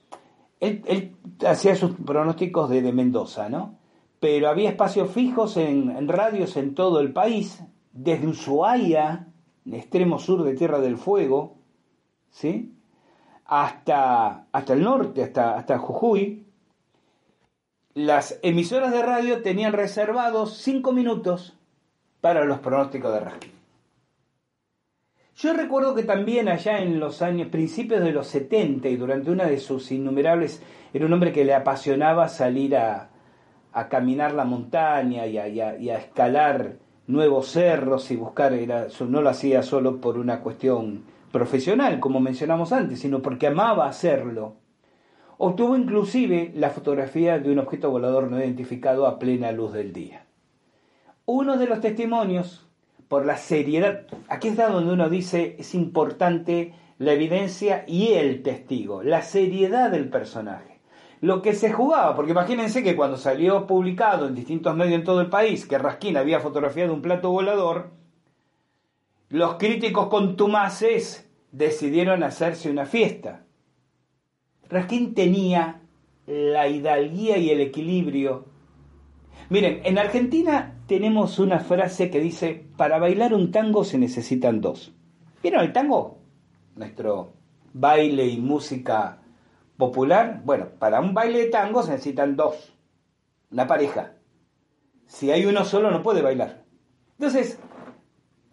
Él, 0.59 1.17
hacía 1.47 1.77
sus 1.77 1.93
pronósticos 1.97 2.71
de, 2.71 2.81
Mendoza, 2.95 3.51
¿no? 3.51 3.75
Pero 4.21 4.49
había 4.49 4.71
espacios 4.71 5.11
fijos 5.11 5.59
en, 5.59 5.91
en 5.91 6.09
radios 6.09 6.57
en 6.57 6.75
todo 6.75 7.01
el 7.01 7.13
país, 7.13 7.63
desde 7.93 8.27
Ushuaia, 8.27 9.29
el 9.67 9.75
extremo 9.75 10.19
sur 10.19 10.45
de 10.45 10.55
Tierra 10.55 10.81
del 10.81 10.97
Fuego, 10.97 11.59
¿sí? 12.31 12.73
hasta, 13.45 14.47
hasta 14.51 14.73
el 14.73 14.83
norte, 14.83 15.25
hasta, 15.25 15.59
hasta 15.59 15.77
Jujuy, 15.77 16.47
las 17.93 18.39
emisoras 18.41 18.93
de 18.93 19.03
radio 19.03 19.43
tenían 19.43 19.75
reservados 19.75 20.57
cinco 20.57 20.93
minutos 20.93 21.55
para 22.23 22.47
los 22.47 22.61
pronósticos 22.61 23.13
de 23.13 23.21
Raskin. 23.21 23.62
Yo 25.37 25.55
recuerdo 25.55 25.95
que 25.95 26.03
también 26.03 26.49
allá 26.49 26.79
en 26.79 27.01
los 27.01 27.23
años, 27.23 27.49
principios 27.49 28.03
de 28.03 28.13
los 28.13 28.27
70 28.27 28.89
y 28.89 28.97
durante 28.97 29.31
una 29.31 29.47
de 29.47 29.59
sus 29.59 29.91
innumerables, 29.91 30.63
era 30.93 31.07
un 31.07 31.13
hombre 31.13 31.33
que 31.33 31.45
le 31.45 31.55
apasionaba 31.55 32.29
salir 32.29 32.77
a, 32.77 33.09
caminar 33.89 34.35
la 34.35 34.45
montaña 34.45 35.27
y 35.27 35.39
a, 35.39 35.49
y 35.49 35.89
a 35.89 35.97
escalar 35.97 36.77
nuevos 37.07 37.49
cerros 37.49 38.11
y 38.11 38.17
buscar, 38.17 38.53
era, 38.53 38.89
no 39.09 39.23
lo 39.23 39.29
hacía 39.29 39.63
solo 39.63 40.01
por 40.01 40.19
una 40.19 40.41
cuestión 40.41 41.05
profesional, 41.31 42.01
como 42.01 42.21
mencionamos 42.21 42.73
antes, 42.73 43.01
sino 43.01 43.23
porque 43.23 43.47
amaba 43.47 43.89
hacerlo. 43.89 44.57
Obtuvo 45.39 45.77
inclusive 45.77 46.53
la 46.55 46.71
fotografía 46.71 47.39
de 47.39 47.51
un 47.51 47.59
objeto 47.59 47.91
volador 47.91 48.31
no 48.31 48.39
identificado 48.39 49.07
a 49.07 49.19
plena 49.19 49.51
luz 49.51 49.73
del 49.73 49.93
día. 49.93 50.27
Uno 51.25 51.57
de 51.57 51.67
los 51.67 51.81
testimonios, 51.81 52.69
por 53.13 53.27
la 53.27 53.37
seriedad, 53.37 54.07
aquí 54.27 54.49
está 54.49 54.71
donde 54.71 54.91
uno 54.91 55.11
dice 55.11 55.57
es 55.59 55.75
importante 55.75 56.73
la 56.97 57.13
evidencia 57.13 57.85
y 57.87 58.15
el 58.15 58.43
testigo, 58.43 59.03
la 59.03 59.21
seriedad 59.21 59.91
del 59.91 60.09
personaje 60.09 60.81
lo 61.21 61.43
que 61.43 61.53
se 61.53 61.71
jugaba, 61.71 62.17
porque 62.17 62.31
imagínense 62.31 62.83
que 62.83 62.97
cuando 62.97 63.19
salió 63.19 63.67
publicado 63.67 64.27
en 64.27 64.35
distintos 64.35 64.75
medios 64.75 64.95
en 64.95 65.05
todo 65.05 65.21
el 65.21 65.29
país 65.29 65.67
que 65.67 65.77
Raskin 65.77 66.17
había 66.17 66.41
fotografiado 66.41 66.95
un 66.95 67.03
plato 67.03 67.31
volador, 67.31 67.91
los 69.29 69.57
críticos 69.57 70.07
contumaces 70.07 71.31
decidieron 71.51 72.23
hacerse 72.23 72.71
una 72.71 72.87
fiesta. 72.87 73.45
Raskin 74.71 75.13
tenía 75.15 75.83
la 76.27 76.67
hidalguía 76.67 77.37
y 77.37 77.51
el 77.51 77.61
equilibrio. 77.61 78.47
Miren, 79.51 79.83
en 79.85 79.99
Argentina 79.99 80.82
tenemos 80.93 81.39
una 81.39 81.59
frase 81.59 82.11
que 82.11 82.21
dice, 82.21 82.67
para 82.77 82.99
bailar 82.99 83.33
un 83.33 83.51
tango 83.51 83.83
se 83.83 83.97
necesitan 83.97 84.61
dos. 84.61 84.93
¿Vieron 85.43 85.63
el 85.63 85.73
tango? 85.73 86.19
Nuestro 86.77 87.33
baile 87.73 88.27
y 88.27 88.37
música 88.37 89.23
popular, 89.79 90.43
bueno, 90.45 90.69
para 90.79 91.01
un 91.01 91.15
baile 91.15 91.45
de 91.45 91.47
tango 91.47 91.83
se 91.83 91.93
necesitan 91.93 92.37
dos, 92.37 92.75
una 93.51 93.67
pareja. 93.67 94.17
Si 95.07 95.31
hay 95.31 95.47
uno 95.47 95.65
solo 95.65 95.91
no 95.91 96.03
puede 96.03 96.21
bailar. 96.21 96.63
Entonces, 97.13 97.59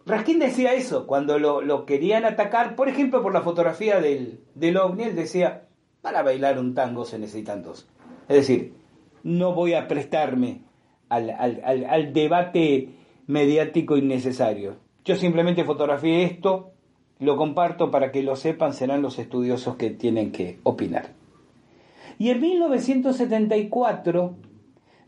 Raskin 0.06 0.38
decía 0.38 0.72
eso, 0.72 1.06
cuando 1.06 1.38
lo, 1.38 1.84
querían 1.84 2.24
atacar, 2.24 2.74
por 2.74 2.88
ejemplo, 2.88 3.22
por 3.22 3.34
la 3.34 3.42
fotografía 3.42 4.00
del, 4.00 4.46
del 4.54 4.78
él 4.98 5.14
decía, 5.14 5.68
para 6.00 6.22
bailar 6.22 6.58
un 6.58 6.74
tango 6.74 7.04
se 7.04 7.18
necesitan 7.18 7.62
dos. 7.62 7.86
Es 8.30 8.36
decir, 8.36 8.76
no 9.24 9.52
voy 9.52 9.74
a 9.74 9.88
prestarme 9.88 10.69
al, 11.10 12.12
debate 12.12 12.88
mediático 13.26 13.96
innecesario. 13.96 14.76
Yo 15.04 15.16
simplemente 15.16 15.64
fotografié 15.64 16.24
esto, 16.24 16.72
lo 17.18 17.36
comparto 17.36 17.90
para 17.90 18.12
que 18.12 18.22
lo 18.22 18.36
sepan, 18.36 18.72
serán 18.72 19.02
los 19.02 19.18
estudiosos 19.18 19.76
que 19.76 19.90
tienen 19.90 20.32
que 20.32 20.58
opinar. 20.62 21.10
Y 22.18 22.30
en 22.30 22.40
1974 22.40 24.36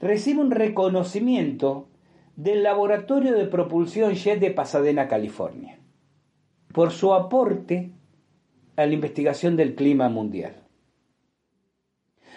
recibe 0.01 0.41
un 0.41 0.51
reconocimiento 0.51 1.89
del 2.37 2.63
Laboratorio 2.63 3.33
de 3.33 3.47
Propulsión 3.47 4.15
Jet 4.15 4.41
de 4.41 4.51
Pasadena, 4.51 5.09
California, 5.09 5.79
por 6.73 6.91
su 6.91 7.13
aporte 7.15 7.93
a 8.77 8.87
la 8.87 8.95
investigación 8.95 9.57
del 9.57 9.75
clima 9.75 10.09
mundial. 10.09 10.62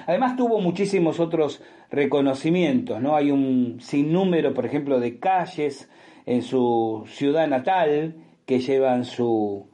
Además 0.05 0.35
tuvo 0.35 0.59
muchísimos 0.59 1.19
otros 1.19 1.61
reconocimientos, 1.89 3.01
¿no? 3.01 3.15
Hay 3.15 3.31
un 3.31 3.77
sinnúmero, 3.79 4.53
por 4.53 4.65
ejemplo, 4.65 4.99
de 4.99 5.19
calles 5.19 5.89
en 6.25 6.41
su 6.41 7.03
ciudad 7.07 7.47
natal 7.47 8.15
que 8.45 8.59
llevan 8.59 9.05
su, 9.05 9.67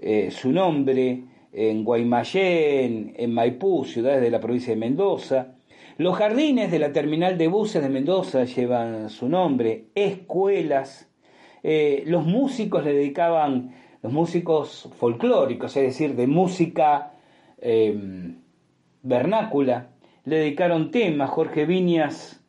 eh, 0.00 0.30
su 0.30 0.52
nombre, 0.52 1.24
en 1.52 1.84
Guaymallén, 1.84 3.14
en 3.16 3.32
Maipú, 3.32 3.84
ciudades 3.84 4.20
de 4.20 4.30
la 4.30 4.40
provincia 4.40 4.74
de 4.74 4.80
Mendoza. 4.80 5.54
Los 5.96 6.16
jardines 6.16 6.70
de 6.72 6.80
la 6.80 6.92
terminal 6.92 7.38
de 7.38 7.46
buses 7.46 7.80
de 7.82 7.88
Mendoza 7.88 8.44
llevan 8.44 9.08
su 9.08 9.28
nombre, 9.28 9.86
escuelas. 9.94 11.08
Eh, 11.62 12.02
los 12.06 12.26
músicos 12.26 12.84
le 12.84 12.92
dedicaban, 12.92 13.72
los 14.02 14.12
músicos 14.12 14.90
folclóricos, 14.98 15.76
es 15.76 15.84
decir, 15.84 16.16
de 16.16 16.26
música 16.26 17.12
em, 17.60 18.43
vernácula, 19.04 19.90
le 20.24 20.38
dedicaron 20.38 20.90
temas. 20.90 21.30
Jorge 21.30 21.66
Viñas, 21.66 22.42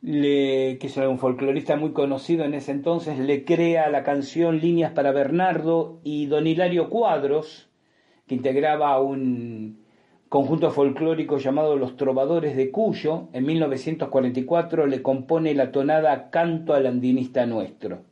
le, 0.00 0.78
que 0.80 0.86
es 0.86 0.96
un 0.96 1.18
folclorista 1.18 1.76
muy 1.76 1.92
conocido 1.92 2.44
en 2.44 2.54
ese 2.54 2.72
entonces, 2.72 3.18
le 3.18 3.44
crea 3.44 3.90
la 3.90 4.02
canción 4.02 4.58
Líneas 4.58 4.92
para 4.92 5.12
Bernardo 5.12 6.00
y 6.02 6.26
Don 6.26 6.46
Hilario 6.46 6.88
Cuadros 6.88 7.68
que 8.26 8.34
integraba 8.34 9.00
un 9.00 9.82
conjunto 10.28 10.70
folclórico 10.70 11.38
llamado 11.38 11.76
Los 11.76 11.96
Trovadores 11.96 12.56
de 12.56 12.70
Cuyo, 12.70 13.28
en 13.32 13.44
1944 13.44 14.86
le 14.86 15.02
compone 15.02 15.54
la 15.54 15.72
tonada 15.72 16.30
Canto 16.30 16.72
al 16.72 16.86
Andinista 16.86 17.44
Nuestro. 17.46 18.04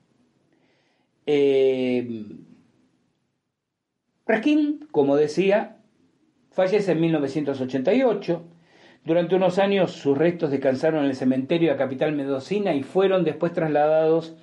Eh, 1.26 2.26
como 4.90 5.16
decía, 5.16 5.79
fallece 6.50 6.92
en 6.92 7.00
1988. 7.00 8.42
Durante 9.04 9.36
unos 9.36 9.58
años 9.58 9.92
sus 9.92 10.16
restos 10.16 10.50
descansaron 10.50 11.04
en 11.04 11.10
el 11.10 11.16
cementerio 11.16 11.70
de 11.70 11.74
la 11.74 11.82
capital 11.82 12.12
mendocina 12.12 12.74
y 12.74 12.82
fueron 12.82 13.24
después 13.24 13.52
trasladados 13.52 14.36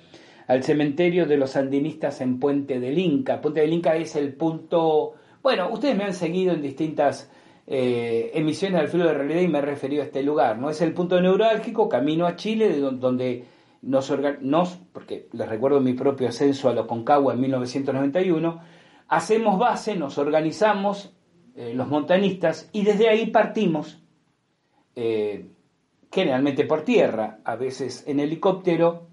al 0.46 0.62
cementerio 0.64 1.26
de 1.26 1.36
los 1.36 1.56
andinistas 1.56 2.20
en 2.20 2.40
Puente 2.40 2.80
del 2.80 2.98
Inca. 2.98 3.40
Puente 3.40 3.60
del 3.60 3.72
Inca 3.72 3.96
es 3.96 4.16
el 4.16 4.32
punto 4.34 5.14
bueno, 5.42 5.70
ustedes 5.70 5.96
me 5.96 6.04
han 6.04 6.14
seguido 6.14 6.52
en 6.52 6.62
distintas 6.62 7.30
eh, 7.66 8.32
emisiones 8.34 8.80
al 8.80 8.88
filo 8.88 9.06
de 9.06 9.14
realidad 9.14 9.40
y 9.40 9.48
me 9.48 9.58
he 9.58 9.62
referido 9.62 10.02
a 10.02 10.06
este 10.06 10.22
lugar. 10.22 10.58
¿no? 10.58 10.68
Es 10.68 10.82
el 10.82 10.92
punto 10.92 11.20
neurálgico, 11.20 11.88
camino 11.88 12.26
a 12.26 12.36
Chile, 12.36 12.68
de 12.68 12.80
donde 12.80 13.44
nos, 13.82 14.12
nos, 14.40 14.76
porque 14.92 15.28
les 15.32 15.48
recuerdo 15.48 15.80
mi 15.80 15.94
propio 15.94 16.28
ascenso 16.28 16.68
a 16.68 16.74
los 16.74 16.86
Concagua 16.86 17.34
en 17.34 17.40
1991, 17.40 18.60
hacemos 19.08 19.58
base, 19.58 19.96
nos 19.96 20.18
organizamos, 20.18 21.14
eh, 21.58 21.74
los 21.74 21.88
montanistas, 21.88 22.70
y 22.72 22.84
desde 22.84 23.08
ahí 23.08 23.32
partimos, 23.32 24.00
eh, 24.94 25.48
generalmente 26.08 26.64
por 26.64 26.84
tierra, 26.84 27.40
a 27.42 27.56
veces 27.56 28.04
en 28.06 28.20
helicóptero, 28.20 29.08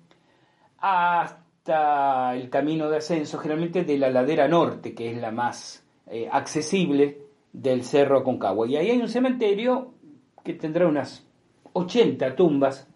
hasta 0.78 2.36
el 2.36 2.52
camino 2.52 2.88
de 2.88 2.98
ascenso, 2.98 3.40
generalmente 3.40 3.84
de 3.84 3.98
la 3.98 4.12
ladera 4.12 4.48
norte, 4.48 4.94
que 4.94 5.10
es 5.10 5.18
la 5.18 5.32
más 5.32 5.84
eh, 6.06 6.30
accesible 6.32 7.18
del 7.52 7.84
Cerro 7.84 8.24
Concagua. 8.24 8.68
Y 8.68 8.76
ahí 8.76 8.92
hay 8.92 9.00
un 9.00 9.10
cementerio 9.10 9.96
que 10.44 10.54
tendrá 10.54 10.86
unas 10.86 11.28
80 11.74 12.36
tumbas 12.36 12.88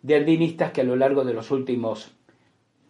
de 0.00 0.16
aldinistas 0.16 0.72
que 0.72 0.80
a 0.80 0.84
lo 0.84 0.96
largo 0.96 1.22
de 1.22 1.34
los 1.34 1.50
últimos 1.50 2.16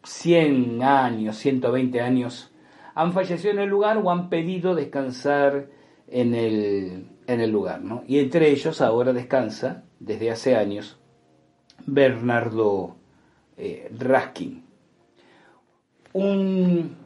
100 0.05 0.85
años, 0.85 1.37
120 1.37 2.01
años, 2.01 2.55
han 2.95 3.13
fallecido 3.13 3.55
en 3.55 3.59
el 3.59 3.69
lugar 3.69 3.99
o 3.99 4.13
han 4.13 4.29
pedido 4.29 4.77
descansar 4.77 5.75
en 6.09 6.35
el, 6.35 7.07
en 7.27 7.41
el 7.41 7.51
lugar. 7.51 7.83
¿no? 7.83 8.05
Y 8.07 8.19
entre 8.19 8.51
ellos 8.51 8.81
ahora 8.81 9.13
descansa, 9.13 9.85
desde 9.99 10.31
hace 10.31 10.57
años, 10.57 10.99
Bernardo 11.87 12.97
eh, 13.57 13.91
Raskin. 13.97 14.65
Un 16.13 16.97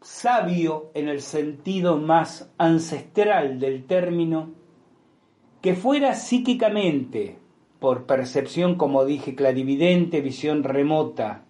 sabio 0.00 0.90
en 0.94 1.08
el 1.08 1.20
sentido 1.20 1.98
más 1.98 2.50
ancestral 2.58 3.58
del 3.58 3.84
término, 3.84 4.52
que 5.60 5.74
fuera 5.74 6.14
psíquicamente 6.14 7.38
por 7.78 8.06
percepción, 8.06 8.76
como 8.76 9.04
dije, 9.04 9.34
clarividente, 9.34 10.20
visión 10.20 10.64
remota, 10.64 11.44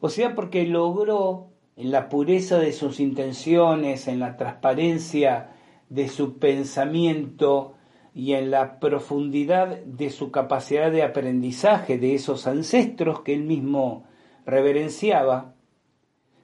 o 0.00 0.08
sea, 0.08 0.34
porque 0.34 0.64
logró 0.64 1.48
en 1.76 1.90
la 1.90 2.08
pureza 2.08 2.58
de 2.58 2.72
sus 2.72 3.00
intenciones, 3.00 4.08
en 4.08 4.20
la 4.20 4.36
transparencia 4.36 5.50
de 5.88 6.08
su 6.08 6.38
pensamiento 6.38 7.74
y 8.14 8.32
en 8.34 8.50
la 8.50 8.80
profundidad 8.80 9.78
de 9.84 10.10
su 10.10 10.30
capacidad 10.30 10.90
de 10.90 11.02
aprendizaje 11.02 11.98
de 11.98 12.14
esos 12.14 12.46
ancestros 12.46 13.20
que 13.20 13.34
él 13.34 13.44
mismo 13.44 14.04
reverenciaba, 14.44 15.54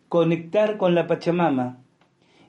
conectar 0.08 0.76
con 0.76 0.94
la 0.94 1.06
Pachamama 1.06 1.82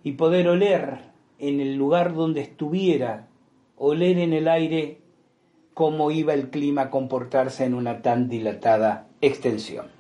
y 0.03 0.13
poder 0.13 0.47
oler 0.47 0.99
en 1.39 1.59
el 1.59 1.75
lugar 1.75 2.13
donde 2.13 2.41
estuviera, 2.41 3.27
oler 3.77 4.19
en 4.19 4.33
el 4.33 4.47
aire 4.47 5.01
cómo 5.73 6.11
iba 6.11 6.33
el 6.33 6.49
clima 6.49 6.83
a 6.83 6.89
comportarse 6.89 7.65
en 7.65 7.73
una 7.73 8.01
tan 8.01 8.29
dilatada 8.29 9.07
extensión. 9.21 9.94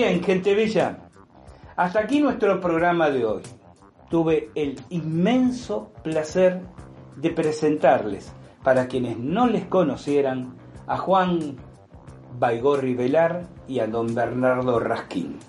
Bien, 0.00 0.22
gente 0.22 0.54
bella, 0.54 0.96
hasta 1.74 1.98
aquí 1.98 2.20
nuestro 2.20 2.60
programa 2.60 3.10
de 3.10 3.24
hoy. 3.24 3.42
Tuve 4.08 4.48
el 4.54 4.80
inmenso 4.90 5.92
placer 6.04 6.60
de 7.16 7.30
presentarles, 7.30 8.32
para 8.62 8.86
quienes 8.86 9.18
no 9.18 9.48
les 9.48 9.64
conocieran, 9.64 10.54
a 10.86 10.98
Juan 10.98 11.56
Baigorri 12.38 12.94
Velar 12.94 13.48
y 13.66 13.80
a 13.80 13.88
don 13.88 14.14
Bernardo 14.14 14.78
Rasquín. 14.78 15.40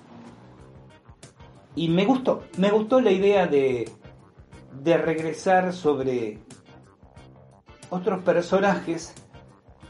Y 1.75 1.89
me 1.89 2.05
gustó, 2.05 2.41
me 2.57 2.71
gustó 2.71 3.01
la 3.01 3.11
idea 3.11 3.45
de, 3.45 3.87
de 4.81 4.97
regresar 4.97 5.73
sobre 5.73 6.39
otros 7.91 8.23
personajes 8.23 9.13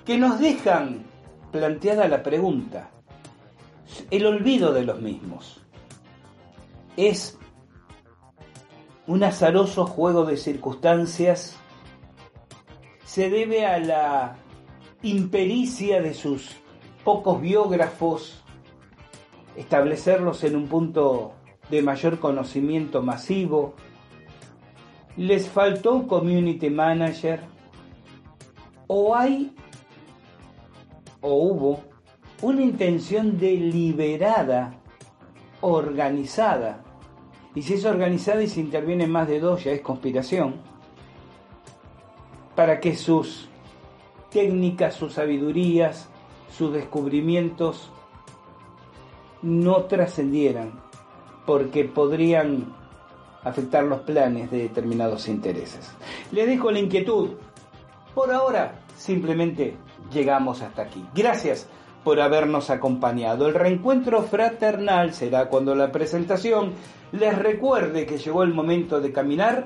que 0.03 0.17
nos 0.17 0.37
dejan 0.37 1.05
planteada 1.49 2.09
la 2.09 2.21
pregunta, 2.21 2.91
el 4.11 4.25
olvido 4.25 4.73
de 4.73 4.83
los 4.83 5.01
mismos. 5.01 5.61
Es 6.97 7.37
un 9.07 9.23
azaroso 9.23 9.85
juego 9.85 10.25
de 10.25 10.37
circunstancias, 10.37 11.55
se 13.05 13.29
debe 13.29 13.65
a 13.65 13.79
la 13.79 14.35
impericia 15.01 16.01
de 16.01 16.13
sus 16.13 16.51
pocos 17.03 17.41
biógrafos, 17.41 18.43
establecerlos 19.55 20.43
en 20.43 20.55
un 20.55 20.67
punto 20.67 21.33
de 21.71 21.81
mayor 21.81 22.19
conocimiento 22.19 23.01
masivo, 23.01 23.73
les 25.17 25.49
faltó 25.49 25.93
un 25.93 26.07
community 26.07 26.69
manager, 26.69 27.41
o 28.87 29.15
hay 29.15 29.55
o 31.21 31.33
hubo 31.33 31.88
una 32.41 32.61
intención 32.61 33.37
deliberada, 33.37 34.75
organizada, 35.61 36.83
y 37.55 37.61
si 37.63 37.73
es 37.73 37.85
organizada 37.85 38.41
y 38.41 38.47
se 38.47 38.61
interviene 38.61 39.07
más 39.07 39.27
de 39.27 39.39
dos 39.39 39.63
ya 39.63 39.71
es 39.71 39.81
conspiración, 39.81 40.55
para 42.55 42.79
que 42.79 42.95
sus 42.95 43.49
técnicas, 44.29 44.95
sus 44.95 45.13
sabidurías, 45.13 46.07
sus 46.49 46.73
descubrimientos 46.73 47.91
no 49.41 49.83
trascendieran, 49.83 50.73
porque 51.45 51.85
podrían 51.85 52.73
afectar 53.43 53.83
los 53.83 54.01
planes 54.01 54.51
de 54.51 54.59
determinados 54.59 55.27
intereses. 55.27 55.89
Les 56.31 56.45
dejo 56.45 56.71
la 56.71 56.79
inquietud. 56.79 57.29
Por 58.13 58.31
ahora, 58.31 58.81
simplemente 58.97 59.75
llegamos 60.11 60.61
hasta 60.61 60.83
aquí. 60.83 61.03
Gracias 61.15 61.67
por 62.03 62.19
habernos 62.21 62.69
acompañado. 62.69 63.47
El 63.47 63.53
reencuentro 63.53 64.21
fraternal 64.23 65.13
será 65.13 65.49
cuando 65.49 65.75
la 65.75 65.91
presentación 65.91 66.73
les 67.11 67.37
recuerde 67.37 68.05
que 68.05 68.17
llegó 68.17 68.43
el 68.43 68.53
momento 68.53 69.01
de 69.01 69.11
caminar 69.11 69.65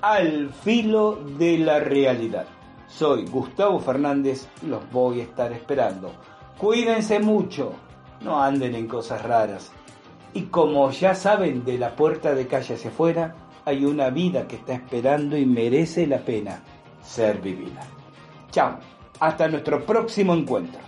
al 0.00 0.50
filo 0.50 1.18
de 1.38 1.58
la 1.58 1.80
realidad. 1.80 2.46
Soy 2.86 3.26
Gustavo 3.26 3.78
Fernández 3.80 4.48
y 4.62 4.66
los 4.66 4.90
voy 4.90 5.20
a 5.20 5.24
estar 5.24 5.52
esperando. 5.52 6.12
Cuídense 6.56 7.20
mucho, 7.20 7.72
no 8.22 8.42
anden 8.42 8.74
en 8.74 8.88
cosas 8.88 9.22
raras. 9.22 9.70
Y 10.32 10.42
como 10.44 10.90
ya 10.90 11.14
saben, 11.14 11.64
de 11.64 11.78
la 11.78 11.94
puerta 11.94 12.34
de 12.34 12.46
calle 12.46 12.74
hacia 12.74 12.90
afuera 12.90 13.34
hay 13.64 13.84
una 13.84 14.08
vida 14.10 14.48
que 14.48 14.56
está 14.56 14.74
esperando 14.74 15.36
y 15.36 15.44
merece 15.44 16.06
la 16.06 16.18
pena 16.18 16.62
ser 17.02 17.40
vivida. 17.40 17.82
Chao, 18.50 18.78
hasta 19.20 19.48
nuestro 19.48 19.84
próximo 19.84 20.34
encuentro. 20.34 20.87